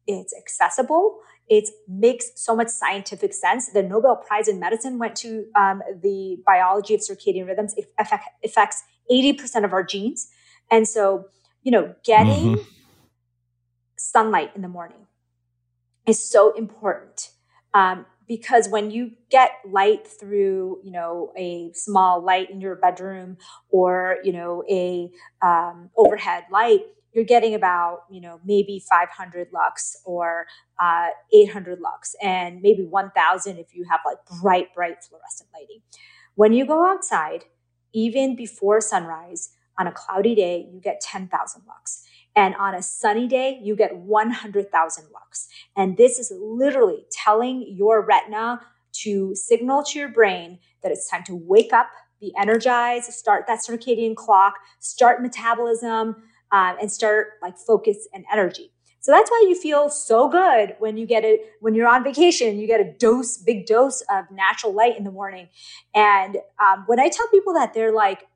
it's 0.08 0.34
accessible, 0.36 1.20
it 1.48 1.70
makes 1.88 2.32
so 2.36 2.56
much 2.56 2.70
scientific 2.70 3.34
sense. 3.34 3.70
The 3.70 3.84
Nobel 3.84 4.16
Prize 4.16 4.48
in 4.48 4.60
Medicine 4.60 4.98
went 4.98 5.16
to 5.18 5.46
um, 5.56 5.82
the 6.02 6.38
biology 6.46 6.96
of 6.96 7.02
circadian 7.02 7.46
rhythms. 7.48 7.76
It 7.78 7.94
affects 8.44 8.84
80% 9.12 9.64
of 9.64 9.74
our 9.74 9.84
genes. 9.84 10.28
And 10.72 10.88
so, 10.88 11.26
you 11.62 11.72
know, 11.72 11.94
getting 12.04 12.56
mm-hmm. 12.56 12.70
sunlight 13.98 14.52
in 14.56 14.64
the 14.64 14.68
morning 14.68 15.05
is 16.08 16.30
so 16.30 16.54
important. 16.54 17.32
Um, 17.74 18.06
because 18.28 18.68
when 18.70 18.92
you 18.92 19.12
get 19.30 19.52
light 19.70 20.08
through 20.08 20.80
you 20.84 20.92
know 20.92 21.32
a 21.38 21.72
small 21.74 22.24
light 22.24 22.50
in 22.50 22.62
your 22.62 22.76
bedroom 22.76 23.38
or 23.70 24.18
you 24.24 24.32
know 24.34 24.64
a 24.70 25.10
um, 25.46 25.90
overhead 25.98 26.44
light 26.52 26.82
you're 27.14 27.24
getting 27.24 27.54
about 27.54 28.02
you 28.12 28.22
know 28.22 28.40
maybe 28.46 28.84
500 28.90 29.48
lux 29.54 29.98
or 30.06 30.46
uh, 30.80 31.08
800 31.34 31.80
lux 31.80 32.16
and 32.22 32.62
maybe 32.62 32.84
1000 32.84 33.58
if 33.58 33.74
you 33.74 33.86
have 33.90 34.02
like 34.06 34.18
bright 34.42 34.74
bright 34.74 35.04
fluorescent 35.04 35.50
lighting 35.54 35.82
when 36.36 36.54
you 36.54 36.66
go 36.66 36.86
outside 36.86 37.46
even 37.94 38.36
before 38.36 38.82
sunrise 38.82 39.52
on 39.80 39.88
a 39.88 39.92
cloudy 39.92 40.36
day 40.36 40.68
you 40.72 40.80
get 40.80 41.00
10000 41.02 41.62
lux 41.68 42.05
and 42.36 42.56
on 42.56 42.76
a 42.76 42.82
sunny 42.82 43.28
day, 43.28 43.60
you 43.64 43.76
get 43.76 43.96
100,000 43.96 45.06
lux. 45.14 45.48
And 45.76 45.98
this 45.98 46.20
is 46.20 46.32
literally 46.38 47.06
telling 47.12 47.66
your 47.68 48.06
retina 48.06 48.62
to 49.04 49.34
signal 49.36 49.84
to 49.84 50.00
your 50.00 50.10
brain 50.10 50.60
that 50.84 50.92
it's 50.92 51.10
time 51.10 51.24
to 51.26 51.36
wake 51.36 51.74
up, 51.74 51.90
be 52.20 52.34
energized, 52.38 53.12
start 53.12 53.46
that 53.48 53.60
circadian 53.60 54.16
clock, 54.16 54.56
start 54.80 55.22
metabolism, 55.22 56.16
um, 56.52 56.76
and 56.82 56.92
start 56.92 57.34
like 57.42 57.58
focus 57.58 58.08
and 58.14 58.26
energy. 58.32 58.72
So 59.00 59.12
that's 59.12 59.30
why 59.30 59.46
you 59.48 59.56
feel 59.56 59.90
so 59.90 60.28
good 60.28 60.76
when 60.80 60.98
you 60.98 61.06
get 61.06 61.24
it 61.24 61.42
when 61.60 61.76
you're 61.76 61.88
on 61.88 62.04
vacation. 62.04 62.58
You 62.58 62.66
get 62.66 62.80
a 62.80 62.92
dose, 62.92 63.38
big 63.38 63.68
dose 63.68 64.02
of 64.10 64.26
natural 64.32 64.74
light 64.74 64.98
in 64.98 65.04
the 65.04 65.12
morning. 65.12 65.48
And 65.94 66.38
um, 66.60 66.86
when 66.88 67.00
I 67.00 67.10
tell 67.10 67.28
people 67.28 67.54
that, 67.54 67.74
they're 67.76 67.94
like 67.94 68.28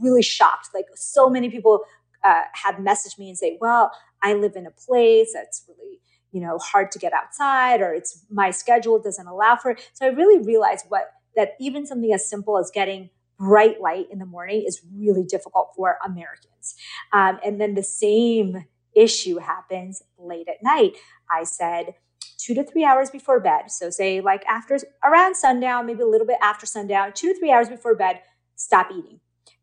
really 0.00 0.22
shocked. 0.22 0.70
Like 0.74 0.86
so 0.96 1.30
many 1.30 1.50
people 1.50 1.84
uh, 2.24 2.42
have 2.52 2.76
messaged 2.76 3.18
me 3.18 3.28
and 3.28 3.38
say, 3.38 3.58
well, 3.60 3.92
I 4.22 4.34
live 4.34 4.56
in 4.56 4.66
a 4.66 4.70
place 4.70 5.32
that's 5.34 5.64
really, 5.68 6.00
you 6.30 6.40
know, 6.40 6.58
hard 6.58 6.92
to 6.92 6.98
get 6.98 7.12
outside 7.12 7.80
or 7.80 7.92
it's 7.92 8.24
my 8.30 8.50
schedule 8.50 9.00
doesn't 9.00 9.26
allow 9.26 9.56
for 9.56 9.72
it. 9.72 9.90
So 9.94 10.06
I 10.06 10.10
really 10.10 10.44
realized 10.44 10.86
what 10.88 11.12
that 11.36 11.52
even 11.60 11.86
something 11.86 12.12
as 12.12 12.28
simple 12.28 12.58
as 12.58 12.70
getting 12.72 13.10
bright 13.38 13.80
light 13.80 14.06
in 14.10 14.18
the 14.18 14.26
morning 14.26 14.64
is 14.66 14.82
really 14.94 15.24
difficult 15.24 15.70
for 15.74 15.98
Americans. 16.04 16.76
Um, 17.12 17.38
and 17.44 17.60
then 17.60 17.74
the 17.74 17.82
same 17.82 18.66
issue 18.94 19.38
happens 19.38 20.02
late 20.18 20.48
at 20.48 20.62
night. 20.62 20.96
I 21.30 21.44
said, 21.44 21.94
two 22.38 22.54
to 22.54 22.64
three 22.64 22.84
hours 22.84 23.10
before 23.10 23.40
bed. 23.40 23.70
So, 23.70 23.90
say 23.90 24.20
like 24.20 24.44
after 24.46 24.78
around 25.04 25.36
sundown, 25.36 25.86
maybe 25.86 26.02
a 26.02 26.06
little 26.06 26.26
bit 26.26 26.38
after 26.42 26.66
sundown, 26.66 27.12
two 27.14 27.32
to 27.32 27.38
three 27.38 27.50
hours 27.50 27.68
before 27.68 27.94
bed, 27.94 28.20
stop 28.56 28.90
eating. 28.90 29.20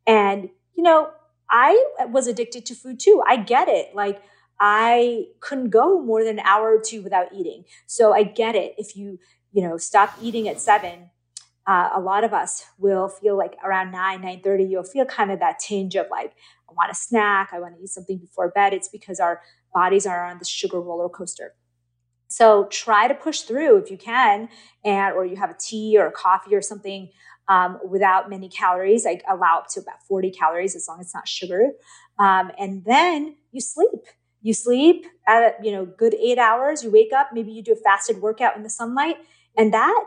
And, 0.07 0.49
you 0.75 0.83
know, 0.83 1.11
I 1.49 1.85
was 2.09 2.27
addicted 2.27 2.65
to 2.67 2.75
food 2.75 2.99
too. 2.99 3.23
I 3.27 3.37
get 3.37 3.67
it. 3.67 3.95
Like 3.95 4.21
I 4.59 5.25
couldn't 5.39 5.69
go 5.69 6.01
more 6.01 6.23
than 6.23 6.39
an 6.39 6.45
hour 6.45 6.75
or 6.75 6.81
two 6.81 7.01
without 7.01 7.33
eating. 7.33 7.63
So 7.87 8.13
I 8.13 8.23
get 8.23 8.55
it. 8.55 8.75
If 8.77 8.95
you, 8.95 9.19
you 9.51 9.63
know, 9.63 9.77
stop 9.77 10.13
eating 10.21 10.47
at 10.47 10.59
seven, 10.59 11.09
uh, 11.69 11.89
a 11.93 11.99
lot 11.99 12.23
of 12.23 12.33
us 12.33 12.65
will 12.79 13.07
feel 13.07 13.37
like 13.37 13.55
around 13.63 13.91
9 13.91 14.21
9 14.21 14.41
30 14.41 14.63
you'll 14.63 14.83
feel 14.83 15.05
kind 15.05 15.29
of 15.29 15.39
that 15.39 15.59
tinge 15.59 15.95
of 15.95 16.07
like 16.09 16.33
i 16.67 16.73
want 16.73 16.91
a 16.91 16.95
snack 16.95 17.49
i 17.53 17.59
want 17.59 17.75
to 17.75 17.83
eat 17.83 17.89
something 17.89 18.17
before 18.17 18.49
bed 18.49 18.73
it's 18.73 18.89
because 18.89 19.19
our 19.19 19.41
bodies 19.71 20.07
are 20.07 20.25
on 20.25 20.39
the 20.39 20.45
sugar 20.45 20.81
roller 20.81 21.09
coaster 21.09 21.53
so 22.27 22.65
try 22.71 23.07
to 23.07 23.13
push 23.13 23.41
through 23.41 23.77
if 23.77 23.91
you 23.91 23.97
can 23.97 24.49
and 24.83 25.13
or 25.15 25.25
you 25.25 25.35
have 25.35 25.51
a 25.51 25.57
tea 25.59 25.95
or 25.95 26.07
a 26.07 26.11
coffee 26.11 26.55
or 26.55 26.61
something 26.61 27.09
um, 27.49 27.79
without 27.89 28.29
many 28.29 28.47
calories. 28.47 29.05
I 29.05 29.19
allow 29.29 29.57
up 29.57 29.67
to 29.71 29.81
about 29.81 30.01
40 30.07 30.31
calories 30.31 30.75
as 30.75 30.87
long 30.87 30.99
as 30.99 31.07
it's 31.07 31.15
not 31.15 31.27
sugar. 31.27 31.71
Um, 32.17 32.51
and 32.57 32.85
then 32.85 33.35
you 33.51 33.59
sleep. 33.59 33.89
You 34.41 34.53
sleep 34.53 35.05
at, 35.27 35.63
you 35.63 35.71
know, 35.71 35.85
good 35.85 36.13
eight 36.13 36.37
hours. 36.37 36.83
You 36.83 36.91
wake 36.91 37.11
up, 37.11 37.31
maybe 37.33 37.51
you 37.51 37.61
do 37.61 37.73
a 37.73 37.75
fasted 37.75 38.21
workout 38.21 38.55
in 38.55 38.63
the 38.63 38.69
sunlight. 38.69 39.17
And 39.57 39.73
that 39.73 40.05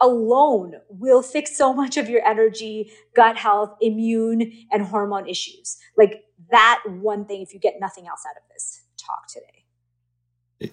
alone 0.00 0.74
will 0.88 1.22
fix 1.22 1.56
so 1.56 1.72
much 1.72 1.96
of 1.96 2.08
your 2.08 2.24
energy, 2.26 2.92
gut 3.16 3.36
health, 3.36 3.76
immune, 3.80 4.52
and 4.70 4.82
hormone 4.82 5.28
issues. 5.28 5.78
Like 5.96 6.24
that 6.50 6.82
one 6.86 7.24
thing, 7.24 7.42
if 7.42 7.54
you 7.54 7.58
get 7.58 7.74
nothing 7.80 8.06
else 8.06 8.22
out 8.28 8.36
of 8.36 8.42
this 8.52 8.82
talk 8.98 9.26
today. 9.28 9.64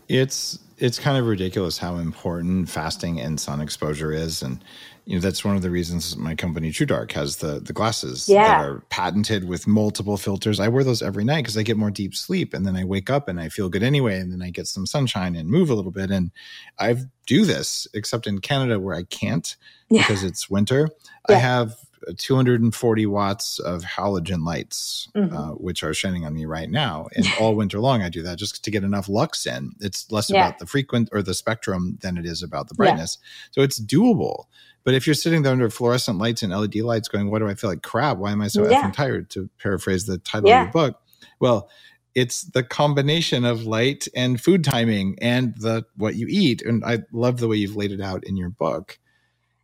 It's 0.08 0.60
it's 0.78 1.00
kind 1.00 1.18
of 1.18 1.28
ridiculous 1.28 1.78
how 1.78 1.98
important 1.98 2.70
fasting 2.70 3.20
and 3.20 3.40
sun 3.40 3.62
exposure 3.62 4.12
is, 4.12 4.42
and 4.42 4.64
you 5.12 5.18
know 5.18 5.22
that's 5.22 5.44
one 5.44 5.58
of 5.58 5.62
the 5.62 5.70
reasons 5.70 6.16
my 6.16 6.36
company 6.36 6.72
True 6.72 6.86
Dark 6.86 7.12
has 7.12 7.36
the 7.38 7.60
the 7.60 7.74
glasses 7.74 8.30
Yeah. 8.30 8.48
that 8.48 8.66
are 8.66 8.80
patented 8.90 9.44
with 9.48 9.68
multiple 9.68 10.16
filters. 10.16 10.58
I 10.60 10.70
wear 10.70 10.86
those 10.86 11.02
every 11.02 11.26
night 11.26 11.42
because 11.44 11.58
I 11.58 11.64
get 11.64 11.76
more 11.76 11.92
deep 11.92 12.16
sleep, 12.16 12.54
and 12.54 12.66
then 12.66 12.78
I 12.78 12.86
wake 12.86 13.10
up 13.10 13.28
and 13.28 13.38
I 13.38 13.50
feel 13.50 13.68
good 13.68 13.84
anyway, 13.84 14.20
and 14.20 14.32
then 14.32 14.42
I 14.42 14.52
get 14.52 14.68
some 14.68 14.86
sunshine 14.86 15.36
and 15.36 15.50
move 15.50 15.70
a 15.70 15.74
little 15.76 15.92
bit, 15.92 16.12
and 16.12 16.32
I 16.80 16.96
do 17.28 17.44
this 17.46 17.88
except 17.94 18.26
in 18.26 18.40
Canada 18.40 18.80
where 18.80 18.96
I 18.96 19.04
can't 19.04 19.58
Yeah. 19.90 20.02
because 20.04 20.24
it's 20.24 20.50
winter. 20.50 20.90
I 21.28 21.34
have 21.36 21.76
240 22.18 23.06
watts 23.06 23.60
of 23.60 23.84
halogen 23.84 24.46
lights, 24.46 25.08
Mhm. 25.16 25.34
uh, 25.34 25.52
which 25.56 25.84
are 25.84 25.94
shining 25.94 26.26
on 26.26 26.34
me 26.34 26.46
right 26.46 26.70
now. 26.70 27.08
And 27.16 27.26
all 27.40 27.56
winter 27.56 27.80
long, 27.80 28.02
I 28.02 28.10
do 28.10 28.24
that 28.24 28.38
just 28.40 28.64
to 28.64 28.72
get 28.72 28.84
enough 28.84 29.08
lux 29.10 29.46
in. 29.46 29.74
It's 29.80 30.10
less 30.12 30.30
Yeah. 30.30 30.48
about 30.48 30.60
the 30.60 30.66
frequent 30.66 31.10
or 31.12 31.22
the 31.22 31.34
spectrum 31.34 31.98
than 32.02 32.18
it 32.18 32.26
is 32.26 32.42
about 32.42 32.70
the 32.70 32.74
Yeah. 32.76 32.86
brightness. 32.86 33.18
So 33.52 33.62
it's 33.62 33.80
doable. 33.80 34.46
But 34.84 34.94
if 34.96 35.06
you're 35.06 35.14
sitting 35.14 35.44
there 35.44 35.52
under 35.52 35.70
fluorescent 35.70 36.18
lights 36.18 36.42
and 36.44 36.52
LED 36.52 36.76
lights 36.78 37.08
going, 37.08 37.30
Why 37.30 37.40
do 37.40 37.48
I 37.48 37.54
feel 37.56 37.70
like 37.70 37.84
crap? 37.84 38.18
Why 38.18 38.32
am 38.32 38.42
I 38.42 38.48
so 38.48 38.68
Yeah. 38.70 38.82
effing 38.84 38.94
tired? 38.94 39.30
To 39.32 39.50
paraphrase 39.62 40.06
the 40.06 40.18
title 40.18 40.50
Yeah. 40.50 40.62
of 40.62 40.66
your 40.68 40.72
book. 40.74 41.00
Well, 41.40 41.70
it's 42.16 42.44
the 42.44 42.64
combination 42.64 43.46
of 43.46 43.64
light 43.64 44.08
and 44.16 44.42
food 44.42 44.64
timing 44.64 45.18
and 45.22 45.54
the 45.58 45.86
what 45.96 46.16
you 46.16 46.28
eat. 46.30 46.62
And 46.62 46.84
I 46.84 47.00
love 47.14 47.38
the 47.38 47.48
way 47.48 47.58
you've 47.58 47.76
laid 47.76 47.92
it 47.92 48.02
out 48.02 48.24
in 48.26 48.38
your 48.38 48.50
book. 48.50 48.98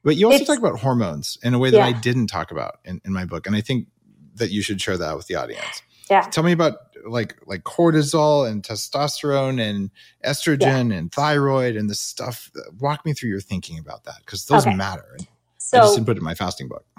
But 0.04 0.16
you 0.16 0.28
also 0.28 0.36
It's- 0.44 0.48
talk 0.48 0.60
about 0.60 0.80
hormones 0.80 1.38
in 1.44 1.54
a 1.54 1.60
way 1.60 1.72
that 1.72 1.82
I 1.82 1.92
didn't 1.92 2.28
talk 2.28 2.52
about 2.52 2.76
in, 2.86 3.02
in 3.04 3.12
my 3.12 3.26
book. 3.26 3.48
And 3.48 3.56
I 3.56 3.62
think 3.62 3.88
that 4.36 4.52
you 4.52 4.62
should 4.62 4.80
share 4.80 4.98
that 4.98 5.18
with 5.18 5.28
the 5.28 5.36
audience. 5.36 5.82
Yeah. 6.10 6.22
Tell 6.24 6.44
me 6.44 6.52
about 6.54 6.76
like 7.08 7.36
like 7.46 7.64
cortisol 7.64 8.50
and 8.50 8.64
testosterone 8.64 9.62
and 9.62 9.92
estrogen 10.26 10.98
and 10.98 11.12
thyroid 11.12 11.76
and 11.76 11.90
this 11.90 12.00
stuff. 12.00 12.52
Walk 12.80 13.06
me 13.06 13.14
through 13.14 13.30
your 13.30 13.42
thinking 13.42 13.80
about 13.80 14.06
that 14.06 14.18
because 14.26 14.46
those 14.46 14.68
Okay. 14.68 14.76
matter. 14.76 15.18
I 15.20 15.26
So 15.60 15.80
just 15.80 15.96
didn't 15.96 16.08
put 16.08 16.18
it 16.18 16.20
in 16.20 16.24
my 16.26 16.36
fasting 16.36 16.68
book. 16.68 16.86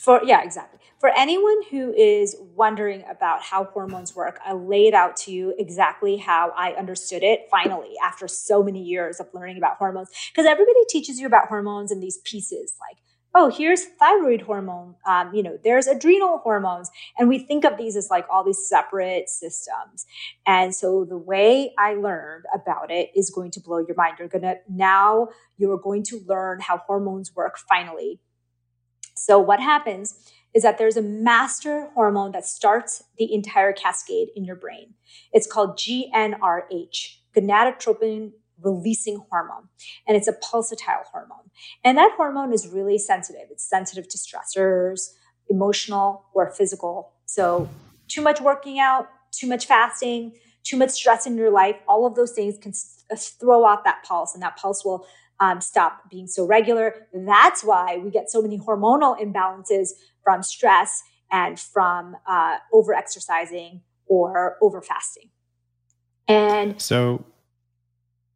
for 0.00 0.20
yeah 0.24 0.42
exactly 0.42 0.80
for 1.00 1.10
anyone 1.16 1.62
who 1.70 1.92
is 1.94 2.36
wondering 2.54 3.04
about 3.10 3.42
how 3.42 3.64
hormones 3.64 4.14
work 4.16 4.38
i 4.44 4.52
laid 4.52 4.94
out 4.94 5.16
to 5.16 5.32
you 5.32 5.54
exactly 5.58 6.16
how 6.16 6.52
i 6.56 6.72
understood 6.72 7.22
it 7.22 7.42
finally 7.50 7.94
after 8.04 8.28
so 8.28 8.62
many 8.62 8.82
years 8.82 9.20
of 9.20 9.28
learning 9.34 9.56
about 9.58 9.76
hormones 9.78 10.08
because 10.32 10.46
everybody 10.46 10.80
teaches 10.88 11.18
you 11.20 11.26
about 11.26 11.48
hormones 11.48 11.92
in 11.92 12.00
these 12.00 12.18
pieces 12.18 12.74
like 12.80 12.98
oh 13.34 13.50
here's 13.50 13.84
thyroid 13.84 14.42
hormone 14.42 14.94
um, 15.06 15.34
you 15.34 15.42
know 15.42 15.58
there's 15.64 15.86
adrenal 15.86 16.38
hormones. 16.38 16.90
And 17.18 17.28
we 17.28 17.38
think 17.38 17.64
of 17.64 17.76
these 17.76 17.96
as 17.96 18.10
like 18.10 18.26
all 18.30 18.44
these 18.44 18.68
separate 18.68 19.28
systems. 19.28 20.06
And 20.46 20.74
so 20.74 21.04
the 21.04 21.18
way 21.18 21.72
i 21.78 21.94
learned 21.94 22.44
about 22.54 22.90
it 22.90 23.10
is 23.14 23.30
going 23.30 23.50
to 23.52 23.60
blow 23.60 23.78
your 23.78 23.96
mind. 23.96 24.16
You're 24.18 24.28
gonna 24.28 24.56
now 24.68 25.28
you're 25.56 25.78
going 25.78 26.02
to 26.04 26.20
learn 26.26 26.60
how 26.60 26.78
hormones 26.78 27.34
work 27.34 27.58
finally. 27.58 28.20
So, 29.14 29.38
what 29.38 29.60
happens 29.60 30.18
is 30.54 30.62
that 30.62 30.78
there's 30.78 30.96
a 30.96 31.02
master 31.02 31.90
hormone 31.94 32.32
that 32.32 32.46
starts 32.46 33.04
the 33.18 33.32
entire 33.32 33.72
cascade 33.72 34.28
in 34.36 34.44
your 34.44 34.56
brain. 34.56 34.94
It's 35.32 35.46
called 35.46 35.78
GnRH, 35.78 37.16
gonadotropin 37.34 38.32
releasing 38.62 39.22
hormone, 39.30 39.68
and 40.06 40.16
it's 40.16 40.28
a 40.28 40.32
pulsatile 40.32 41.04
hormone. 41.10 41.50
And 41.84 41.98
that 41.98 42.12
hormone 42.16 42.52
is 42.52 42.68
really 42.68 42.98
sensitive. 42.98 43.48
It's 43.50 43.68
sensitive 43.68 44.08
to 44.08 44.18
stressors, 44.18 45.10
emotional 45.48 46.24
or 46.34 46.50
physical. 46.50 47.12
So, 47.26 47.68
too 48.08 48.22
much 48.22 48.40
working 48.40 48.78
out, 48.78 49.08
too 49.30 49.46
much 49.46 49.66
fasting, 49.66 50.32
too 50.64 50.76
much 50.76 50.90
stress 50.90 51.26
in 51.26 51.36
your 51.36 51.50
life, 51.50 51.76
all 51.88 52.06
of 52.06 52.14
those 52.14 52.32
things 52.32 52.56
can 52.58 52.72
uh, 53.10 53.16
throw 53.16 53.64
off 53.64 53.84
that 53.84 54.04
pulse, 54.04 54.34
and 54.34 54.42
that 54.42 54.56
pulse 54.56 54.84
will 54.84 55.06
um, 55.40 55.60
stop 55.60 56.08
being 56.10 56.26
so 56.26 56.46
regular. 56.46 57.06
That's 57.12 57.64
why 57.64 57.98
we 57.98 58.10
get 58.10 58.30
so 58.30 58.40
many 58.42 58.58
hormonal 58.58 59.18
imbalances 59.18 59.90
from 60.22 60.42
stress 60.42 61.02
and 61.30 61.58
from 61.58 62.16
uh, 62.28 62.56
over 62.72 62.94
exercising 62.94 63.80
or 64.06 64.56
over 64.60 64.80
fasting. 64.80 65.30
And 66.28 66.80
So, 66.80 67.24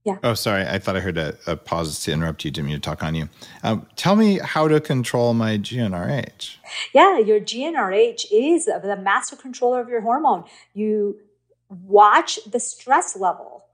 Yeah. 0.06 0.18
Oh, 0.22 0.34
sorry. 0.34 0.64
I 0.64 0.78
thought 0.78 0.94
I 0.94 1.00
heard 1.00 1.18
a, 1.18 1.36
a 1.48 1.56
pause 1.56 1.98
to 2.04 2.12
interrupt 2.12 2.44
you. 2.44 2.52
Didn't 2.52 2.68
mean 2.68 2.76
to 2.76 2.80
talk 2.80 3.02
on 3.02 3.16
you. 3.16 3.28
Um, 3.64 3.88
tell 3.96 4.14
me 4.14 4.38
how 4.38 4.68
to 4.68 4.80
control 4.80 5.34
my 5.34 5.58
GnRH. 5.58 6.58
yeah, 6.94 7.18
your 7.18 7.40
GnRH 7.40 8.26
is 8.30 8.66
the 8.66 8.96
master 9.02 9.34
controller 9.34 9.80
of 9.80 9.88
your 9.88 10.02
hormone. 10.02 10.44
You 10.74 11.18
watch 11.68 12.38
the 12.48 12.60
stress 12.60 13.16
level 13.16 13.64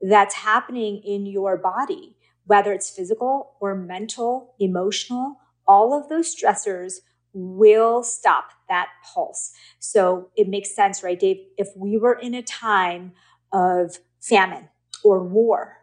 that's 0.00 0.34
happening 0.34 1.02
in 1.04 1.26
your 1.26 1.58
body, 1.58 2.16
whether 2.46 2.72
it's 2.72 2.88
physical 2.88 3.52
or 3.60 3.74
mental, 3.74 4.54
emotional, 4.58 5.36
all 5.66 5.92
of 5.92 6.08
those 6.08 6.34
stressors 6.34 6.94
will 7.34 8.02
stop 8.02 8.52
that 8.70 8.88
pulse. 9.04 9.52
So 9.80 10.30
it 10.34 10.48
makes 10.48 10.74
sense, 10.74 11.02
right, 11.02 11.20
Dave? 11.20 11.44
If 11.58 11.68
we 11.76 11.98
were 11.98 12.14
in 12.14 12.32
a 12.32 12.42
time 12.42 13.12
of 13.52 13.98
famine 14.18 14.70
or 15.04 15.22
war, 15.22 15.78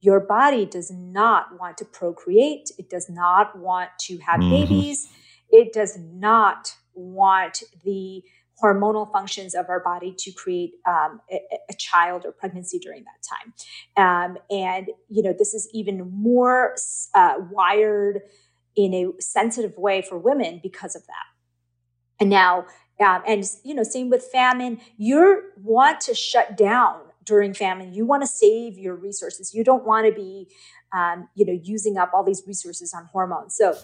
your 0.00 0.20
body 0.20 0.64
does 0.64 0.90
not 0.90 1.58
want 1.58 1.76
to 1.78 1.84
procreate. 1.84 2.70
It 2.78 2.88
does 2.88 3.10
not 3.10 3.58
want 3.58 3.90
to 4.00 4.18
have 4.18 4.40
Mhm. 4.40 4.50
babies. 4.50 5.08
It 5.50 5.72
does 5.72 5.98
not 5.98 6.76
want 6.94 7.62
the 7.84 8.22
hormonal 8.62 9.10
functions 9.10 9.54
of 9.54 9.68
our 9.68 9.80
body 9.80 10.14
to 10.18 10.30
create 10.32 10.74
um, 10.86 11.20
a, 11.30 11.40
a 11.70 11.74
child 11.74 12.24
or 12.26 12.32
pregnancy 12.32 12.78
during 12.78 13.04
that 13.04 13.22
time. 13.22 13.54
Um, 13.96 14.38
and, 14.50 14.90
you 15.08 15.22
know, 15.22 15.32
this 15.32 15.54
is 15.54 15.68
even 15.72 16.10
more 16.12 16.74
uh, 17.14 17.34
wired 17.50 18.22
in 18.76 18.94
a 18.94 19.20
sensitive 19.20 19.76
way 19.78 20.02
for 20.02 20.18
women 20.18 20.60
because 20.62 20.94
of 20.94 21.06
that. 21.06 21.26
And 22.20 22.28
now, 22.30 22.66
um, 23.00 23.22
and, 23.26 23.44
you 23.64 23.74
know, 23.74 23.82
same 23.82 24.10
with 24.10 24.24
famine, 24.24 24.80
you 24.98 25.42
want 25.56 26.00
to 26.02 26.14
shut 26.14 26.56
down 26.56 27.00
during 27.30 27.54
famine. 27.54 27.94
You 27.94 28.04
want 28.04 28.24
to 28.24 28.26
save 28.26 28.76
your 28.76 28.96
resources. 28.96 29.54
You 29.54 29.62
don't 29.62 29.86
want 29.86 30.04
to 30.04 30.12
be, 30.12 30.48
um, 30.92 31.28
you 31.36 31.46
know, 31.46 31.56
using 31.62 31.96
up 31.96 32.10
all 32.12 32.24
these 32.24 32.42
resources 32.44 32.92
on 32.92 33.04
hormones. 33.04 33.54
So 33.54 33.76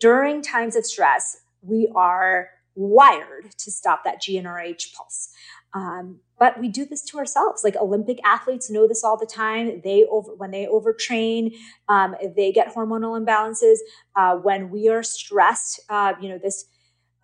during 0.00 0.42
times 0.42 0.74
of 0.74 0.84
stress, 0.84 1.36
we 1.62 1.88
are 1.94 2.48
wired 2.74 3.52
to 3.58 3.70
stop 3.70 4.02
that 4.04 4.20
GnRH 4.20 4.94
pulse. 4.94 5.28
Um, 5.74 6.18
but 6.40 6.58
we 6.58 6.68
do 6.68 6.84
this 6.84 7.02
to 7.02 7.18
ourselves. 7.18 7.62
Like 7.62 7.76
Olympic 7.76 8.18
athletes 8.24 8.68
know 8.68 8.88
this 8.88 9.04
all 9.04 9.16
the 9.16 9.26
time. 9.26 9.80
They 9.84 10.04
over 10.10 10.34
when 10.34 10.50
they 10.50 10.66
overtrain, 10.66 11.54
um, 11.88 12.16
they 12.36 12.50
get 12.50 12.74
hormonal 12.74 13.14
imbalances. 13.20 13.78
Uh, 14.16 14.36
when 14.38 14.70
we 14.70 14.88
are 14.88 15.04
stressed, 15.04 15.80
uh, 15.88 16.14
you 16.20 16.28
know 16.28 16.38
this. 16.42 16.64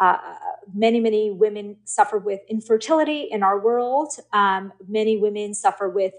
Uh, 0.05 0.19
many 0.75 1.01
many 1.01 1.31
women 1.31 1.77
suffer 1.85 2.19
with 2.19 2.41
infertility 2.49 3.21
in 3.31 3.43
our 3.43 3.59
world. 3.61 4.11
Um, 4.33 4.73
many 4.89 5.17
women 5.17 5.55
suffer 5.55 5.89
with 5.89 6.15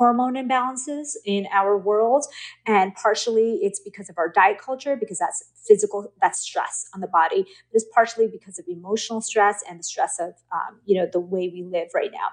hormone 0.00 0.34
imbalances 0.34 1.10
in 1.26 1.46
our 1.52 1.76
world. 1.76 2.24
And 2.66 2.94
partially 2.94 3.58
it's 3.62 3.80
because 3.80 4.08
of 4.08 4.16
our 4.16 4.30
diet 4.30 4.58
culture 4.58 4.96
because 4.96 5.18
that's 5.18 5.44
physical 5.68 6.12
that's 6.22 6.40
stress 6.40 6.86
on 6.94 7.00
the 7.00 7.06
body 7.06 7.42
but 7.42 7.74
it's 7.74 7.84
partially 7.94 8.26
because 8.26 8.58
of 8.58 8.64
emotional 8.66 9.20
stress 9.20 9.62
and 9.68 9.78
the 9.78 9.84
stress 9.84 10.18
of 10.18 10.30
um, 10.52 10.80
you 10.86 10.98
know 10.98 11.06
the 11.12 11.20
way 11.20 11.50
we 11.52 11.62
live 11.62 11.88
right 11.94 12.10
now. 12.12 12.28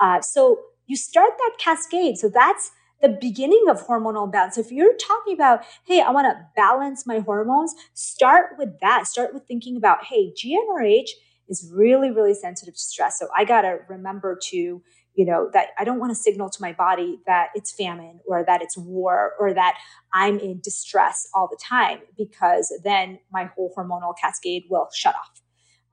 Uh, 0.00 0.20
so 0.20 0.58
you 0.86 0.96
start 0.96 1.32
that 1.38 1.52
cascade. 1.58 2.18
So 2.18 2.28
that's 2.28 2.72
the 3.02 3.18
beginning 3.20 3.64
of 3.68 3.86
hormonal 3.86 4.30
balance. 4.30 4.56
If 4.56 4.70
you're 4.70 4.96
talking 4.96 5.34
about, 5.34 5.62
hey, 5.84 6.00
I 6.00 6.10
want 6.10 6.26
to 6.26 6.46
balance 6.56 7.06
my 7.06 7.18
hormones, 7.18 7.74
start 7.94 8.52
with 8.58 8.80
that. 8.80 9.06
Start 9.06 9.34
with 9.34 9.44
thinking 9.46 9.76
about, 9.76 10.04
hey, 10.04 10.32
GnRH 10.32 11.08
is 11.48 11.70
really, 11.74 12.10
really 12.10 12.34
sensitive 12.34 12.74
to 12.74 12.80
stress. 12.80 13.18
So 13.18 13.28
I 13.36 13.44
got 13.44 13.62
to 13.62 13.78
remember 13.88 14.38
to 14.50 14.82
you 15.14 15.26
know 15.26 15.50
that 15.52 15.68
i 15.78 15.84
don't 15.84 15.98
want 15.98 16.10
to 16.10 16.14
signal 16.14 16.48
to 16.48 16.62
my 16.62 16.72
body 16.72 17.18
that 17.26 17.48
it's 17.54 17.70
famine 17.70 18.20
or 18.26 18.44
that 18.46 18.62
it's 18.62 18.76
war 18.76 19.32
or 19.38 19.52
that 19.52 19.78
i'm 20.14 20.38
in 20.38 20.58
distress 20.62 21.28
all 21.34 21.48
the 21.50 21.58
time 21.62 21.98
because 22.16 22.72
then 22.82 23.18
my 23.30 23.44
whole 23.44 23.72
hormonal 23.76 24.14
cascade 24.18 24.64
will 24.70 24.88
shut 24.94 25.14
off 25.14 25.42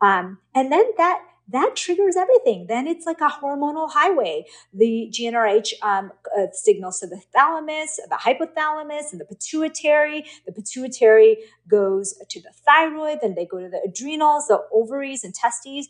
um, 0.01 0.38
and 0.55 0.72
then 0.72 0.86
that 0.97 1.22
that 1.52 1.76
triggers 1.76 2.16
everything. 2.16 2.68
Then 2.68 2.88
it's 2.88 3.06
like 3.06 3.22
a 3.22 3.30
hormonal 3.30 3.89
highway. 3.91 4.45
The 4.74 5.12
gnrh 5.12 5.74
um, 5.82 6.12
uh, 6.38 6.47
signals 6.54 7.00
to 7.00 7.08
the 7.08 7.22
thalamus 7.34 8.00
the 8.10 8.16
hypothalamus 8.16 9.12
and 9.12 9.20
the 9.20 9.26
pituitary. 9.26 10.26
The 10.45 10.52
pituitary 10.52 11.38
goes 11.68 12.14
to 12.30 12.41
the 12.41 12.52
thyroid 12.66 13.20
then 13.22 13.36
they 13.36 13.45
go 13.45 13.60
to 13.60 13.70
the 13.70 13.82
adrenals 13.88 14.47
the 14.47 14.62
ovaries 14.74 15.24
and 15.24 15.34
testes 15.34 15.88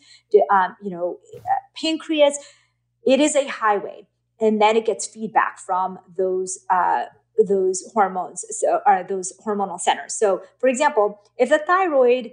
um, 0.51 0.75
you 0.81 0.91
know 0.91 1.19
uh, 1.35 1.39
pancreas. 1.75 2.37
It 3.05 3.19
is 3.19 3.35
a 3.35 3.47
highway. 3.47 4.07
And 4.41 4.61
then 4.61 4.77
it 4.77 4.85
gets 4.85 5.05
feedback 5.05 5.59
from 5.59 5.99
those 6.17 6.59
uh, 6.69 7.05
those 7.47 7.83
hormones 7.93 8.45
so 8.51 8.79
or 8.85 9.05
those 9.07 9.33
hormonal 9.45 9.79
centers. 9.79 10.13
So 10.15 10.41
for 10.59 10.69
example 10.69 11.19
if 11.37 11.49
the 11.49 11.59
thyroid 11.59 12.31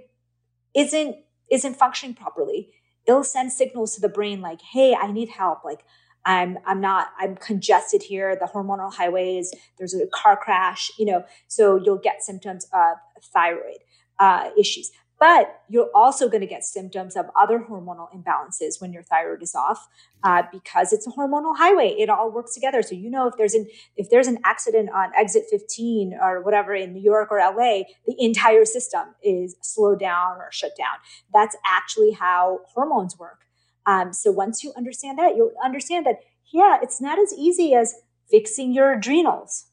isn't 0.75 1.17
isn't 1.51 1.75
functioning 1.75 2.15
properly 2.15 2.69
it'll 3.07 3.23
send 3.23 3.51
signals 3.51 3.95
to 3.95 4.01
the 4.01 4.09
brain 4.09 4.41
like 4.41 4.61
hey 4.61 4.95
i 4.95 5.11
need 5.11 5.29
help 5.29 5.63
like 5.63 5.83
I'm 6.27 6.59
I'm 6.65 6.81
not 6.81 7.07
I'm 7.17 7.37
congested 7.37 8.03
here. 8.03 8.35
The 8.35 8.45
hormonal 8.45 8.93
highways. 8.93 9.51
There's 9.77 9.95
a 9.95 10.05
car 10.07 10.35
crash. 10.35 10.91
You 10.99 11.05
know, 11.05 11.23
so 11.47 11.77
you'll 11.77 11.99
get 11.99 12.21
symptoms 12.21 12.67
of 12.73 12.97
thyroid 13.33 13.79
uh, 14.19 14.49
issues. 14.57 14.91
But 15.19 15.61
you're 15.67 15.89
also 15.95 16.29
going 16.29 16.41
to 16.41 16.47
get 16.47 16.63
symptoms 16.63 17.15
of 17.15 17.25
other 17.39 17.59
hormonal 17.59 18.07
imbalances 18.13 18.79
when 18.79 18.93
your 18.93 19.01
thyroid 19.01 19.41
is 19.41 19.55
off, 19.55 19.87
uh, 20.23 20.43
because 20.51 20.93
it's 20.93 21.07
a 21.07 21.09
hormonal 21.09 21.57
highway. 21.57 21.95
It 21.97 22.09
all 22.09 22.31
works 22.31 22.53
together. 22.53 22.83
So 22.83 22.93
you 22.93 23.09
know 23.09 23.27
if 23.27 23.35
there's 23.35 23.55
an 23.55 23.67
if 23.95 24.09
there's 24.09 24.27
an 24.27 24.37
accident 24.45 24.89
on 24.93 25.11
exit 25.17 25.45
15 25.49 26.17
or 26.21 26.43
whatever 26.43 26.75
in 26.75 26.93
New 26.93 27.01
York 27.01 27.31
or 27.31 27.39
LA, 27.39 27.83
the 28.05 28.15
entire 28.19 28.65
system 28.65 29.15
is 29.23 29.55
slowed 29.61 29.99
down 29.99 30.37
or 30.37 30.51
shut 30.51 30.71
down. 30.77 30.97
That's 31.33 31.55
actually 31.65 32.11
how 32.11 32.59
hormones 32.73 33.17
work. 33.17 33.41
Um, 33.87 34.13
so 34.13 34.31
once 34.31 34.63
you 34.63 34.73
understand 34.77 35.17
that, 35.17 35.35
you'll 35.35 35.53
understand 35.63 36.05
that 36.05 36.19
yeah, 36.51 36.77
it's 36.81 37.01
not 37.01 37.19
as 37.19 37.33
easy 37.33 37.73
as 37.73 37.95
fixing 38.29 38.73
your 38.73 38.93
adrenals 38.93 39.67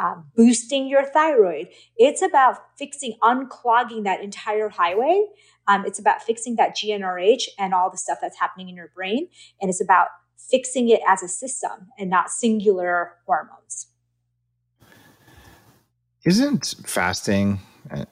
uh, 0.00 0.14
boosting 0.34 0.88
your 0.88 1.04
thyroid. 1.04 1.68
It's 1.96 2.22
about 2.22 2.56
fixing, 2.78 3.16
unclogging 3.22 4.04
that 4.04 4.22
entire 4.22 4.70
highway. 4.70 5.26
Um, 5.68 5.84
it's 5.84 5.98
about 5.98 6.22
fixing 6.22 6.56
that 6.56 6.74
GnRH 6.74 7.42
and 7.58 7.74
all 7.74 7.90
the 7.90 7.98
stuff 7.98 8.18
that's 8.22 8.38
happening 8.38 8.70
in 8.70 8.76
your 8.76 8.90
brain. 8.94 9.28
And 9.60 9.68
it's 9.68 9.80
about 9.80 10.08
fixing 10.50 10.88
it 10.88 11.00
as 11.06 11.22
a 11.22 11.28
system 11.28 11.88
and 11.98 12.08
not 12.08 12.30
singular 12.30 13.12
hormones. 13.26 13.88
Isn't 16.24 16.74
fasting 16.86 17.60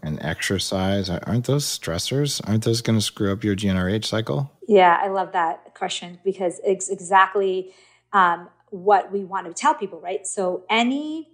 and 0.02 0.18
exercise 0.22 1.08
aren't 1.08 1.46
those 1.46 1.64
stressors? 1.64 2.40
Aren't 2.46 2.64
those 2.64 2.82
going 2.82 2.98
to 2.98 3.04
screw 3.04 3.32
up 3.32 3.44
your 3.44 3.56
GnRH 3.56 4.04
cycle? 4.04 4.50
Yeah, 4.66 4.98
I 5.00 5.08
love 5.08 5.32
that 5.32 5.74
question 5.74 6.18
because 6.24 6.60
it's 6.64 6.90
exactly 6.90 7.72
um, 8.12 8.48
what 8.70 9.12
we 9.12 9.24
want 9.24 9.46
to 9.46 9.54
tell 9.54 9.74
people, 9.74 10.00
right? 10.00 10.26
So 10.26 10.64
any 10.68 11.28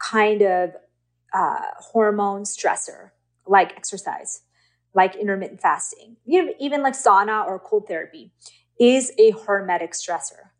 kind 0.00 0.42
of 0.42 0.70
uh, 1.32 1.60
hormone 1.78 2.42
stressor 2.42 3.10
like 3.46 3.72
exercise, 3.76 4.42
like 4.94 5.16
intermittent 5.16 5.60
fasting, 5.60 6.16
even 6.26 6.82
like 6.82 6.94
sauna 6.94 7.46
or 7.46 7.58
cold 7.58 7.86
therapy, 7.88 8.32
is 8.78 9.12
a 9.18 9.32
hormetic 9.32 9.90
stressor. 9.90 10.50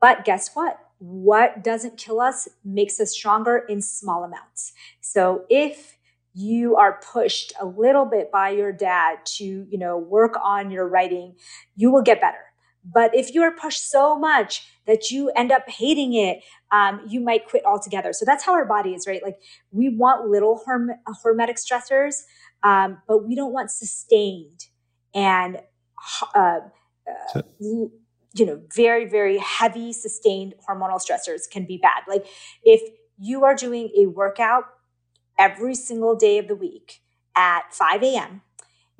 But 0.00 0.24
guess 0.24 0.50
what? 0.54 0.78
What 0.98 1.64
doesn't 1.64 1.96
kill 1.98 2.20
us 2.20 2.48
makes 2.64 3.00
us 3.00 3.12
stronger 3.12 3.64
in 3.68 3.80
small 3.82 4.24
amounts. 4.24 4.72
So 5.00 5.44
if 5.48 5.96
you 6.34 6.76
are 6.76 7.00
pushed 7.12 7.52
a 7.60 7.66
little 7.66 8.04
bit 8.04 8.30
by 8.30 8.50
your 8.50 8.72
dad 8.72 9.18
to, 9.24 9.44
you 9.44 9.78
know, 9.78 9.98
work 9.98 10.34
on 10.42 10.70
your 10.70 10.86
writing, 10.88 11.34
you 11.74 11.90
will 11.90 12.02
get 12.02 12.20
better. 12.20 12.49
But 12.84 13.14
if 13.14 13.34
you 13.34 13.42
are 13.42 13.52
pushed 13.52 13.90
so 13.90 14.18
much 14.18 14.62
that 14.86 15.10
you 15.10 15.30
end 15.36 15.52
up 15.52 15.68
hating 15.68 16.14
it, 16.14 16.42
um, 16.72 17.02
you 17.08 17.20
might 17.20 17.46
quit 17.46 17.64
altogether. 17.64 18.12
So 18.12 18.24
that's 18.24 18.44
how 18.44 18.52
our 18.52 18.64
body 18.64 18.94
is, 18.94 19.06
right? 19.06 19.22
Like 19.22 19.36
we 19.70 19.88
want 19.94 20.28
little 20.28 20.62
horm- 20.66 20.96
hormetic 21.24 21.56
stressors, 21.58 22.16
um, 22.62 22.98
but 23.06 23.26
we 23.26 23.34
don't 23.34 23.52
want 23.52 23.70
sustained 23.70 24.66
and, 25.14 25.60
uh, 26.34 26.60
uh, 27.08 27.42
you 28.32 28.46
know, 28.46 28.60
very, 28.74 29.06
very 29.06 29.38
heavy 29.38 29.92
sustained 29.92 30.54
hormonal 30.68 31.00
stressors 31.00 31.50
can 31.50 31.66
be 31.66 31.78
bad. 31.78 32.02
Like 32.08 32.26
if 32.64 32.80
you 33.18 33.44
are 33.44 33.54
doing 33.54 33.90
a 33.98 34.06
workout 34.06 34.64
every 35.38 35.74
single 35.74 36.16
day 36.16 36.38
of 36.38 36.48
the 36.48 36.54
week 36.54 37.00
at 37.36 37.72
5 37.72 38.02
a.m. 38.02 38.42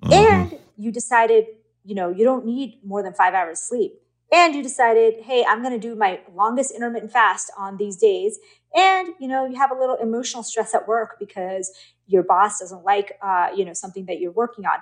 Mm-hmm. 0.02 0.12
and 0.12 0.58
you 0.76 0.90
decided, 0.92 1.44
you 1.84 1.94
know, 1.94 2.10
you 2.10 2.24
don't 2.24 2.44
need 2.44 2.78
more 2.84 3.02
than 3.02 3.14
five 3.14 3.34
hours 3.34 3.60
sleep 3.60 3.92
and 4.32 4.54
you 4.54 4.62
decided, 4.62 5.22
hey, 5.22 5.44
I'm 5.48 5.62
going 5.62 5.78
to 5.78 5.88
do 5.88 5.94
my 5.96 6.20
longest 6.34 6.72
intermittent 6.72 7.12
fast 7.12 7.50
on 7.58 7.76
these 7.76 7.96
days. 7.96 8.38
And, 8.74 9.08
you 9.18 9.26
know, 9.26 9.44
you 9.46 9.56
have 9.56 9.72
a 9.72 9.74
little 9.74 9.96
emotional 9.96 10.42
stress 10.42 10.74
at 10.74 10.86
work 10.86 11.16
because 11.18 11.72
your 12.06 12.22
boss 12.22 12.60
doesn't 12.60 12.84
like, 12.84 13.18
uh, 13.22 13.48
you 13.54 13.64
know, 13.64 13.72
something 13.72 14.06
that 14.06 14.20
you're 14.20 14.30
working 14.30 14.66
on. 14.66 14.78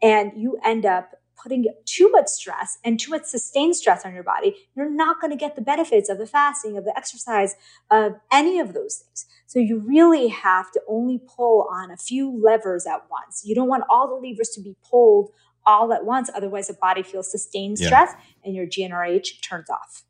And 0.00 0.32
you 0.36 0.58
end 0.64 0.86
up 0.86 1.10
putting 1.42 1.66
too 1.84 2.08
much 2.10 2.28
stress 2.28 2.78
and 2.84 3.00
too 3.00 3.10
much 3.10 3.24
sustained 3.24 3.74
stress 3.74 4.04
on 4.04 4.14
your 4.14 4.22
body. 4.22 4.54
You're 4.76 4.90
not 4.90 5.20
going 5.20 5.32
to 5.32 5.36
get 5.36 5.56
the 5.56 5.62
benefits 5.62 6.08
of 6.08 6.18
the 6.18 6.26
fasting, 6.26 6.76
of 6.76 6.84
the 6.84 6.96
exercise, 6.96 7.56
of 7.90 8.14
any 8.32 8.60
of 8.60 8.74
those 8.74 8.96
things. 8.98 9.26
So 9.46 9.58
you 9.58 9.80
really 9.80 10.28
have 10.28 10.70
to 10.72 10.80
only 10.88 11.20
pull 11.26 11.66
on 11.68 11.90
a 11.90 11.96
few 11.96 12.30
levers 12.30 12.86
at 12.86 13.10
once. 13.10 13.42
You 13.44 13.56
don't 13.56 13.68
want 13.68 13.84
all 13.90 14.06
the 14.06 14.28
levers 14.28 14.50
to 14.50 14.62
be 14.62 14.76
pulled 14.88 15.30
all 15.66 15.92
at 15.92 16.04
once. 16.04 16.30
Otherwise, 16.34 16.68
the 16.68 16.74
body 16.74 17.02
feels 17.02 17.30
sustained 17.30 17.78
stress 17.78 18.10
yeah. 18.12 18.24
and 18.44 18.54
your 18.54 18.66
GnRH 18.66 19.40
turns 19.42 19.70
off. 19.70 20.04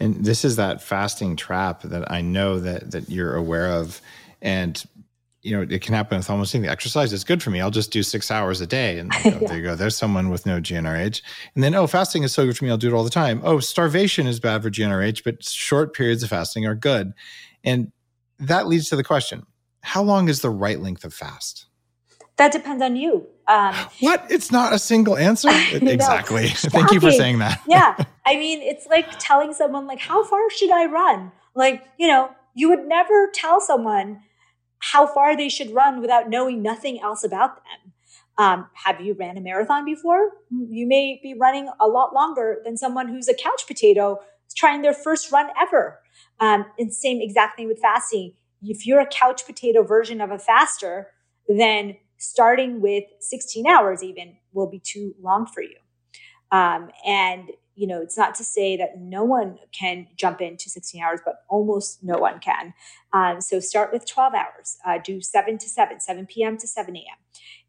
And 0.00 0.24
this 0.24 0.44
is 0.44 0.56
that 0.56 0.82
fasting 0.82 1.36
trap 1.36 1.82
that 1.82 2.10
I 2.10 2.20
know 2.20 2.58
that 2.60 2.90
that 2.90 3.08
you're 3.08 3.36
aware 3.36 3.68
of. 3.68 4.00
And 4.42 4.82
you 5.44 5.54
know, 5.54 5.60
it 5.62 5.82
can 5.82 5.92
happen 5.92 6.16
with 6.16 6.30
almost 6.30 6.54
anything. 6.54 6.70
Exercise 6.70 7.12
is 7.12 7.22
good 7.22 7.42
for 7.42 7.50
me. 7.50 7.60
I'll 7.60 7.70
just 7.70 7.92
do 7.92 8.02
six 8.02 8.30
hours 8.30 8.62
a 8.62 8.66
day. 8.66 8.98
And 8.98 9.12
yeah. 9.24 9.38
there 9.38 9.56
you 9.58 9.62
go. 9.62 9.74
There's 9.74 9.96
someone 9.96 10.30
with 10.30 10.46
no 10.46 10.58
GnRH. 10.58 11.20
And 11.54 11.62
then, 11.62 11.74
oh, 11.74 11.86
fasting 11.86 12.22
is 12.22 12.32
so 12.32 12.46
good 12.46 12.56
for 12.56 12.64
me. 12.64 12.70
I'll 12.70 12.78
do 12.78 12.88
it 12.88 12.94
all 12.94 13.04
the 13.04 13.10
time. 13.10 13.42
Oh, 13.44 13.60
starvation 13.60 14.26
is 14.26 14.40
bad 14.40 14.62
for 14.62 14.70
GnRH, 14.70 15.22
but 15.22 15.44
short 15.44 15.94
periods 15.94 16.22
of 16.22 16.30
fasting 16.30 16.64
are 16.64 16.74
good. 16.74 17.12
And 17.62 17.92
that 18.38 18.66
leads 18.66 18.88
to 18.88 18.96
the 18.96 19.04
question 19.04 19.44
how 19.82 20.02
long 20.02 20.28
is 20.30 20.40
the 20.40 20.50
right 20.50 20.80
length 20.80 21.04
of 21.04 21.12
fast? 21.12 21.66
That 22.36 22.52
depends 22.52 22.82
on 22.82 22.96
you. 22.96 23.26
Um, 23.46 23.74
what? 24.00 24.26
It's 24.30 24.50
not 24.50 24.72
a 24.72 24.78
single 24.78 25.16
answer. 25.16 25.50
exactly. 25.72 26.48
Thank 26.48 26.92
you 26.92 27.00
for 27.00 27.10
saying 27.10 27.38
that. 27.38 27.60
yeah. 27.66 27.96
I 28.26 28.36
mean, 28.36 28.62
it's 28.62 28.86
like 28.86 29.06
telling 29.18 29.52
someone 29.52 29.86
like, 29.86 30.00
how 30.00 30.24
far 30.24 30.48
should 30.50 30.70
I 30.70 30.86
run? 30.86 31.30
Like, 31.54 31.84
you 31.98 32.08
know, 32.08 32.30
you 32.54 32.68
would 32.70 32.86
never 32.86 33.30
tell 33.34 33.60
someone 33.60 34.22
how 34.78 35.06
far 35.06 35.36
they 35.36 35.48
should 35.48 35.72
run 35.72 36.00
without 36.00 36.30
knowing 36.30 36.62
nothing 36.62 37.00
else 37.00 37.22
about 37.22 37.56
them. 37.56 37.92
Um, 38.36 38.66
have 38.72 39.00
you 39.00 39.14
ran 39.14 39.36
a 39.36 39.40
marathon 39.40 39.84
before? 39.84 40.30
You 40.50 40.86
may 40.86 41.20
be 41.22 41.34
running 41.34 41.68
a 41.78 41.86
lot 41.86 42.14
longer 42.14 42.60
than 42.64 42.76
someone 42.76 43.08
who's 43.08 43.28
a 43.28 43.34
couch 43.34 43.66
potato 43.66 44.20
trying 44.56 44.82
their 44.82 44.94
first 44.94 45.30
run 45.30 45.48
ever. 45.60 46.00
Um, 46.40 46.66
and 46.78 46.92
same 46.92 47.20
exact 47.20 47.56
thing 47.56 47.68
with 47.68 47.78
fasting. 47.78 48.34
If 48.62 48.86
you're 48.86 49.00
a 49.00 49.06
couch 49.06 49.46
potato 49.46 49.82
version 49.82 50.20
of 50.20 50.30
a 50.30 50.38
faster, 50.38 51.08
then 51.48 51.96
starting 52.24 52.80
with 52.80 53.04
16 53.20 53.66
hours 53.66 54.02
even 54.02 54.36
will 54.52 54.68
be 54.68 54.78
too 54.78 55.14
long 55.20 55.46
for 55.46 55.62
you. 55.62 55.76
Um, 56.50 56.90
and 57.06 57.50
you 57.76 57.86
know, 57.86 58.00
it's 58.00 58.16
not 58.16 58.34
to 58.36 58.44
say 58.44 58.76
that 58.76 59.00
no 59.00 59.24
one 59.24 59.58
can 59.72 60.06
jump 60.16 60.40
into 60.40 60.70
16 60.70 61.02
hours, 61.02 61.20
but 61.24 61.42
almost 61.48 62.02
no 62.02 62.18
one 62.18 62.38
can. 62.38 62.72
Um, 63.12 63.40
so 63.40 63.58
start 63.58 63.92
with 63.92 64.06
12 64.06 64.34
hours. 64.34 64.78
Uh, 64.86 64.98
do 65.02 65.20
7 65.20 65.58
to 65.58 65.68
7, 65.68 66.00
7 66.00 66.26
p.m. 66.26 66.56
to 66.58 66.68
7 66.68 66.96
a.m. 66.96 67.04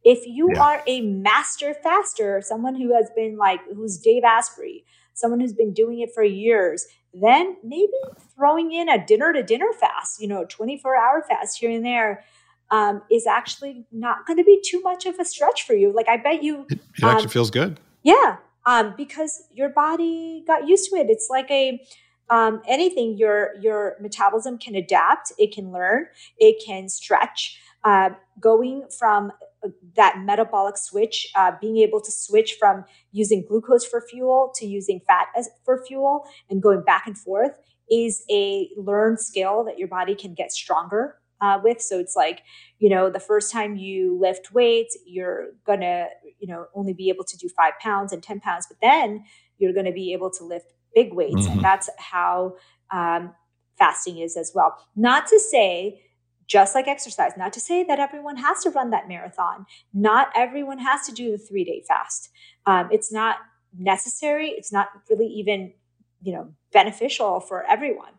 If 0.03 0.27
you 0.27 0.51
yeah. 0.53 0.61
are 0.61 0.83
a 0.85 1.01
master 1.01 1.73
faster, 1.73 2.41
someone 2.43 2.75
who 2.75 2.93
has 2.93 3.09
been 3.15 3.37
like, 3.37 3.61
who's 3.73 3.97
Dave 3.97 4.23
Asprey, 4.23 4.85
someone 5.13 5.39
who's 5.39 5.53
been 5.53 5.73
doing 5.73 6.01
it 6.01 6.13
for 6.13 6.23
years, 6.23 6.85
then 7.13 7.57
maybe 7.63 7.93
throwing 8.35 8.71
in 8.73 8.89
a 8.89 9.03
dinner 9.03 9.33
to 9.33 9.41
dinner 9.41 9.71
fast, 9.79 10.21
you 10.21 10.27
know, 10.27 10.45
24 10.47 10.95
hour 10.95 11.25
fast 11.27 11.57
here 11.57 11.71
and 11.71 11.85
there 11.85 12.23
um, 12.71 13.01
is 13.11 13.27
actually 13.27 13.85
not 13.91 14.25
going 14.25 14.37
to 14.37 14.43
be 14.43 14.61
too 14.63 14.81
much 14.81 15.05
of 15.05 15.19
a 15.19 15.25
stretch 15.25 15.63
for 15.63 15.73
you. 15.73 15.91
Like 15.91 16.09
I 16.09 16.17
bet 16.17 16.43
you, 16.43 16.65
it, 16.69 16.79
it 16.97 17.03
actually 17.03 17.23
um, 17.25 17.29
feels 17.29 17.51
good. 17.51 17.79
Yeah, 18.03 18.37
um, 18.65 18.93
because 18.97 19.43
your 19.51 19.69
body 19.69 20.43
got 20.47 20.67
used 20.67 20.89
to 20.89 20.97
it. 20.97 21.09
It's 21.09 21.27
like 21.29 21.49
a 21.51 21.81
um, 22.29 22.61
anything. 22.67 23.17
Your 23.17 23.51
your 23.61 23.95
metabolism 24.01 24.57
can 24.57 24.75
adapt. 24.75 25.31
It 25.37 25.53
can 25.53 25.71
learn. 25.71 26.07
It 26.37 26.63
can 26.65 26.89
stretch. 26.89 27.59
Uh, 27.83 28.09
going 28.39 28.83
from 28.97 29.31
uh, 29.63 29.69
that 29.95 30.17
metabolic 30.25 30.75
switch, 30.75 31.27
uh, 31.35 31.51
being 31.61 31.77
able 31.77 32.01
to 32.01 32.11
switch 32.11 32.55
from 32.59 32.83
using 33.11 33.45
glucose 33.47 33.85
for 33.85 34.01
fuel 34.01 34.51
to 34.55 34.65
using 34.65 34.99
fat 35.05 35.27
as 35.37 35.49
for 35.63 35.85
fuel, 35.85 36.25
and 36.49 36.63
going 36.63 36.81
back 36.81 37.05
and 37.05 37.15
forth 37.15 37.51
is 37.89 38.23
a 38.31 38.69
learned 38.75 39.19
skill 39.19 39.63
that 39.63 39.77
your 39.77 39.87
body 39.87 40.15
can 40.15 40.33
get 40.33 40.51
stronger 40.51 41.19
uh, 41.41 41.59
with. 41.63 41.81
So 41.81 41.99
it's 41.99 42.15
like, 42.15 42.41
you 42.79 42.89
know, 42.89 43.09
the 43.09 43.19
first 43.19 43.51
time 43.51 43.75
you 43.75 44.17
lift 44.19 44.53
weights, 44.53 44.97
you're 45.05 45.47
gonna, 45.65 46.07
you 46.39 46.47
know, 46.47 46.67
only 46.73 46.93
be 46.93 47.09
able 47.09 47.23
to 47.25 47.37
do 47.37 47.49
five 47.49 47.73
pounds 47.79 48.13
and 48.13 48.21
10 48.21 48.39
pounds, 48.39 48.67
but 48.67 48.77
then 48.81 49.23
you're 49.57 49.73
gonna 49.73 49.91
be 49.91 50.13
able 50.13 50.29
to 50.31 50.43
lift 50.43 50.73
big 50.93 51.13
weights. 51.13 51.35
Mm-hmm. 51.35 51.53
And 51.53 51.61
that's 51.63 51.89
how 51.97 52.55
um, 52.91 53.33
fasting 53.77 54.19
is 54.19 54.37
as 54.37 54.51
well. 54.55 54.75
Not 54.95 55.27
to 55.27 55.39
say, 55.39 56.01
just 56.47 56.75
like 56.75 56.87
exercise, 56.87 57.31
not 57.37 57.53
to 57.53 57.59
say 57.59 57.83
that 57.83 57.99
everyone 57.99 58.37
has 58.37 58.61
to 58.63 58.69
run 58.69 58.91
that 58.91 59.07
marathon. 59.07 59.65
Not 59.93 60.29
everyone 60.35 60.77
has 60.79 61.05
to 61.07 61.11
do 61.11 61.31
the 61.31 61.37
three 61.37 61.63
day 61.63 61.83
fast. 61.87 62.29
Um, 62.65 62.89
it's 62.91 63.11
not 63.11 63.37
necessary. 63.77 64.49
It's 64.49 64.71
not 64.71 64.89
really 65.09 65.27
even 65.27 65.73
you 66.21 66.33
know 66.33 66.49
beneficial 66.71 67.39
for 67.39 67.63
everyone 67.65 68.13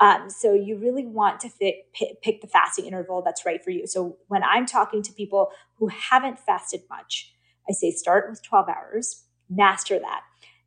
um, 0.00 0.30
so 0.30 0.54
you 0.54 0.78
really 0.78 1.06
want 1.06 1.40
to 1.40 1.48
fit, 1.48 1.92
pick, 2.22 2.40
the 2.40 2.46
fasting 2.46 2.86
interval 2.86 3.22
that's 3.22 3.44
right 3.46 3.62
for 3.62 3.70
you 3.70 3.86
so 3.86 4.16
when 4.28 4.42
i'm 4.44 4.66
talking 4.66 5.02
to 5.02 5.12
people 5.12 5.50
who 5.76 5.88
haven't 5.88 6.38
fasted 6.38 6.80
much 6.90 7.32
i 7.68 7.72
say 7.72 7.90
start 7.90 8.28
with 8.30 8.42
12 8.42 8.68
hours 8.68 9.24
master 9.50 9.98
that 9.98 10.22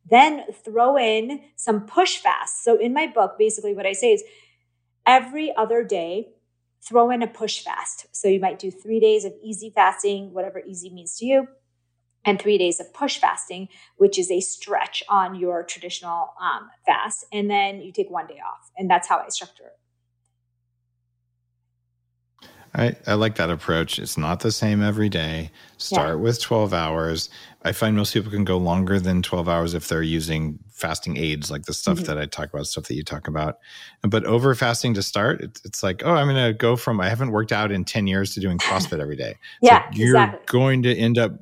Then 0.08 0.44
throw 0.64 0.98
in 0.98 1.40
some 1.56 1.86
push 1.86 2.18
fast. 2.18 2.62
So 2.62 2.76
in 2.78 2.92
my 2.92 3.06
book, 3.06 3.38
basically 3.38 3.74
what 3.74 3.86
I 3.86 3.92
say 3.94 4.12
is 4.12 4.22
every 5.06 5.54
other 5.56 5.82
day, 5.82 6.30
throw 6.86 7.10
in 7.10 7.22
a 7.22 7.26
push 7.26 7.62
fast. 7.62 8.06
So 8.12 8.28
you 8.28 8.40
might 8.40 8.58
do 8.58 8.70
three 8.70 9.00
days 9.00 9.24
of 9.24 9.32
easy 9.42 9.70
fasting, 9.74 10.32
whatever 10.32 10.60
easy 10.60 10.90
means 10.90 11.16
to 11.18 11.26
you, 11.26 11.48
and 12.24 12.40
three 12.40 12.58
days 12.58 12.80
of 12.80 12.92
push 12.92 13.18
fasting, 13.18 13.68
which 13.96 14.18
is 14.18 14.30
a 14.30 14.40
stretch 14.40 15.02
on 15.08 15.34
your 15.34 15.62
traditional 15.62 16.34
um, 16.40 16.70
fast. 16.86 17.26
And 17.32 17.50
then 17.50 17.80
you 17.80 17.92
take 17.92 18.10
one 18.10 18.26
day 18.26 18.40
off. 18.46 18.70
And 18.76 18.90
that's 18.90 19.08
how 19.08 19.18
I 19.18 19.28
structure 19.28 19.64
it. 19.64 19.78
I, 22.76 22.96
I 23.06 23.14
like 23.14 23.36
that 23.36 23.50
approach. 23.50 24.00
It's 24.00 24.18
not 24.18 24.40
the 24.40 24.50
same 24.50 24.82
every 24.82 25.08
day. 25.08 25.52
Start 25.76 26.08
yeah. 26.08 26.14
with 26.14 26.40
12 26.42 26.74
hours. 26.74 27.30
I 27.62 27.70
find 27.70 27.96
most 27.96 28.12
people 28.12 28.32
can 28.32 28.44
go 28.44 28.56
longer 28.56 28.98
than 28.98 29.22
12 29.22 29.48
hours 29.48 29.74
if 29.74 29.86
they're 29.86 30.02
using 30.02 30.58
fasting 30.72 31.16
aids, 31.16 31.52
like 31.52 31.66
the 31.66 31.72
stuff 31.72 31.98
mm-hmm. 31.98 32.06
that 32.06 32.18
I 32.18 32.26
talk 32.26 32.52
about, 32.52 32.66
stuff 32.66 32.84
that 32.84 32.94
you 32.94 33.04
talk 33.04 33.28
about. 33.28 33.58
But 34.02 34.24
over 34.24 34.52
fasting 34.56 34.92
to 34.94 35.04
start, 35.04 35.40
it's, 35.40 35.64
it's 35.64 35.82
like, 35.84 36.02
oh, 36.04 36.14
I'm 36.14 36.26
going 36.26 36.52
to 36.52 36.52
go 36.52 36.74
from 36.74 37.00
I 37.00 37.08
haven't 37.08 37.30
worked 37.30 37.52
out 37.52 37.70
in 37.70 37.84
10 37.84 38.08
years 38.08 38.34
to 38.34 38.40
doing 38.40 38.58
CrossFit 38.64 39.00
every 39.00 39.16
day. 39.16 39.36
yeah. 39.62 39.88
So 39.90 39.96
you're 39.96 40.16
exactly. 40.16 40.46
going 40.46 40.82
to 40.82 40.94
end 40.96 41.16
up 41.16 41.32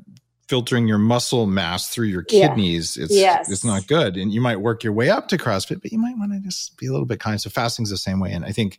filtering 0.53 0.87
your 0.87 0.99
muscle 0.99 1.47
mass 1.47 1.89
through 1.89 2.09
your 2.09 2.23
kidneys. 2.23 2.99
Yeah. 2.99 3.05
It's, 3.05 3.15
yes. 3.15 3.51
it's 3.51 3.65
not 3.65 3.87
good. 3.87 4.19
And 4.19 4.31
you 4.35 4.43
might 4.43 4.61
work 4.61 4.85
your 4.85 4.93
way 4.93 5.09
up 5.09 5.29
to 5.29 5.39
CrossFit, 5.39 5.81
but 5.81 5.93
you 5.93 5.99
might 5.99 6.19
want 6.19 6.31
to 6.35 6.41
just 6.41 6.77
be 6.77 6.87
a 6.87 6.93
little 6.93 7.07
bit 7.07 7.21
kind. 7.21 7.41
So 7.41 7.49
fasting's 7.49 7.89
the 7.89 7.97
same 7.97 8.21
way. 8.21 8.33
And 8.33 8.45
I 8.45 8.53
think 8.53 8.79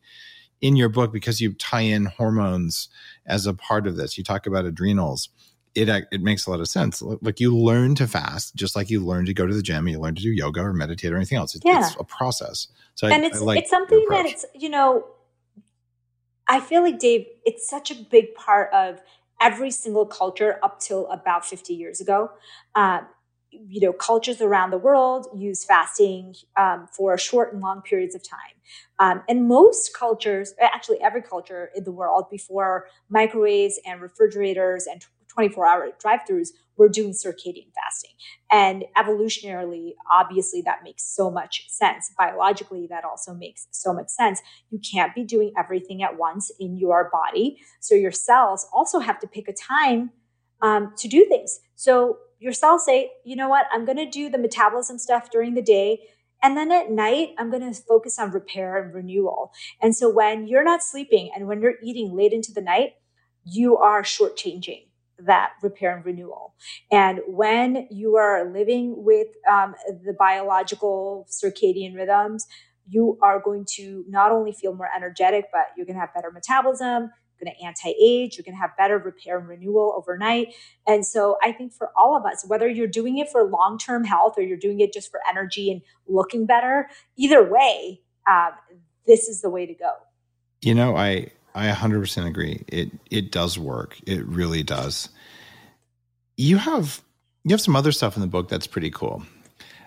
in 0.61 0.75
your 0.75 0.89
book 0.89 1.11
because 1.11 1.41
you 1.41 1.53
tie 1.53 1.81
in 1.81 2.05
hormones 2.05 2.89
as 3.25 3.47
a 3.47 3.55
part 3.55 3.87
of 3.87 3.97
this. 3.97 4.19
You 4.19 4.23
talk 4.23 4.45
about 4.45 4.65
adrenals. 4.65 5.29
It 5.73 5.89
uh, 5.89 6.01
it 6.11 6.21
makes 6.21 6.45
a 6.45 6.51
lot 6.51 6.59
of 6.59 6.67
sense. 6.67 7.01
Like 7.01 7.39
you 7.39 7.57
learn 7.57 7.95
to 7.95 8.05
fast, 8.05 8.55
just 8.55 8.75
like 8.75 8.91
you 8.91 9.03
learn 9.03 9.25
to 9.25 9.33
go 9.33 9.47
to 9.47 9.53
the 9.55 9.63
gym, 9.63 9.87
you 9.87 9.99
learn 9.99 10.13
to 10.13 10.21
do 10.21 10.29
yoga 10.29 10.61
or 10.61 10.73
meditate 10.73 11.11
or 11.11 11.15
anything 11.15 11.39
else. 11.39 11.55
It, 11.55 11.63
yeah. 11.65 11.87
It's 11.87 11.95
a 11.99 12.03
process. 12.03 12.67
So 12.93 13.07
and 13.07 13.23
I, 13.23 13.27
it's 13.27 13.41
I 13.41 13.45
like 13.45 13.59
it's 13.61 13.71
something 13.71 14.05
that 14.09 14.27
it's 14.27 14.45
you 14.53 14.69
know. 14.69 15.05
I 16.47 16.59
feel 16.59 16.83
like 16.83 16.99
Dave, 16.99 17.25
it's 17.45 17.67
such 17.67 17.89
a 17.89 17.95
big 17.95 18.35
part 18.35 18.71
of 18.73 19.01
every 19.43 19.69
single 19.71 20.05
culture 20.05 20.57
up 20.63 20.79
till 20.79 21.07
about 21.11 21.45
50 21.45 21.73
years 21.75 22.01
ago. 22.01 22.31
Uh, 22.75 23.01
you 23.51 23.81
know, 23.81 23.93
cultures 23.93 24.41
around 24.41 24.71
the 24.71 24.79
world 24.79 25.27
use 25.35 25.63
fasting 25.63 26.33
um, 26.57 26.87
for 26.91 27.15
short 27.19 27.53
and 27.53 27.61
long 27.61 27.83
periods 27.83 28.15
of 28.15 28.23
time. 28.27 28.39
Um, 28.97 29.21
and 29.29 29.47
most 29.47 29.95
cultures, 29.95 30.55
actually 30.59 30.99
every 31.01 31.21
culture 31.21 31.69
in 31.75 31.83
the 31.83 31.91
world 31.91 32.25
before 32.31 32.87
microwaves 33.09 33.79
and 33.85 34.01
refrigerators 34.01 34.87
and 34.87 35.05
24 35.27 35.67
hour 35.67 35.89
drive 35.99 36.21
throughs 36.29 36.49
were 36.77 36.89
doing 36.89 37.11
circadian 37.11 37.71
fasting. 37.73 38.11
And 38.51 38.85
evolutionarily, 38.97 39.93
obviously, 40.11 40.61
that 40.63 40.83
makes 40.83 41.03
so 41.03 41.29
much 41.29 41.69
sense. 41.69 42.11
Biologically, 42.17 42.87
that 42.87 43.03
also 43.03 43.33
makes 43.33 43.67
so 43.71 43.93
much 43.93 44.09
sense. 44.09 44.41
You 44.69 44.79
can't 44.79 45.13
be 45.13 45.23
doing 45.23 45.53
everything 45.57 46.03
at 46.03 46.17
once 46.17 46.51
in 46.59 46.77
your 46.77 47.09
body. 47.11 47.59
So 47.79 47.95
your 47.95 48.11
cells 48.11 48.67
also 48.73 48.99
have 48.99 49.19
to 49.19 49.27
pick 49.27 49.47
a 49.47 49.53
time 49.53 50.11
um, 50.61 50.93
to 50.97 51.07
do 51.07 51.25
things. 51.25 51.59
So 51.75 52.17
your 52.39 52.53
cells 52.53 52.85
say, 52.85 53.11
you 53.23 53.35
know 53.35 53.49
what, 53.49 53.67
I'm 53.71 53.85
going 53.85 53.97
to 53.97 54.09
do 54.09 54.29
the 54.29 54.37
metabolism 54.37 54.97
stuff 54.97 55.29
during 55.31 55.53
the 55.53 55.61
day. 55.61 55.99
And 56.41 56.57
then 56.57 56.71
at 56.71 56.91
night, 56.91 57.29
I'm 57.37 57.49
going 57.49 57.73
to 57.73 57.81
focus 57.81 58.19
on 58.19 58.31
repair 58.31 58.81
and 58.81 58.93
renewal. 58.93 59.51
And 59.81 59.95
so 59.95 60.09
when 60.09 60.47
you're 60.47 60.63
not 60.63 60.83
sleeping 60.83 61.31
and 61.33 61.47
when 61.47 61.61
you're 61.61 61.75
eating 61.81 62.13
late 62.13 62.33
into 62.33 62.51
the 62.51 62.61
night, 62.61 62.95
you 63.45 63.77
are 63.77 64.03
shortchanging 64.03 64.87
that 65.25 65.51
repair 65.63 65.95
and 65.95 66.05
renewal. 66.05 66.55
And 66.91 67.21
when 67.27 67.87
you 67.91 68.17
are 68.17 68.51
living 68.51 68.95
with 69.03 69.27
um, 69.51 69.75
the 70.05 70.13
biological 70.19 71.27
circadian 71.31 71.95
rhythms, 71.95 72.47
you 72.89 73.17
are 73.21 73.41
going 73.41 73.65
to 73.75 74.05
not 74.09 74.31
only 74.31 74.51
feel 74.53 74.75
more 74.75 74.89
energetic, 74.95 75.45
but 75.53 75.67
you're 75.77 75.85
going 75.85 75.95
to 75.95 76.01
have 76.01 76.13
better 76.13 76.31
metabolism 76.31 77.11
You're 77.39 77.45
going 77.45 77.55
to 77.59 77.65
anti-age 77.65 78.37
you're 78.37 78.43
going 78.45 78.55
to 78.55 78.61
have 78.61 78.71
better 78.77 78.97
repair 78.99 79.39
and 79.39 79.47
renewal 79.47 79.93
overnight 79.97 80.55
and 80.87 81.05
so 81.05 81.37
i 81.43 81.51
think 81.51 81.73
for 81.73 81.91
all 81.97 82.15
of 82.17 82.25
us 82.25 82.45
whether 82.47 82.67
you're 82.69 82.87
doing 82.87 83.17
it 83.19 83.29
for 83.31 83.43
long-term 83.43 84.05
health 84.05 84.35
or 84.37 84.43
you're 84.43 84.57
doing 84.57 84.79
it 84.81 84.93
just 84.93 85.11
for 85.11 85.21
energy 85.29 85.71
and 85.71 85.81
looking 86.07 86.45
better 86.45 86.89
either 87.17 87.43
way 87.49 88.01
um, 88.29 88.51
this 89.07 89.27
is 89.27 89.41
the 89.41 89.49
way 89.49 89.65
to 89.65 89.73
go 89.73 89.91
you 90.61 90.75
know 90.75 90.95
i 90.95 91.27
i 91.55 91.69
100% 91.69 92.27
agree 92.27 92.63
it 92.67 92.91
it 93.09 93.31
does 93.31 93.57
work 93.57 93.97
it 94.05 94.25
really 94.25 94.63
does 94.63 95.09
you 96.37 96.57
have 96.57 97.01
you 97.43 97.51
have 97.51 97.61
some 97.61 97.75
other 97.75 97.91
stuff 97.91 98.15
in 98.15 98.21
the 98.21 98.27
book 98.27 98.49
that's 98.49 98.67
pretty 98.67 98.89
cool 98.89 99.23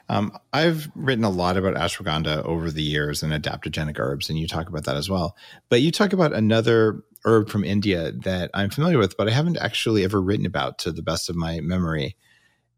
um, 0.08 0.36
I've 0.52 0.88
written 0.94 1.24
a 1.24 1.30
lot 1.30 1.56
about 1.56 1.74
ashwagandha 1.74 2.44
over 2.44 2.70
the 2.70 2.82
years 2.82 3.22
and 3.22 3.32
adaptogenic 3.32 3.98
herbs, 3.98 4.30
and 4.30 4.38
you 4.38 4.46
talk 4.46 4.68
about 4.68 4.84
that 4.84 4.96
as 4.96 5.10
well. 5.10 5.36
But 5.68 5.82
you 5.82 5.90
talk 5.90 6.12
about 6.12 6.32
another 6.32 7.02
herb 7.24 7.50
from 7.50 7.64
India 7.64 8.12
that 8.12 8.50
I'm 8.54 8.70
familiar 8.70 8.98
with, 8.98 9.16
but 9.16 9.28
I 9.28 9.32
haven't 9.32 9.56
actually 9.56 10.04
ever 10.04 10.22
written 10.22 10.46
about 10.46 10.78
to 10.80 10.92
the 10.92 11.02
best 11.02 11.28
of 11.28 11.34
my 11.34 11.60
memory. 11.60 12.16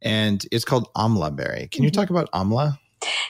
And 0.01 0.45
it's 0.51 0.65
called 0.65 0.89
amla 0.95 1.35
berry. 1.35 1.69
Can 1.71 1.85
you 1.85 1.91
mm-hmm. 1.91 2.01
talk 2.01 2.11
about 2.11 2.31
amla? 2.33 2.79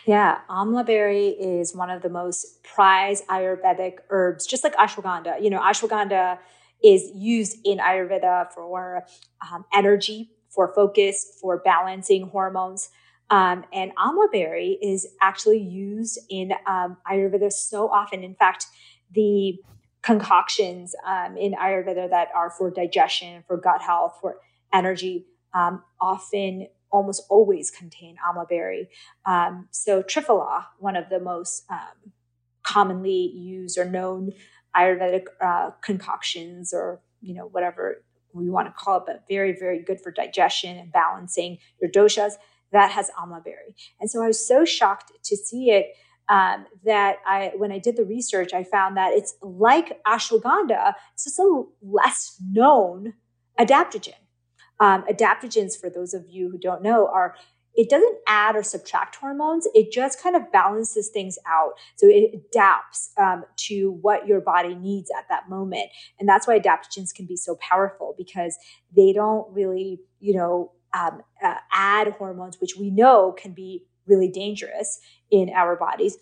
Yeah, 0.06 0.38
amla 0.48 0.86
berry 0.86 1.28
is 1.28 1.74
one 1.74 1.90
of 1.90 2.02
the 2.02 2.08
most 2.08 2.62
prized 2.64 3.26
Ayurvedic 3.28 3.98
herbs, 4.10 4.46
just 4.46 4.64
like 4.64 4.74
ashwagandha. 4.76 5.42
You 5.42 5.50
know, 5.50 5.60
ashwagandha 5.60 6.38
is 6.82 7.10
used 7.14 7.58
in 7.64 7.78
Ayurveda 7.78 8.52
for 8.52 9.04
um, 9.52 9.64
energy, 9.74 10.30
for 10.48 10.72
focus, 10.74 11.38
for 11.40 11.58
balancing 11.58 12.28
hormones. 12.28 12.88
Um, 13.30 13.64
and 13.72 13.92
amla 13.96 14.32
berry 14.32 14.78
is 14.80 15.06
actually 15.20 15.58
used 15.58 16.18
in 16.30 16.52
um, 16.66 16.96
Ayurveda 17.10 17.52
so 17.52 17.90
often. 17.90 18.24
In 18.24 18.34
fact, 18.34 18.66
the 19.12 19.58
concoctions 20.02 20.94
um, 21.06 21.36
in 21.36 21.52
Ayurveda 21.52 22.08
that 22.08 22.28
are 22.34 22.50
for 22.50 22.70
digestion, 22.70 23.44
for 23.46 23.58
gut 23.58 23.82
health, 23.82 24.18
for 24.20 24.36
energy, 24.72 25.26
um, 25.52 25.82
often 26.00 26.68
almost 26.91 27.22
always 27.28 27.70
contain 27.70 28.16
amla 28.26 28.49
berry. 28.49 28.89
Um, 29.26 29.68
so 29.70 30.03
Triphala, 30.03 30.66
one 30.78 30.97
of 30.97 31.09
the 31.09 31.20
most 31.20 31.64
um, 31.70 32.12
commonly 32.62 33.32
used 33.34 33.78
or 33.78 33.84
known 33.84 34.32
Ayurvedic 34.76 35.24
uh, 35.41 35.70
concoctions, 35.82 36.72
or 36.72 37.01
you 37.20 37.34
know 37.34 37.47
whatever 37.47 38.05
we 38.32 38.51
want 38.51 38.68
to 38.68 38.72
call 38.72 38.99
it, 38.99 39.05
but 39.07 39.24
very 39.28 39.57
very 39.59 39.82
good 39.82 40.01
for 40.01 40.12
digestion 40.12 40.76
and 40.76 40.93
balancing 40.93 41.59
your 41.80 41.91
doshas. 41.91 42.32
That 42.70 42.91
has 42.91 43.11
amla 43.18 43.43
berry, 43.43 43.74
and 43.99 44.11
so 44.11 44.22
I 44.22 44.26
was 44.26 44.47
so 44.47 44.64
shocked 44.64 45.12
to 45.24 45.36
see 45.36 45.70
it 45.70 45.95
um, 46.28 46.66
that 46.84 47.16
I, 47.26 47.53
when 47.57 47.72
I 47.72 47.78
did 47.78 47.97
the 47.97 48.05
research, 48.05 48.53
I 48.53 48.62
found 48.62 48.97
that 48.97 49.12
it's 49.12 49.34
like 49.43 50.03
ashwagandha, 50.05 50.95
it's 51.14 51.24
just 51.24 51.39
a 51.39 51.62
less 51.82 52.36
known 52.51 53.14
adaptogen. 53.59 54.14
Um, 54.81 55.05
adaptogens, 55.11 55.79
for 55.79 55.91
those 55.91 56.14
of 56.14 56.26
you 56.29 56.51
who 56.51 56.59
don't 56.59 56.83
know, 56.83 57.09
are 57.09 57.35
it 57.79 57.89
doesn't 57.89 58.16
add 58.26 58.57
or 58.57 58.64
subtract 58.64 59.14
hormones. 59.16 59.68
It 59.72 59.93
just 59.93 60.20
kind 60.20 60.35
of 60.35 60.51
balances 60.51 61.11
things 61.11 61.39
out. 61.47 61.74
So 61.95 62.09
it 62.09 62.35
adapts 62.35 63.12
um, 63.16 63.45
to 63.68 63.93
what 64.01 64.26
your 64.26 64.41
body 64.41 64.74
needs 64.74 65.12
at 65.16 65.29
that 65.29 65.49
moment. 65.49 65.89
And 66.18 66.29
that's 66.29 66.49
why 66.49 66.59
adaptogens 66.59 67.14
can 67.14 67.26
be 67.26 67.37
so 67.37 67.57
powerful 67.61 68.16
because 68.18 68.59
they 68.97 69.12
don't 69.12 69.47
really, 69.53 70.01
you 70.18 70.35
know, 70.35 70.72
um, 70.93 71.22
uh, 71.41 71.55
add 71.70 72.14
hormones, 72.14 72.61
which 72.61 72.76
we 72.76 72.91
know 72.91 73.31
can 73.31 73.53
be 73.53 73.85
really 74.07 74.29
dangerous 74.29 74.99
in 75.31 75.49
our 75.51 75.76
bodies 75.76 76.16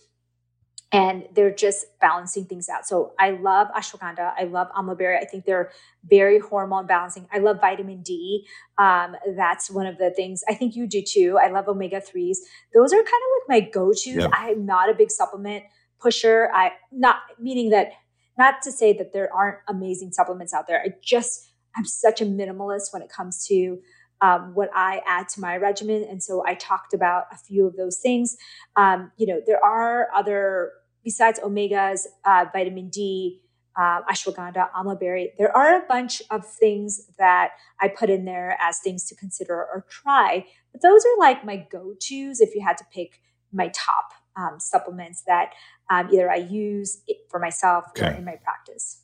and 0.97 1.25
they're 1.35 1.55
just 1.55 1.87
balancing 2.01 2.47
things 2.47 2.69
out. 2.69 2.87
So 2.87 3.13
I 3.19 3.31
love 3.31 3.69
ashwagandha. 3.77 4.33
I 4.39 4.45
love 4.45 4.69
amla 4.77 4.97
berry. 4.97 5.19
I 5.19 5.27
think 5.27 5.45
they're 5.45 5.71
very 6.09 6.39
hormone 6.39 6.87
balancing. 6.87 7.29
I 7.33 7.39
love 7.39 7.61
vitamin 7.61 8.03
D. 8.03 8.47
Um, 8.79 9.17
that's 9.37 9.71
one 9.71 9.87
of 9.87 9.99
the 9.99 10.11
things 10.11 10.43
I 10.49 10.55
think 10.55 10.75
you 10.75 10.87
do 10.87 11.03
too. 11.03 11.39
I 11.43 11.49
love 11.51 11.69
omega 11.69 12.01
threes. 12.01 12.41
Those 12.75 12.93
are 12.93 12.97
kind 12.97 13.07
of 13.07 13.49
like 13.49 13.49
my 13.49 13.71
go-to. 13.71 14.11
Yep. 14.11 14.31
I'm 14.33 14.65
not 14.65 14.89
a 14.89 14.95
big 14.95 15.11
supplement 15.11 15.65
pusher. 16.01 16.51
I 16.55 16.73
not 16.91 17.17
meaning 17.39 17.71
that 17.71 17.93
not 18.39 18.63
to 18.63 18.73
say 18.73 18.93
that 18.95 19.13
there 19.13 19.33
aren't 19.33 19.59
amazing 19.69 20.13
supplements 20.13 20.55
out 20.55 20.67
there. 20.67 20.81
I 20.81 20.95
just 21.03 21.51
I'm 21.77 21.85
such 21.85 22.21
a 22.23 22.25
minimalist 22.25 22.93
when 22.93 23.03
it 23.03 23.11
comes 23.11 23.47
to 23.49 23.79
um, 24.21 24.55
what 24.55 24.71
I 24.75 25.03
add 25.07 25.29
to 25.31 25.41
my 25.41 25.57
regimen. 25.57 26.07
And 26.09 26.23
so 26.23 26.43
I 26.47 26.55
talked 26.55 26.95
about 26.95 27.25
a 27.33 27.37
few 27.37 27.67
of 27.67 27.77
those 27.77 27.99
things. 27.99 28.37
Um, 28.75 29.13
you 29.17 29.27
know, 29.27 29.41
there 29.47 29.63
are 29.65 30.09
other, 30.15 30.73
besides 31.07 31.39
omegas, 31.39 32.01
uh, 32.25 32.47
vitamin 32.53 32.89
D, 32.89 33.41
uh, 33.79 34.01
ashwagandha, 34.11 34.69
amla 34.73 34.99
berry, 34.99 35.33
there 35.39 35.57
are 35.57 35.77
a 35.77 35.87
bunch 35.87 36.21
of 36.33 36.45
things 36.45 37.07
that 37.17 37.51
I 37.81 37.87
put 37.87 38.11
in 38.11 38.25
there 38.25 38.59
as 38.61 38.81
things 38.81 39.07
to 39.07 39.15
consider 39.15 39.55
or 39.55 39.87
try. 39.89 40.45
But 40.73 40.83
those 40.83 41.05
are 41.05 41.19
like 41.21 41.45
my 41.45 41.65
go 41.71 41.95
tos 41.95 42.41
if 42.41 42.57
you 42.57 42.63
had 42.67 42.77
to 42.79 42.85
pick 42.93 43.21
my 43.53 43.69
top 43.69 44.15
um, 44.37 44.59
supplements 44.59 45.23
that 45.29 45.53
um, 45.91 46.09
either 46.13 46.29
I 46.29 46.37
use 46.37 47.03
for 47.31 47.39
myself 47.39 47.85
okay. 47.91 48.09
or 48.09 48.11
in 48.11 48.25
my 48.25 48.37
practice. 48.43 49.03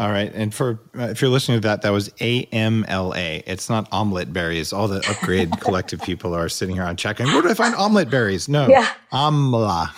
All 0.00 0.10
right. 0.10 0.32
And 0.34 0.54
for 0.54 0.80
uh, 0.98 1.08
if 1.08 1.20
you're 1.20 1.30
listening 1.30 1.60
to 1.60 1.68
that, 1.68 1.82
that 1.82 1.90
was 1.90 2.08
AMLA. 2.20 3.42
It's 3.46 3.68
not 3.68 3.86
omelet 3.92 4.32
berries. 4.32 4.72
All 4.72 4.88
the 4.88 5.06
upgrade 5.10 5.52
collective 5.60 6.00
people 6.00 6.34
are 6.34 6.48
sitting 6.48 6.74
here 6.74 6.84
on 6.84 6.96
checking. 6.96 7.26
Where 7.26 7.42
do 7.42 7.50
I 7.50 7.54
find 7.54 7.74
omelet 7.74 8.08
berries? 8.08 8.48
No. 8.48 8.66
Yeah. 8.66 8.88
AMLA. 9.12 9.90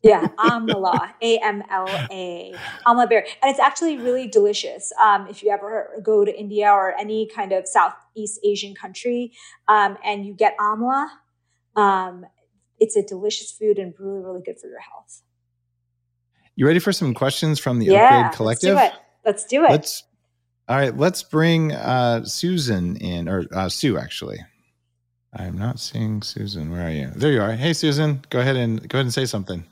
Yeah, 0.00 0.28
amla, 0.38 1.10
A 1.20 1.38
M 1.38 1.60
L 1.68 1.88
A, 1.88 2.54
amla 2.86 3.08
berry, 3.08 3.26
and 3.42 3.50
it's 3.50 3.58
actually 3.58 3.98
really 3.98 4.28
delicious. 4.28 4.92
Um, 5.02 5.26
if 5.26 5.42
you 5.42 5.50
ever 5.50 6.00
go 6.04 6.24
to 6.24 6.38
India 6.38 6.70
or 6.70 6.96
any 6.96 7.26
kind 7.26 7.50
of 7.50 7.66
Southeast 7.66 8.38
Asian 8.44 8.76
country, 8.76 9.32
um, 9.66 9.98
and 10.04 10.24
you 10.24 10.34
get 10.34 10.56
amla, 10.58 11.08
um, 11.74 12.24
it's 12.78 12.94
a 12.94 13.02
delicious 13.02 13.50
food 13.50 13.76
and 13.76 13.92
really, 13.98 14.20
really 14.20 14.40
good 14.40 14.60
for 14.60 14.68
your 14.68 14.78
health. 14.78 15.22
You 16.54 16.64
ready 16.64 16.78
for 16.78 16.92
some 16.92 17.12
questions 17.12 17.58
from 17.58 17.80
the 17.80 17.86
yeah, 17.86 18.20
Upgrade 18.20 18.36
Collective? 18.36 18.76
Let's 18.76 18.94
do 18.94 18.98
it. 18.98 19.04
Let's 19.24 19.44
do 19.44 19.64
it. 19.64 19.70
Let's. 19.70 20.04
All 20.68 20.76
right, 20.76 20.94
let's 20.94 21.22
bring 21.22 21.72
uh, 21.72 22.24
Susan 22.24 22.96
in, 22.96 23.26
or 23.26 23.46
uh, 23.52 23.70
Sue 23.70 23.96
actually. 23.96 24.38
I'm 25.32 25.56
not 25.56 25.78
seeing 25.78 26.22
Susan. 26.22 26.70
Where 26.70 26.86
are 26.86 26.90
you? 26.90 27.10
There 27.14 27.32
you 27.32 27.40
are. 27.40 27.52
Hey, 27.52 27.72
Susan, 27.72 28.22
go 28.30 28.40
ahead 28.40 28.56
and 28.56 28.86
go 28.88 28.98
ahead 28.98 29.06
and 29.06 29.14
say 29.14 29.24
something. 29.24 29.64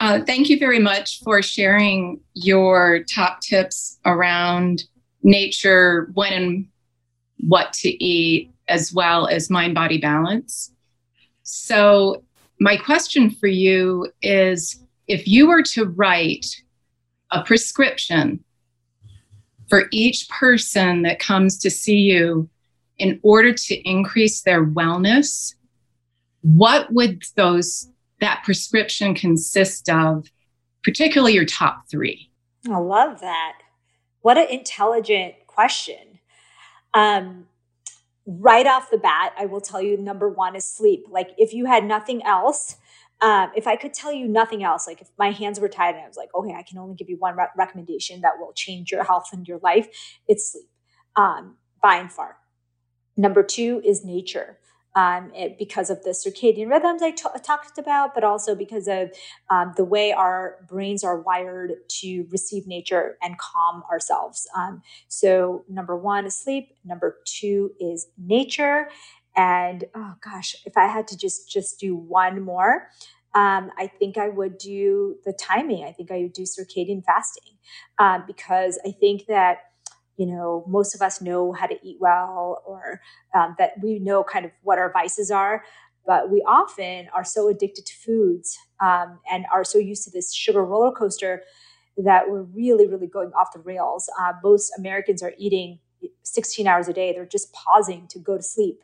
Uh, 0.00 0.20
thank 0.26 0.48
you 0.48 0.58
very 0.58 0.78
much 0.78 1.20
for 1.22 1.42
sharing 1.42 2.20
your 2.32 3.04
top 3.04 3.40
tips 3.40 3.98
around 4.06 4.84
nature, 5.22 6.10
when 6.14 6.32
and 6.32 6.66
what 7.40 7.72
to 7.74 8.04
eat, 8.04 8.50
as 8.68 8.92
well 8.94 9.26
as 9.26 9.50
mind 9.50 9.74
body 9.74 9.98
balance. 9.98 10.72
So, 11.42 12.22
my 12.60 12.76
question 12.76 13.30
for 13.30 13.46
you 13.46 14.10
is 14.22 14.82
if 15.06 15.28
you 15.28 15.48
were 15.48 15.62
to 15.64 15.86
write 15.86 16.46
a 17.30 17.42
prescription 17.42 18.44
for 19.68 19.84
each 19.92 20.28
person 20.28 21.02
that 21.02 21.18
comes 21.18 21.58
to 21.58 21.70
see 21.70 21.98
you 21.98 22.48
in 22.98 23.18
order 23.22 23.52
to 23.52 23.74
increase 23.88 24.42
their 24.42 24.66
wellness, 24.66 25.54
what 26.42 26.92
would 26.92 27.22
those 27.36 27.88
that 28.20 28.42
prescription 28.44 29.14
consist 29.14 29.88
of, 29.88 30.26
particularly 30.84 31.32
your 31.32 31.46
top 31.46 31.88
three? 31.90 32.30
I 32.68 32.76
love 32.78 33.20
that. 33.20 33.58
What 34.20 34.36
an 34.36 34.48
intelligent 34.50 35.34
question. 35.46 36.18
Um, 36.92 37.46
right 38.26 38.66
off 38.66 38.90
the 38.90 38.98
bat, 38.98 39.32
I 39.38 39.46
will 39.46 39.60
tell 39.60 39.80
you 39.80 39.96
number 39.96 40.28
one 40.28 40.56
is 40.56 40.66
sleep. 40.66 41.04
Like, 41.08 41.30
if 41.38 41.54
you 41.54 41.64
had 41.64 41.84
nothing 41.84 42.22
else, 42.24 42.76
um, 43.20 43.50
if 43.54 43.66
I 43.66 43.76
could 43.76 43.92
tell 43.92 44.12
you 44.12 44.26
nothing 44.26 44.62
else, 44.62 44.86
like 44.86 45.00
if 45.00 45.08
my 45.18 45.30
hands 45.30 45.60
were 45.60 45.68
tied 45.68 45.94
and 45.94 46.04
I 46.04 46.08
was 46.08 46.16
like, 46.16 46.34
okay, 46.34 46.54
I 46.54 46.62
can 46.62 46.78
only 46.78 46.94
give 46.94 47.08
you 47.10 47.16
one 47.18 47.36
re- 47.36 47.46
recommendation 47.56 48.22
that 48.22 48.38
will 48.38 48.52
change 48.54 48.90
your 48.90 49.04
health 49.04 49.28
and 49.32 49.46
your 49.46 49.58
life, 49.58 49.88
it's 50.26 50.52
sleep 50.52 50.70
um, 51.16 51.56
by 51.82 51.96
and 51.96 52.10
far. 52.10 52.36
Number 53.16 53.42
two 53.42 53.82
is 53.84 54.04
nature 54.04 54.58
um, 54.96 55.30
it, 55.34 55.58
because 55.58 55.90
of 55.90 56.02
the 56.02 56.10
circadian 56.10 56.70
rhythms 56.70 57.02
I 57.02 57.10
t- 57.10 57.24
talked 57.44 57.78
about, 57.78 58.14
but 58.14 58.24
also 58.24 58.54
because 58.54 58.88
of 58.88 59.10
um, 59.48 59.72
the 59.76 59.84
way 59.84 60.12
our 60.12 60.56
brains 60.68 61.04
are 61.04 61.20
wired 61.20 61.72
to 62.00 62.26
receive 62.30 62.66
nature 62.66 63.16
and 63.22 63.38
calm 63.38 63.84
ourselves. 63.90 64.48
Um, 64.56 64.82
so, 65.08 65.64
number 65.68 65.96
one 65.96 66.26
is 66.26 66.36
sleep. 66.36 66.74
Number 66.84 67.18
two 67.24 67.72
is 67.78 68.08
nature. 68.18 68.88
And 69.36 69.84
oh 69.94 70.14
gosh, 70.22 70.56
if 70.64 70.76
I 70.76 70.86
had 70.86 71.06
to 71.08 71.16
just 71.16 71.50
just 71.50 71.78
do 71.78 71.94
one 71.96 72.42
more, 72.42 72.88
um, 73.34 73.70
I 73.78 73.90
think 73.98 74.18
I 74.18 74.28
would 74.28 74.58
do 74.58 75.16
the 75.24 75.32
timing. 75.32 75.84
I 75.84 75.92
think 75.92 76.10
I 76.10 76.22
would 76.22 76.32
do 76.32 76.42
circadian 76.42 77.04
fasting 77.04 77.54
uh, 77.98 78.20
because 78.26 78.78
I 78.86 78.90
think 78.90 79.26
that 79.26 79.58
you 80.20 80.26
know, 80.26 80.62
most 80.68 80.94
of 80.94 81.00
us 81.00 81.22
know 81.22 81.50
how 81.52 81.66
to 81.66 81.78
eat 81.82 81.96
well 81.98 82.62
or 82.66 83.00
um, 83.34 83.56
that 83.58 83.72
we 83.82 83.98
know 83.98 84.22
kind 84.22 84.44
of 84.44 84.50
what 84.62 84.78
our 84.78 84.92
vices 84.92 85.30
are. 85.30 85.64
But 86.06 86.30
we 86.30 86.44
often 86.46 87.08
are 87.14 87.24
so 87.24 87.48
addicted 87.48 87.86
to 87.86 87.94
foods 87.94 88.58
um, 88.82 89.18
and 89.32 89.46
are 89.50 89.64
so 89.64 89.78
used 89.78 90.04
to 90.04 90.10
this 90.10 90.34
sugar 90.34 90.62
roller 90.62 90.92
coaster 90.92 91.42
that 91.96 92.28
we're 92.28 92.42
really, 92.42 92.86
really 92.86 93.06
going 93.06 93.30
off 93.32 93.54
the 93.54 93.60
rails. 93.60 94.10
Uh, 94.20 94.34
most 94.44 94.70
Americans 94.78 95.22
are 95.22 95.32
eating 95.38 95.78
16 96.22 96.66
hours 96.66 96.86
a 96.86 96.92
day. 96.92 97.14
They're 97.14 97.24
just 97.24 97.54
pausing 97.54 98.06
to 98.08 98.18
go 98.18 98.36
to 98.36 98.42
sleep 98.42 98.82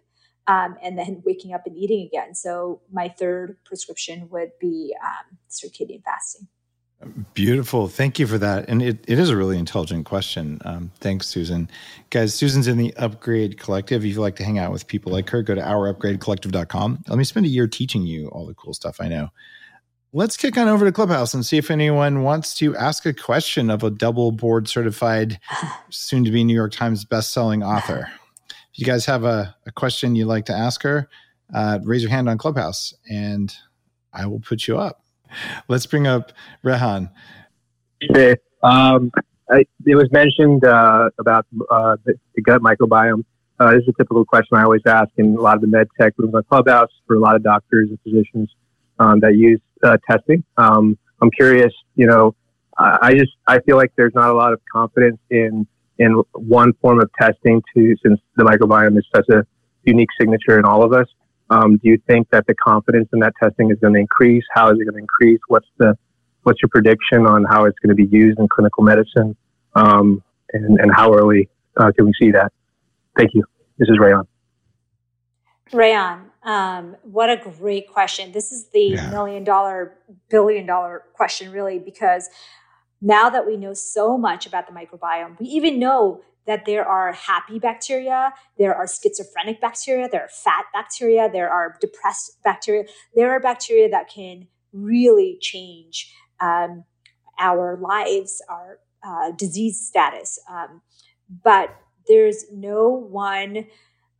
um, 0.48 0.76
and 0.82 0.98
then 0.98 1.22
waking 1.24 1.52
up 1.52 1.66
and 1.66 1.76
eating 1.76 2.06
again. 2.06 2.34
So, 2.34 2.80
my 2.92 3.08
third 3.08 3.56
prescription 3.64 4.28
would 4.30 4.52
be 4.60 4.94
um, 5.02 5.38
circadian 5.50 6.02
fasting. 6.02 6.48
Beautiful. 7.34 7.88
Thank 7.88 8.18
you 8.18 8.26
for 8.26 8.38
that. 8.38 8.68
And 8.68 8.82
it, 8.82 9.04
it 9.06 9.18
is 9.18 9.28
a 9.28 9.36
really 9.36 9.58
intelligent 9.58 10.06
question. 10.06 10.58
Um, 10.64 10.90
thanks, 11.00 11.26
Susan. 11.26 11.68
Guys, 12.10 12.34
Susan's 12.34 12.68
in 12.68 12.78
the 12.78 12.94
Upgrade 12.96 13.58
Collective. 13.60 14.02
If 14.02 14.08
you'd 14.08 14.20
like 14.20 14.36
to 14.36 14.44
hang 14.44 14.58
out 14.58 14.72
with 14.72 14.86
people 14.86 15.12
like 15.12 15.28
her, 15.30 15.42
go 15.42 15.54
to 15.54 15.60
ourupgradecollective.com. 15.60 17.04
Let 17.06 17.18
me 17.18 17.24
spend 17.24 17.46
a 17.46 17.50
year 17.50 17.66
teaching 17.68 18.02
you 18.02 18.28
all 18.28 18.46
the 18.46 18.54
cool 18.54 18.72
stuff 18.72 18.96
I 18.98 19.08
know. 19.08 19.28
Let's 20.14 20.38
kick 20.38 20.56
on 20.56 20.68
over 20.68 20.86
to 20.86 20.92
Clubhouse 20.92 21.34
and 21.34 21.44
see 21.44 21.58
if 21.58 21.70
anyone 21.70 22.22
wants 22.22 22.54
to 22.56 22.74
ask 22.76 23.04
a 23.04 23.12
question 23.12 23.68
of 23.68 23.82
a 23.84 23.90
double 23.90 24.32
board 24.32 24.66
certified, 24.66 25.38
soon 25.90 26.24
to 26.24 26.30
be 26.30 26.44
New 26.44 26.54
York 26.54 26.72
Times 26.72 27.04
best-selling 27.04 27.62
author. 27.62 28.10
If 28.76 28.80
you 28.80 28.86
guys 28.92 29.06
have 29.06 29.24
a, 29.24 29.56
a 29.64 29.72
question 29.72 30.14
you'd 30.14 30.26
like 30.26 30.44
to 30.46 30.52
ask 30.52 30.82
her, 30.82 31.08
uh, 31.54 31.78
raise 31.82 32.02
your 32.02 32.10
hand 32.10 32.28
on 32.28 32.36
Clubhouse 32.36 32.92
and 33.10 33.50
I 34.12 34.26
will 34.26 34.40
put 34.40 34.68
you 34.68 34.76
up. 34.76 35.02
Let's 35.66 35.86
bring 35.86 36.06
up 36.06 36.30
Rehan. 36.62 37.10
Hey, 38.02 38.36
um, 38.62 39.10
I, 39.50 39.64
it 39.86 39.94
was 39.94 40.12
mentioned 40.12 40.66
uh, 40.66 41.08
about 41.18 41.46
uh, 41.70 41.96
the, 42.04 42.42
gut 42.42 42.60
microbiome. 42.60 43.24
Uh, 43.58 43.70
this 43.70 43.84
is 43.84 43.88
a 43.88 43.92
typical 43.92 44.26
question 44.26 44.58
I 44.58 44.64
always 44.64 44.82
ask 44.84 45.08
in 45.16 45.36
a 45.36 45.40
lot 45.40 45.54
of 45.54 45.62
the 45.62 45.68
med 45.68 45.88
tech 45.98 46.12
rooms 46.18 46.34
on 46.34 46.42
Clubhouse 46.42 46.92
for 47.06 47.16
a 47.16 47.18
lot 47.18 47.34
of 47.34 47.42
doctors 47.42 47.88
and 47.88 47.98
physicians 48.02 48.54
um, 48.98 49.20
that 49.20 49.36
use 49.36 49.62
uh, 49.84 49.96
testing. 50.06 50.44
Um, 50.58 50.98
I'm 51.22 51.30
curious, 51.30 51.72
you 51.94 52.06
know, 52.06 52.34
I, 52.76 52.98
I 53.00 53.14
just 53.14 53.32
I 53.48 53.58
feel 53.60 53.78
like 53.78 53.92
there's 53.96 54.14
not 54.14 54.28
a 54.28 54.34
lot 54.34 54.52
of 54.52 54.60
confidence 54.70 55.16
in 55.30 55.66
in 55.98 56.22
one 56.32 56.72
form 56.74 57.00
of 57.00 57.10
testing 57.20 57.62
to 57.74 57.96
since 58.04 58.20
the 58.36 58.44
microbiome 58.44 58.96
is 58.98 59.06
such 59.14 59.28
a 59.30 59.46
unique 59.84 60.10
signature 60.20 60.58
in 60.58 60.64
all 60.64 60.82
of 60.82 60.92
us. 60.92 61.06
Um, 61.48 61.76
do 61.76 61.88
you 61.88 61.98
think 62.06 62.28
that 62.30 62.46
the 62.46 62.54
confidence 62.54 63.08
in 63.12 63.20
that 63.20 63.32
testing 63.40 63.70
is 63.70 63.78
going 63.78 63.94
to 63.94 64.00
increase? 64.00 64.44
How 64.52 64.70
is 64.70 64.78
it 64.80 64.84
going 64.84 64.94
to 64.94 65.00
increase? 65.00 65.40
What's 65.48 65.68
the 65.78 65.96
what's 66.42 66.60
your 66.62 66.68
prediction 66.68 67.26
on 67.26 67.44
how 67.44 67.64
it's 67.64 67.78
going 67.80 67.96
to 67.96 68.00
be 68.06 68.08
used 68.16 68.38
in 68.38 68.48
clinical 68.48 68.84
medicine? 68.84 69.36
Um, 69.74 70.22
and, 70.52 70.78
and 70.80 70.92
how 70.94 71.12
early 71.12 71.48
uh, 71.76 71.90
can 71.92 72.06
we 72.06 72.12
see 72.20 72.30
that? 72.32 72.52
Thank 73.16 73.34
you. 73.34 73.44
This 73.78 73.88
is 73.88 73.98
Rehan. 73.98 74.26
Rehan, 75.72 76.20
um, 76.44 76.96
what 77.02 77.28
a 77.28 77.36
great 77.36 77.88
question. 77.88 78.30
This 78.30 78.52
is 78.52 78.68
the 78.68 78.94
yeah. 78.94 79.10
million 79.10 79.42
dollar, 79.42 79.98
billion 80.30 80.66
dollar 80.66 81.02
question, 81.12 81.50
really, 81.50 81.78
because 81.78 82.28
now 83.06 83.30
that 83.30 83.46
we 83.46 83.56
know 83.56 83.72
so 83.72 84.18
much 84.18 84.46
about 84.46 84.66
the 84.66 84.72
microbiome, 84.72 85.38
we 85.38 85.46
even 85.46 85.78
know 85.78 86.22
that 86.44 86.64
there 86.66 86.84
are 86.84 87.12
happy 87.12 87.60
bacteria, 87.60 88.32
there 88.58 88.74
are 88.74 88.86
schizophrenic 88.88 89.60
bacteria, 89.60 90.08
there 90.10 90.22
are 90.22 90.28
fat 90.28 90.64
bacteria, 90.72 91.30
there 91.32 91.48
are 91.48 91.76
depressed 91.80 92.42
bacteria. 92.42 92.84
There 93.14 93.30
are 93.30 93.38
bacteria 93.38 93.88
that 93.90 94.08
can 94.08 94.48
really 94.72 95.38
change 95.40 96.12
um, 96.40 96.84
our 97.38 97.78
lives, 97.80 98.42
our 98.48 98.80
uh, 99.06 99.30
disease 99.32 99.86
status. 99.86 100.40
Um, 100.50 100.82
but 101.44 101.76
there's 102.08 102.44
no 102.52 102.88
one 102.88 103.66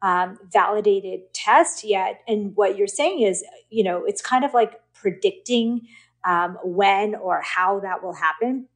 um, 0.01 0.39
validated 0.53 1.32
test 1.34 1.82
yet. 1.82 2.20
And 2.28 2.55
what 2.55 2.76
you're 2.78 2.87
saying 2.87 3.22
is, 3.22 3.45
you 3.68 3.82
know, 3.82 4.05
it's 4.05 4.22
kind 4.22 4.45
of 4.45 4.55
like 4.55 4.80
predicting 4.95 5.89
um, 6.24 6.59
when 6.62 7.16
or 7.16 7.41
how 7.43 7.80
that 7.80 8.03
will 8.03 8.14
happen. 8.14 8.68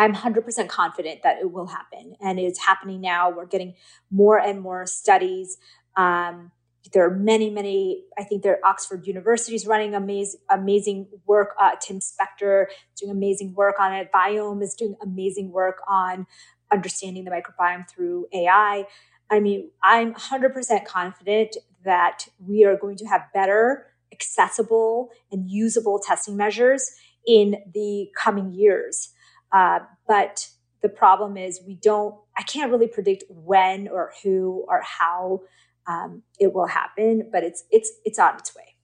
I'm 0.00 0.14
100% 0.14 0.66
confident 0.68 1.22
that 1.24 1.40
it 1.40 1.52
will 1.52 1.66
happen. 1.66 2.16
And 2.22 2.40
it's 2.40 2.58
happening 2.58 3.02
now. 3.02 3.28
We're 3.28 3.44
getting 3.44 3.74
more 4.10 4.38
and 4.38 4.62
more 4.62 4.86
studies. 4.86 5.58
Um, 5.94 6.52
there 6.94 7.04
are 7.04 7.14
many, 7.14 7.50
many, 7.50 8.04
I 8.18 8.24
think 8.24 8.42
there 8.42 8.54
are 8.54 8.70
Oxford 8.70 9.06
University 9.06 9.54
is 9.54 9.66
running 9.66 9.94
amazing, 9.94 10.40
amazing 10.48 11.06
work. 11.26 11.50
Uh, 11.60 11.72
Tim 11.78 12.00
Spector 12.00 12.64
doing 12.98 13.12
amazing 13.12 13.52
work 13.52 13.78
on 13.78 13.92
it. 13.92 14.10
Viome 14.10 14.62
is 14.62 14.72
doing 14.72 14.96
amazing 15.02 15.52
work 15.52 15.82
on 15.86 16.26
understanding 16.72 17.24
the 17.24 17.30
microbiome 17.30 17.86
through 17.86 18.26
AI. 18.32 18.86
I 19.30 19.38
mean, 19.38 19.70
I'm 19.82 20.14
100% 20.14 20.86
confident 20.86 21.58
that 21.84 22.26
we 22.38 22.64
are 22.64 22.78
going 22.78 22.96
to 22.96 23.04
have 23.04 23.24
better, 23.34 23.88
accessible, 24.12 25.10
and 25.30 25.50
usable 25.50 25.98
testing 25.98 26.38
measures 26.38 26.90
in 27.26 27.56
the 27.74 28.08
coming 28.16 28.54
years. 28.54 29.10
Uh, 29.52 29.80
but 30.06 30.48
the 30.82 30.88
problem 30.88 31.36
is 31.36 31.60
we 31.66 31.74
don't, 31.74 32.14
I 32.36 32.42
can't 32.42 32.70
really 32.70 32.86
predict 32.86 33.24
when 33.28 33.88
or 33.88 34.12
who 34.22 34.64
or 34.68 34.82
how 34.82 35.42
um, 35.86 36.22
it 36.38 36.52
will 36.52 36.66
happen, 36.66 37.28
but 37.32 37.42
it's, 37.42 37.64
it's, 37.70 37.90
it's 38.04 38.18
on 38.18 38.36
its 38.36 38.54
way. 38.54 38.76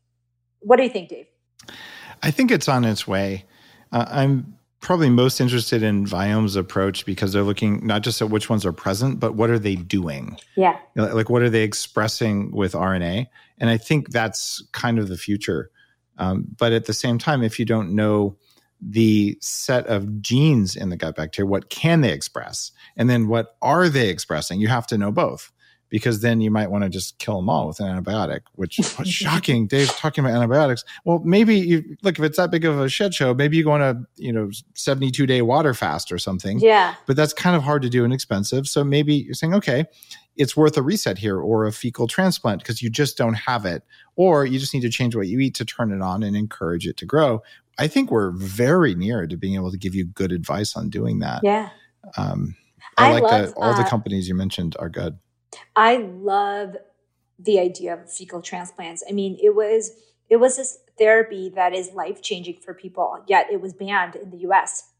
What 0.61 0.77
do 0.77 0.83
you 0.83 0.89
think, 0.89 1.09
Dave? 1.09 1.27
I 2.23 2.31
think 2.31 2.51
it's 2.51 2.69
on 2.69 2.85
its 2.85 3.07
way. 3.07 3.45
Uh, 3.93 4.07
I'm 4.09 4.57
probably 4.81 5.11
most 5.11 5.41
interested 5.41 5.83
in 5.83 6.07
Viome's 6.07 6.55
approach 6.55 7.07
because 7.07 7.33
they're 7.33 7.43
looking 7.43 7.85
not 7.87 8.03
just 8.03 8.23
at 8.23 8.31
which 8.31 8.49
ones 8.49 8.65
are 8.65 8.73
present, 8.73 9.19
but 9.19 9.35
what 9.35 9.51
are 9.51 9.59
they 9.59 9.75
doing? 9.75 10.39
Yeah. 10.57 10.79
Like 10.95 11.29
what 11.29 11.43
are 11.43 11.51
they 11.51 11.63
expressing 11.63 12.53
with 12.53 12.73
RNA? 12.73 13.27
And 13.59 13.71
I 13.71 13.79
think 13.79 14.11
that's 14.11 14.63
kind 14.73 14.99
of 14.99 15.09
the 15.09 15.17
future. 15.17 15.71
Um, 16.19 16.47
but 16.59 16.73
at 16.73 16.85
the 16.87 16.93
same 16.93 17.19
time, 17.19 17.43
if 17.43 17.59
you 17.59 17.65
don't 17.65 17.95
know 17.95 18.37
the 18.81 19.39
set 19.41 19.87
of 19.87 20.21
genes 20.21 20.77
in 20.77 20.91
the 20.91 20.97
gut 20.97 21.17
bacteria, 21.17 21.49
what 21.49 21.71
can 21.71 22.01
they 22.01 22.13
express? 22.13 22.73
And 22.97 23.09
then 23.09 23.29
what 23.29 23.57
are 23.63 23.89
they 23.89 24.09
expressing? 24.09 24.61
You 24.61 24.69
have 24.69 24.87
to 24.89 24.99
know 24.99 25.11
both 25.11 25.53
because 25.89 26.21
then 26.21 26.41
you 26.41 26.51
might 26.51 26.71
want 26.71 26.85
to 26.85 26.91
just 26.91 27.19
kill 27.19 27.37
them 27.37 27.49
all 27.49 27.69
with 27.69 27.81
an 27.81 27.87
antibiotic, 27.87 28.41
which 28.53 28.79
was 28.99 29.09
shocking. 29.09 29.67
Dave's 29.67 29.95
talking 29.95 30.25
about 30.25 30.35
antibiotics. 30.35 30.85
Well, 31.05 31.21
maybe 31.25 31.57
you 31.57 31.97
look 32.03 32.19
if 32.19 32.25
it's 32.25 32.37
that 32.37 32.51
big 32.51 32.65
of 32.65 32.79
a 32.81 32.89
shit 32.89 33.15
show, 33.15 33.35
maybe 33.35 33.57
you 33.57 33.65
go 33.65 33.73
on 33.73 33.83
a 33.83 34.03
you 34.17 34.33
know 34.33 34.51
72 34.75 35.27
day 35.27 35.43
water 35.43 35.75
fast 35.75 36.11
or 36.11 36.19
something. 36.19 36.59
Yeah. 36.59 36.95
But 37.07 37.17
that's 37.17 37.33
kind 37.33 37.57
of 37.57 37.63
hard 37.63 37.83
to 37.83 37.89
do 37.89 38.05
and 38.05 38.13
expensive. 38.13 38.67
So 38.67 38.85
maybe 38.85 39.15
you're 39.15 39.35
saying, 39.35 39.55
okay, 39.55 39.87
it's 40.37 40.57
worth 40.57 40.77
a 40.77 40.83
reset 40.83 41.19
here 41.19 41.41
or 41.41 41.67
a 41.67 41.73
fecal 41.73 42.07
transplant 42.07 42.61
because 42.61 42.83
you 42.83 42.91
just 42.91 43.17
don't 43.17 43.35
have 43.35 43.65
it. 43.65 43.83
Or 44.17 44.45
you 44.45 44.59
just 44.59 44.75
need 44.75 44.81
to 44.81 44.91
change 44.91 45.17
what 45.17 45.29
you 45.29 45.39
eat 45.41 45.55
to 45.57 45.65
turn 45.65 45.93
it 45.93 46.03
on 46.03 46.23
and 46.23 46.37
encourage 46.37 46.87
it 46.87 46.97
to 46.99 47.07
grow. 47.07 47.43
I 47.79 47.89
think 47.89 48.11
we're 48.11 48.31
very 48.31 48.95
near 48.95 49.27
to 49.27 49.37
being 49.37 49.55
able 49.55 49.71
to 49.71 49.79
give 49.79 49.95
you 49.95 50.05
good 50.05 50.33
advice 50.33 50.77
on 50.77 50.89
doing 50.89 51.19
that. 51.21 51.41
Yeah. 51.43 51.71
Um, 52.17 52.57
I, 52.97 53.09
I 53.09 53.13
like 53.13 53.23
love, 53.25 53.31
that 53.31 53.55
all 53.57 53.75
the 53.75 53.83
uh, 53.83 53.89
companies 53.89 54.29
you 54.29 54.35
mentioned 54.35 54.77
are 54.79 54.89
good. 54.89 55.19
I 55.75 55.97
love 55.97 56.77
the 57.39 57.59
idea 57.61 57.95
of 57.95 58.11
fecal 58.11 58.41
transplants. 58.41 59.05
I 59.09 59.13
mean, 59.13 59.39
it 59.43 59.55
was 59.55 59.93
it 60.29 60.37
was 60.37 60.57
this 60.57 60.79
therapy 60.99 61.51
that 61.55 61.75
is 61.75 61.93
life 61.93 62.23
changing 62.23 62.59
for 62.65 62.75
people, 62.75 63.23
yet 63.29 63.49
it 63.53 63.61
was 63.61 63.73
banned 63.73 64.17
in 64.17 64.31
the 64.31 64.39
U.S. 64.39 64.91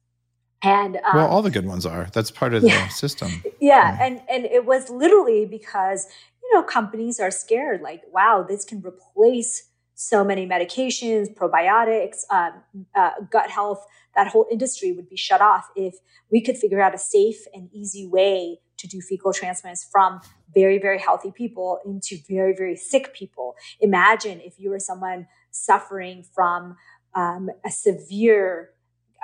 And 0.63 0.97
um, 0.97 1.17
well, 1.17 1.29
all 1.29 1.43
the 1.43 1.51
good 1.51 1.67
ones 1.67 1.87
are. 1.87 2.09
That's 2.13 2.31
part 2.31 2.55
of 2.55 2.63
yeah. 2.63 2.87
the 2.87 2.93
system. 2.93 3.43
yeah, 3.61 3.97
and 4.01 4.21
and 4.29 4.45
it 4.45 4.67
was 4.67 4.91
literally 4.91 5.47
because 5.47 6.07
you 6.43 6.55
know 6.55 6.63
companies 6.63 7.19
are 7.21 7.31
scared, 7.31 7.81
like, 7.81 8.03
wow, 8.13 8.45
this 8.47 8.65
can 8.65 8.83
replace 8.83 9.69
so 9.97 10.23
many 10.23 10.47
medications, 10.47 11.35
probiotics, 11.35 12.19
um, 12.31 12.63
uh, 12.95 13.13
gut 13.31 13.51
health. 13.51 13.85
That 14.15 14.29
whole 14.29 14.47
industry 14.51 14.93
would 14.93 15.09
be 15.09 15.17
shut 15.17 15.41
off 15.41 15.69
if 15.75 15.95
we 16.31 16.41
could 16.41 16.57
figure 16.59 16.81
out 16.81 16.95
a 16.95 16.99
safe 16.99 17.39
and 17.53 17.69
easy 17.73 18.07
way 18.07 18.61
to 18.77 18.87
do 18.87 19.01
fecal 19.01 19.33
transplants 19.33 19.89
from 19.91 20.21
very, 20.55 20.79
very 20.79 20.99
healthy 20.99 21.33
people 21.33 21.81
into 21.87 22.19
very, 22.29 22.55
very 22.55 22.77
sick 22.77 23.15
people. 23.15 23.57
Imagine 23.81 24.41
if 24.41 24.55
you 24.59 24.69
were 24.69 24.79
someone 24.79 25.27
suffering 25.51 26.23
from 26.35 26.77
um, 27.15 27.49
a 27.65 27.71
severe 27.71 28.71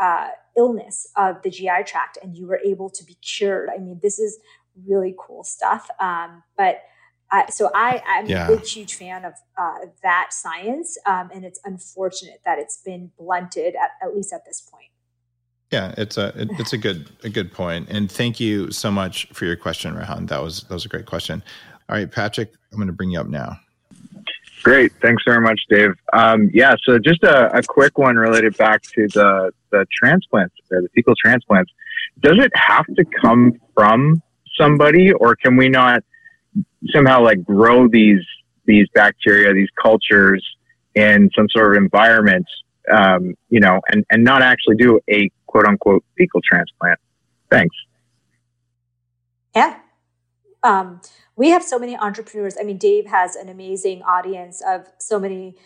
uh, 0.00 0.28
illness 0.56 1.06
of 1.16 1.42
the 1.42 1.50
GI 1.50 1.84
tract 1.86 2.16
and 2.22 2.34
you 2.34 2.46
were 2.46 2.60
able 2.64 2.88
to 2.88 3.04
be 3.04 3.14
cured. 3.14 3.68
I 3.74 3.78
mean, 3.78 4.00
this 4.02 4.18
is 4.18 4.38
really 4.86 5.14
cool 5.18 5.44
stuff. 5.44 5.90
Um, 6.00 6.42
but 6.56 6.82
I, 7.32 7.46
so 7.50 7.70
I, 7.74 8.02
I'm 8.06 8.26
Yeah. 8.26 8.46
a 8.46 8.56
big, 8.56 8.64
huge 8.66 8.94
fan 8.94 9.24
of 9.24 9.32
uh, 9.58 9.86
that 10.02 10.28
science, 10.32 10.98
um, 11.06 11.30
and 11.34 11.44
it's 11.44 11.58
unfortunate 11.64 12.40
that 12.44 12.58
it's 12.58 12.82
been 12.84 13.10
blunted 13.18 13.74
at, 13.74 13.92
at 14.06 14.14
least 14.14 14.32
at 14.32 14.44
this 14.44 14.60
point. 14.60 14.90
Yeah, 15.70 15.94
it's 15.96 16.18
a 16.18 16.38
it, 16.38 16.50
it's 16.58 16.74
a 16.74 16.78
good 16.78 17.08
a 17.24 17.30
good. 17.30 17.50
And 17.58 18.12
thank 18.12 18.38
you 18.38 18.70
so 18.70 18.90
much 18.90 19.26
for 19.32 19.46
your 19.46 19.56
question, 19.56 19.94
Rehan. 19.94 20.28
That 20.28 20.42
was 20.42 20.64
that 20.64 20.74
was 20.74 20.84
a 20.84 20.88
great 20.88 21.06
question. 21.06 21.42
All 21.88 21.96
right, 21.96 22.10
Patrick, 22.10 22.52
I'm 22.70 22.76
going 22.76 22.88
to 22.88 22.92
bring 22.92 23.10
you 23.10 23.20
up 23.20 23.26
now. 23.26 23.58
Great. 24.62 24.92
Thanks 25.02 25.22
very 25.26 25.40
much, 25.40 25.60
Dave. 25.68 25.92
Um, 26.12 26.48
yeah, 26.54 26.74
so 26.84 26.98
just 26.98 27.24
a, 27.24 27.56
a 27.56 27.62
quick 27.62 27.98
one 27.98 28.16
related 28.16 28.56
back 28.56 28.82
to 28.94 29.08
the, 29.08 29.50
the 29.72 29.86
transplants, 29.92 30.54
the 30.70 30.88
fecal 30.94 31.14
transplants. 31.16 31.72
Does 32.20 32.38
it 32.38 32.52
have 32.54 32.86
to 32.96 33.04
come 33.20 33.54
from 33.74 34.22
somebody 34.56 35.12
or 35.12 35.34
can 35.34 35.56
we 35.56 35.68
not 35.68 36.04
somehow 36.90 37.22
like 37.22 37.44
grow 37.44 37.88
these, 37.88 38.24
these 38.66 38.86
bacteria, 38.94 39.52
these 39.52 39.70
cultures 39.80 40.44
in 40.94 41.30
some 41.36 41.48
sort 41.50 41.76
of 41.76 41.82
environment, 41.82 42.46
um, 42.92 43.34
you 43.48 43.60
know, 43.60 43.80
and, 43.88 44.04
and 44.10 44.24
not 44.24 44.42
actually 44.42 44.76
do 44.76 45.00
a 45.10 45.30
quote 45.46 45.66
unquote 45.66 46.04
fecal 46.16 46.40
transplant? 46.42 46.98
Thanks. 47.50 47.76
Yeah. 49.54 49.78
Um, 50.62 51.00
we 51.36 51.50
have 51.50 51.62
so 51.62 51.78
many 51.78 51.96
entrepreneurs. 51.96 52.56
I 52.58 52.64
mean, 52.64 52.78
Dave 52.78 53.06
has 53.06 53.36
an 53.36 53.48
amazing 53.48 54.02
audience 54.02 54.62
of 54.66 54.86
so 54.98 55.18
many 55.18 55.56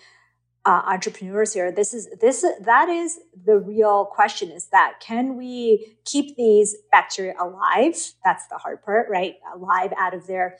uh, 0.64 0.82
entrepreneurs 0.86 1.52
here. 1.52 1.70
This 1.70 1.94
is 1.94 2.08
this 2.20 2.44
that 2.60 2.88
is 2.88 3.18
the 3.44 3.58
real 3.58 4.06
question: 4.06 4.50
is 4.50 4.66
that 4.68 4.94
can 5.00 5.36
we 5.36 5.96
keep 6.04 6.36
these 6.36 6.76
bacteria 6.90 7.34
alive? 7.40 7.96
That's 8.24 8.46
the 8.48 8.58
hard 8.58 8.82
part, 8.82 9.08
right? 9.08 9.34
Alive 9.54 9.92
out 9.98 10.14
of 10.14 10.26
their 10.26 10.58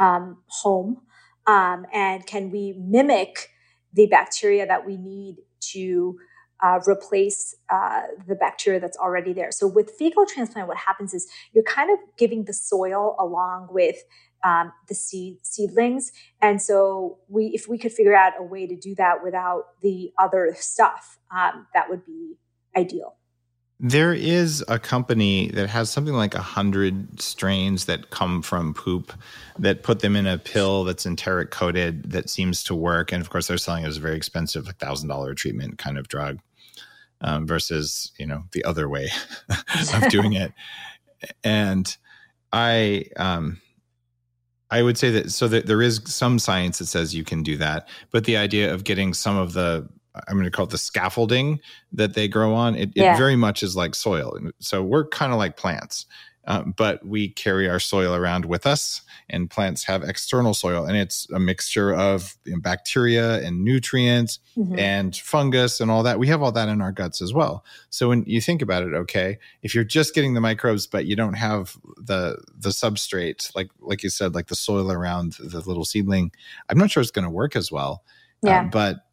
um, 0.00 0.38
home, 0.48 1.02
um, 1.46 1.86
and 1.92 2.26
can 2.26 2.50
we 2.50 2.74
mimic 2.78 3.50
the 3.92 4.06
bacteria 4.06 4.66
that 4.66 4.86
we 4.86 4.96
need 4.96 5.36
to 5.60 6.18
uh, 6.62 6.78
replace 6.86 7.54
uh, 7.70 8.02
the 8.26 8.34
bacteria 8.34 8.80
that's 8.80 8.98
already 8.98 9.32
there. 9.32 9.50
So 9.50 9.66
with 9.66 9.92
fecal 9.98 10.26
transplant, 10.26 10.68
what 10.68 10.76
happens 10.76 11.14
is 11.14 11.26
you're 11.52 11.64
kind 11.64 11.90
of 11.90 11.98
giving 12.18 12.44
the 12.44 12.52
soil 12.52 13.16
along 13.18 13.68
with 13.70 13.96
um, 14.44 14.72
the 14.88 14.94
seed 14.94 15.38
seedlings, 15.42 16.12
and 16.40 16.62
so 16.62 17.18
we, 17.28 17.46
if 17.54 17.68
we 17.68 17.76
could 17.78 17.92
figure 17.92 18.14
out 18.14 18.32
a 18.38 18.42
way 18.42 18.66
to 18.66 18.74
do 18.76 18.94
that 18.94 19.22
without 19.22 19.64
the 19.82 20.12
other 20.18 20.54
stuff, 20.58 21.18
um, 21.30 21.66
that 21.74 21.90
would 21.90 22.06
be 22.06 22.36
ideal. 22.76 23.16
There 23.82 24.12
is 24.12 24.62
a 24.68 24.78
company 24.78 25.50
that 25.52 25.70
has 25.70 25.88
something 25.88 26.12
like 26.12 26.34
a 26.34 26.42
hundred 26.42 27.18
strains 27.20 27.86
that 27.86 28.10
come 28.10 28.42
from 28.42 28.74
poop 28.74 29.10
that 29.58 29.82
put 29.82 30.00
them 30.00 30.16
in 30.16 30.26
a 30.26 30.36
pill 30.36 30.84
that's 30.84 31.06
enteric 31.06 31.50
coated 31.50 32.10
that 32.10 32.28
seems 32.28 32.62
to 32.64 32.74
work. 32.74 33.10
And 33.10 33.22
of 33.22 33.30
course, 33.30 33.46
they're 33.46 33.56
selling 33.56 33.84
it 33.84 33.88
as 33.88 33.96
a 33.96 34.00
very 34.00 34.16
expensive, 34.16 34.66
like 34.66 34.76
thousand 34.76 35.08
dollar 35.08 35.32
treatment 35.34 35.78
kind 35.78 35.96
of 35.96 36.08
drug, 36.08 36.40
um, 37.22 37.46
versus 37.46 38.12
you 38.18 38.26
know 38.26 38.42
the 38.52 38.64
other 38.64 38.86
way 38.86 39.08
of 39.94 40.08
doing 40.10 40.34
it. 40.34 40.52
And 41.42 41.96
I, 42.52 43.06
um, 43.16 43.62
I 44.70 44.82
would 44.82 44.98
say 44.98 45.10
that 45.10 45.32
so 45.32 45.48
that 45.48 45.66
there 45.66 45.82
is 45.82 46.02
some 46.04 46.38
science 46.38 46.78
that 46.78 46.86
says 46.86 47.14
you 47.14 47.24
can 47.24 47.42
do 47.42 47.56
that, 47.56 47.88
but 48.10 48.24
the 48.24 48.36
idea 48.36 48.72
of 48.72 48.84
getting 48.84 49.14
some 49.14 49.36
of 49.36 49.52
the 49.54 49.88
I'm 50.28 50.34
going 50.34 50.44
to 50.44 50.50
call 50.50 50.64
it 50.64 50.70
the 50.70 50.78
scaffolding 50.78 51.60
that 51.92 52.14
they 52.14 52.28
grow 52.28 52.54
on. 52.54 52.74
It, 52.74 52.90
Yeah. 52.94 53.14
it 53.14 53.18
very 53.18 53.36
much 53.36 53.62
is 53.62 53.76
like 53.76 53.94
soil. 53.94 54.36
So 54.58 54.82
we're 54.82 55.06
kind 55.06 55.32
of 55.32 55.38
like 55.38 55.56
plants, 55.56 56.06
um, 56.46 56.74
but 56.76 57.04
we 57.06 57.28
carry 57.28 57.68
our 57.68 57.78
soil 57.78 58.14
around 58.14 58.44
with 58.44 58.66
us, 58.66 59.02
and 59.28 59.48
plants 59.48 59.84
have 59.84 60.02
external 60.02 60.52
soil, 60.54 60.84
and 60.84 60.96
it's 60.96 61.30
a 61.30 61.38
mixture 61.38 61.94
of 61.94 62.34
you 62.44 62.52
know, 62.54 62.60
bacteria 62.60 63.40
and 63.46 63.62
nutrients 63.62 64.40
Mhm. 64.58 64.76
and 64.78 65.14
fungus 65.14 65.80
and 65.80 65.90
all 65.92 66.02
that. 66.02 66.18
We 66.18 66.26
have 66.26 66.42
all 66.42 66.50
that 66.52 66.68
in 66.68 66.80
our 66.80 66.90
guts 66.90 67.22
as 67.22 67.32
well. 67.32 67.64
So 67.90 68.08
when 68.08 68.24
you 68.26 68.40
think 68.40 68.62
about 68.62 68.82
it, 68.82 68.92
okay, 68.94 69.38
if 69.62 69.74
you're 69.76 69.84
just 69.84 70.12
getting 70.12 70.34
the 70.34 70.40
microbes, 70.40 70.88
but 70.88 71.06
you 71.06 71.14
don't 71.14 71.34
have 71.34 71.76
the 71.98 72.38
the 72.58 72.70
substrate, 72.70 73.54
like 73.54 73.70
like 73.78 74.02
you 74.02 74.10
said, 74.10 74.34
like 74.34 74.48
the 74.48 74.56
soil 74.56 74.90
around 74.90 75.34
the 75.38 75.60
little 75.60 75.84
seedling, 75.84 76.32
I'm 76.68 76.78
not 76.78 76.90
sure 76.90 77.00
it's 77.00 77.12
going 77.12 77.26
to 77.26 77.30
work 77.30 77.54
as 77.54 77.70
well. 77.70 78.02
Yeah. 78.42 78.60
Um, 78.62 78.70
but 78.70 79.04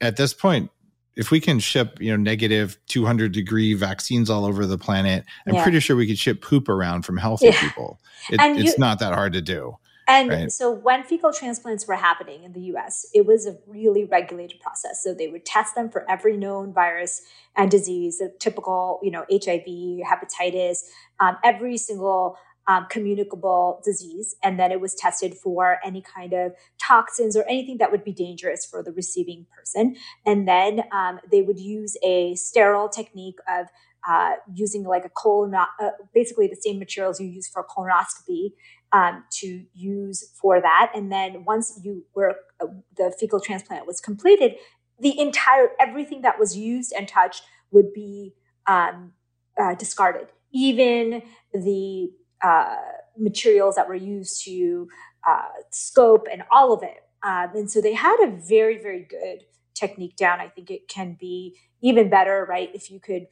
at 0.00 0.16
this 0.16 0.34
point, 0.34 0.70
if 1.16 1.30
we 1.30 1.40
can 1.40 1.58
ship, 1.58 1.98
you 2.00 2.10
know, 2.10 2.16
negative 2.16 2.78
200 2.86 3.32
degree 3.32 3.74
vaccines 3.74 4.30
all 4.30 4.44
over 4.44 4.66
the 4.66 4.78
planet, 4.78 5.24
I'm 5.46 5.54
Yeah. 5.54 5.62
pretty 5.62 5.80
sure 5.80 5.96
we 5.96 6.06
could 6.06 6.18
ship 6.18 6.40
poop 6.42 6.68
around 6.68 7.02
from 7.02 7.16
healthy 7.16 7.46
Yeah. 7.46 7.60
people. 7.60 8.00
It, 8.28 8.40
And 8.40 8.58
it's 8.58 8.78
not 8.78 9.00
that 9.00 9.14
hard 9.14 9.32
to 9.32 9.42
do. 9.42 9.78
And 10.06 10.30
Right. 10.30 10.50
so 10.50 10.70
when 10.72 11.02
fecal 11.04 11.32
transplants 11.34 11.86
were 11.86 11.94
happening 11.96 12.42
in 12.44 12.52
the 12.54 12.60
US, 12.72 13.04
it 13.12 13.26
was 13.26 13.46
a 13.46 13.58
really 13.66 14.04
regulated 14.04 14.58
process. 14.60 15.02
So 15.04 15.12
they 15.12 15.28
would 15.28 15.44
test 15.44 15.74
them 15.74 15.90
for 15.90 16.08
every 16.10 16.36
known 16.36 16.72
virus 16.72 17.20
and 17.56 17.70
disease, 17.70 18.20
a 18.20 18.30
typical, 18.38 19.00
you 19.02 19.10
know, 19.10 19.26
HIV, 19.30 20.00
hepatitis, 20.06 20.78
um, 21.20 21.36
every 21.44 21.76
single 21.76 22.38
um, 22.68 22.86
communicable 22.90 23.80
disease. 23.84 24.36
And 24.42 24.60
then 24.60 24.70
it 24.70 24.80
was 24.80 24.94
tested 24.94 25.34
for 25.34 25.78
any 25.84 26.02
kind 26.02 26.34
of 26.34 26.52
toxins 26.80 27.36
or 27.36 27.44
anything 27.44 27.78
that 27.78 27.90
would 27.90 28.04
be 28.04 28.12
dangerous 28.12 28.66
for 28.66 28.82
the 28.82 28.92
receiving 28.92 29.46
person. 29.56 29.96
And 30.26 30.46
then 30.46 30.82
um, 30.92 31.18
they 31.32 31.42
would 31.42 31.58
use 31.58 31.96
a 32.04 32.34
sterile 32.34 32.88
technique 32.88 33.38
of 33.48 33.66
uh, 34.08 34.32
using 34.54 34.84
like 34.84 35.04
a 35.04 35.08
colon, 35.08 35.54
uh, 35.54 35.66
basically 36.14 36.46
the 36.46 36.56
same 36.56 36.78
materials 36.78 37.20
you 37.20 37.26
use 37.26 37.48
for 37.48 37.64
colonoscopy 37.64 38.52
um, 38.92 39.24
to 39.30 39.64
use 39.74 40.30
for 40.40 40.60
that. 40.60 40.92
And 40.94 41.10
then 41.10 41.44
once 41.44 41.80
you 41.82 42.04
were 42.14 42.36
uh, 42.60 42.66
the 42.96 43.14
fecal 43.18 43.40
transplant 43.40 43.86
was 43.86 44.00
completed, 44.00 44.54
the 45.00 45.18
entire 45.18 45.70
everything 45.80 46.22
that 46.22 46.38
was 46.38 46.56
used 46.56 46.92
and 46.96 47.08
touched 47.08 47.42
would 47.70 47.92
be 47.92 48.34
um, 48.66 49.12
uh, 49.60 49.74
discarded, 49.74 50.28
even 50.52 51.22
the 51.52 52.10
uh, 52.42 52.76
materials 53.16 53.74
that 53.76 53.88
were 53.88 53.94
used 53.94 54.44
to 54.44 54.88
uh, 55.26 55.48
scope 55.70 56.26
and 56.30 56.42
all 56.50 56.72
of 56.72 56.82
it. 56.82 57.04
Um, 57.22 57.50
and 57.54 57.70
so 57.70 57.80
they 57.80 57.94
had 57.94 58.16
a 58.22 58.30
very 58.30 58.80
very 58.80 59.02
good 59.02 59.44
technique 59.74 60.16
down. 60.16 60.40
I 60.40 60.48
think 60.48 60.70
it 60.70 60.88
can 60.88 61.16
be 61.18 61.56
even 61.80 62.08
better, 62.10 62.46
right? 62.48 62.70
If 62.74 62.90
you 62.90 63.00
could 63.00 63.26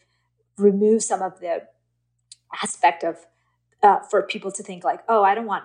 remove 0.58 1.02
some 1.02 1.22
of 1.22 1.40
the 1.40 1.62
aspect 2.62 3.04
of 3.04 3.18
uh, 3.82 4.00
for 4.10 4.22
people 4.22 4.50
to 4.52 4.62
think 4.62 4.84
like, 4.84 5.00
oh, 5.08 5.22
I 5.22 5.34
don't 5.34 5.46
want 5.46 5.64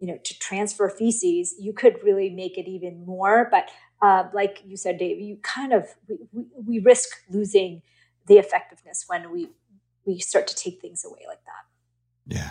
you 0.00 0.08
know 0.08 0.18
to 0.22 0.38
transfer 0.38 0.88
feces. 0.88 1.54
You 1.58 1.72
could 1.72 1.96
really 2.02 2.30
make 2.30 2.58
it 2.58 2.68
even 2.68 3.04
more, 3.06 3.48
but 3.50 3.70
uh, 4.02 4.24
like 4.32 4.62
you 4.66 4.76
said, 4.76 4.98
Dave, 4.98 5.20
you 5.20 5.36
kind 5.42 5.72
of 5.72 5.88
we, 6.08 6.18
we, 6.32 6.44
we 6.66 6.78
risk 6.80 7.08
losing 7.30 7.82
the 8.26 8.38
effectiveness 8.38 9.04
when 9.06 9.30
we 9.30 9.50
we 10.04 10.18
start 10.18 10.46
to 10.48 10.54
take 10.54 10.80
things 10.80 11.04
away 11.04 11.20
like 11.26 11.44
that. 11.44 11.73
Yeah. 12.26 12.50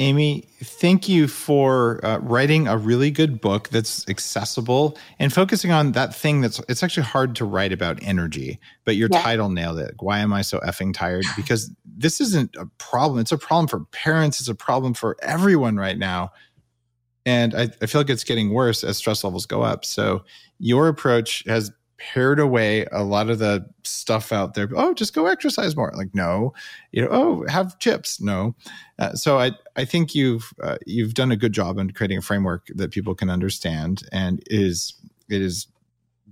Amy, 0.00 0.48
thank 0.60 1.08
you 1.08 1.28
for 1.28 2.04
uh, 2.04 2.18
writing 2.18 2.66
a 2.66 2.76
really 2.76 3.12
good 3.12 3.40
book 3.40 3.68
that's 3.68 4.08
accessible 4.08 4.98
and 5.20 5.32
focusing 5.32 5.70
on 5.70 5.92
that 5.92 6.12
thing 6.12 6.40
that's 6.40 6.60
it's 6.68 6.82
actually 6.82 7.04
hard 7.04 7.36
to 7.36 7.44
write 7.44 7.72
about 7.72 8.02
energy, 8.02 8.58
but 8.84 8.96
your 8.96 9.08
yeah. 9.12 9.22
title 9.22 9.50
nailed 9.50 9.78
it. 9.78 9.94
Why 10.00 10.18
am 10.18 10.32
I 10.32 10.42
so 10.42 10.58
effing 10.60 10.92
tired? 10.92 11.24
Because 11.36 11.70
this 11.84 12.20
isn't 12.20 12.56
a 12.56 12.66
problem. 12.78 13.20
It's 13.20 13.30
a 13.30 13.38
problem 13.38 13.68
for 13.68 13.84
parents, 13.92 14.40
it's 14.40 14.48
a 14.48 14.54
problem 14.54 14.94
for 14.94 15.16
everyone 15.22 15.76
right 15.76 15.98
now. 15.98 16.32
And 17.24 17.54
I, 17.54 17.68
I 17.80 17.86
feel 17.86 18.00
like 18.00 18.10
it's 18.10 18.24
getting 18.24 18.52
worse 18.52 18.82
as 18.82 18.96
stress 18.96 19.22
levels 19.22 19.46
go 19.46 19.62
up. 19.62 19.84
So 19.84 20.24
your 20.58 20.88
approach 20.88 21.44
has 21.46 21.70
pared 21.98 22.40
away 22.40 22.86
a 22.92 23.02
lot 23.02 23.30
of 23.30 23.38
the 23.38 23.64
stuff 23.84 24.32
out 24.32 24.54
there. 24.54 24.68
Oh, 24.74 24.94
just 24.94 25.14
go 25.14 25.26
exercise 25.26 25.76
more. 25.76 25.92
Like, 25.96 26.14
no, 26.14 26.52
you 26.92 27.02
know, 27.02 27.08
oh, 27.10 27.44
have 27.48 27.78
chips. 27.78 28.20
No. 28.20 28.54
Uh, 28.98 29.12
so 29.12 29.38
I, 29.38 29.52
I 29.76 29.84
think 29.84 30.14
you've, 30.14 30.52
uh, 30.62 30.78
you've 30.86 31.14
done 31.14 31.30
a 31.30 31.36
good 31.36 31.52
job 31.52 31.78
in 31.78 31.92
creating 31.92 32.18
a 32.18 32.22
framework 32.22 32.68
that 32.74 32.90
people 32.90 33.14
can 33.14 33.30
understand 33.30 34.02
and 34.12 34.42
is, 34.46 34.94
it 35.28 35.40
is 35.40 35.66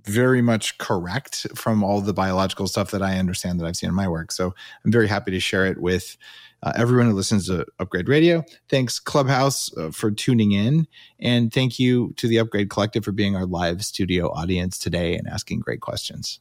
very 0.05 0.43
much 0.43 0.79
correct 0.79 1.47
from 1.55 1.85
all 1.85 2.01
the 2.01 2.13
biological 2.13 2.67
stuff 2.67 2.91
that 2.91 3.03
I 3.03 3.19
understand 3.19 3.61
that 3.61 3.67
I've 3.67 3.77
seen 3.77 3.89
in 3.89 3.95
my 3.95 4.09
work. 4.09 4.33
So 4.33 4.55
I'm 4.85 4.91
very 4.91 5.07
happy 5.07 5.31
to 5.31 5.41
share 5.41 5.65
it 5.67 5.81
with 5.81 6.17
uh, 6.63 6.73
everyone 6.77 7.07
who 7.07 7.15
listens 7.15 7.47
to 7.47 7.67
Upgrade 7.79 8.09
Radio. 8.09 8.45
Thanks, 8.69 8.99
Clubhouse, 8.99 9.75
uh, 9.77 9.91
for 9.91 10.11
tuning 10.11 10.53
in. 10.53 10.87
And 11.19 11.53
thank 11.53 11.79
you 11.79 12.13
to 12.17 12.29
the 12.29 12.39
Upgrade 12.39 12.71
Collective 12.71 13.05
for 13.05 13.13
being 13.13 13.37
our 13.37 13.47
live 13.47 13.85
studio 13.85 14.31
audience 14.31 14.79
today 14.79 15.17
and 15.17 15.29
asking 15.29 15.61
great 15.61 15.81
questions. 15.81 16.41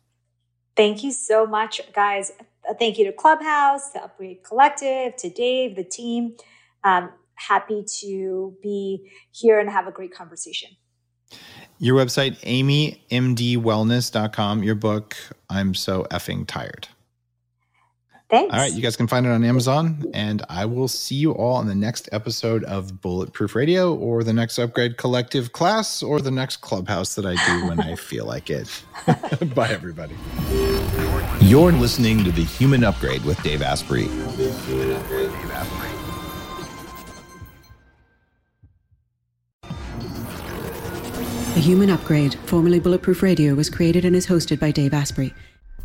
Thank 0.75 1.03
you 1.03 1.11
so 1.11 1.45
much, 1.45 1.81
guys. 1.93 2.31
Thank 2.79 2.97
you 2.97 3.05
to 3.05 3.11
Clubhouse, 3.11 3.91
the 3.91 4.03
Upgrade 4.03 4.43
Collective, 4.43 5.15
to 5.17 5.29
Dave, 5.29 5.75
the 5.75 5.83
team. 5.83 6.35
Um, 6.83 7.11
happy 7.35 7.83
to 7.99 8.55
be 8.61 9.11
here 9.31 9.59
and 9.59 9.69
have 9.69 9.87
a 9.87 9.91
great 9.91 10.13
conversation. 10.13 10.69
Your 11.79 11.97
website, 11.97 12.37
amymdwellness.com, 12.41 14.63
your 14.63 14.75
book, 14.75 15.15
I'm 15.49 15.73
So 15.73 16.05
Effing 16.11 16.45
Tired. 16.45 16.87
Thanks. 18.31 18.53
All 18.53 18.59
right, 18.61 18.71
you 18.71 18.81
guys 18.81 18.95
can 18.95 19.07
find 19.07 19.25
it 19.25 19.29
on 19.29 19.43
Amazon, 19.43 20.05
and 20.13 20.41
I 20.47 20.63
will 20.63 20.87
see 20.87 21.15
you 21.15 21.33
all 21.33 21.57
on 21.57 21.67
the 21.67 21.75
next 21.75 22.07
episode 22.13 22.63
of 22.63 23.01
Bulletproof 23.01 23.55
Radio, 23.55 23.93
or 23.93 24.23
the 24.23 24.31
next 24.31 24.57
Upgrade 24.57 24.95
Collective 24.95 25.51
class, 25.51 26.01
or 26.01 26.21
the 26.21 26.31
next 26.31 26.57
clubhouse 26.57 27.15
that 27.15 27.25
I 27.25 27.35
do 27.45 27.67
when 27.67 27.81
I 27.81 27.95
feel 27.97 28.25
like 28.25 28.49
it. 28.49 28.83
Bye, 29.53 29.71
everybody. 29.71 30.15
You're 31.41 31.73
listening 31.73 32.23
to 32.23 32.31
the 32.31 32.45
Human 32.45 32.85
Upgrade 32.85 33.25
with 33.25 33.41
Dave 33.43 33.61
Asprey. 33.61 34.07
The 41.53 41.59
Human 41.59 41.89
Upgrade, 41.89 42.35
formerly 42.45 42.79
Bulletproof 42.79 43.21
Radio, 43.21 43.55
was 43.55 43.69
created 43.69 44.05
and 44.05 44.15
is 44.15 44.27
hosted 44.27 44.57
by 44.57 44.71
Dave 44.71 44.93
Asprey. 44.93 45.33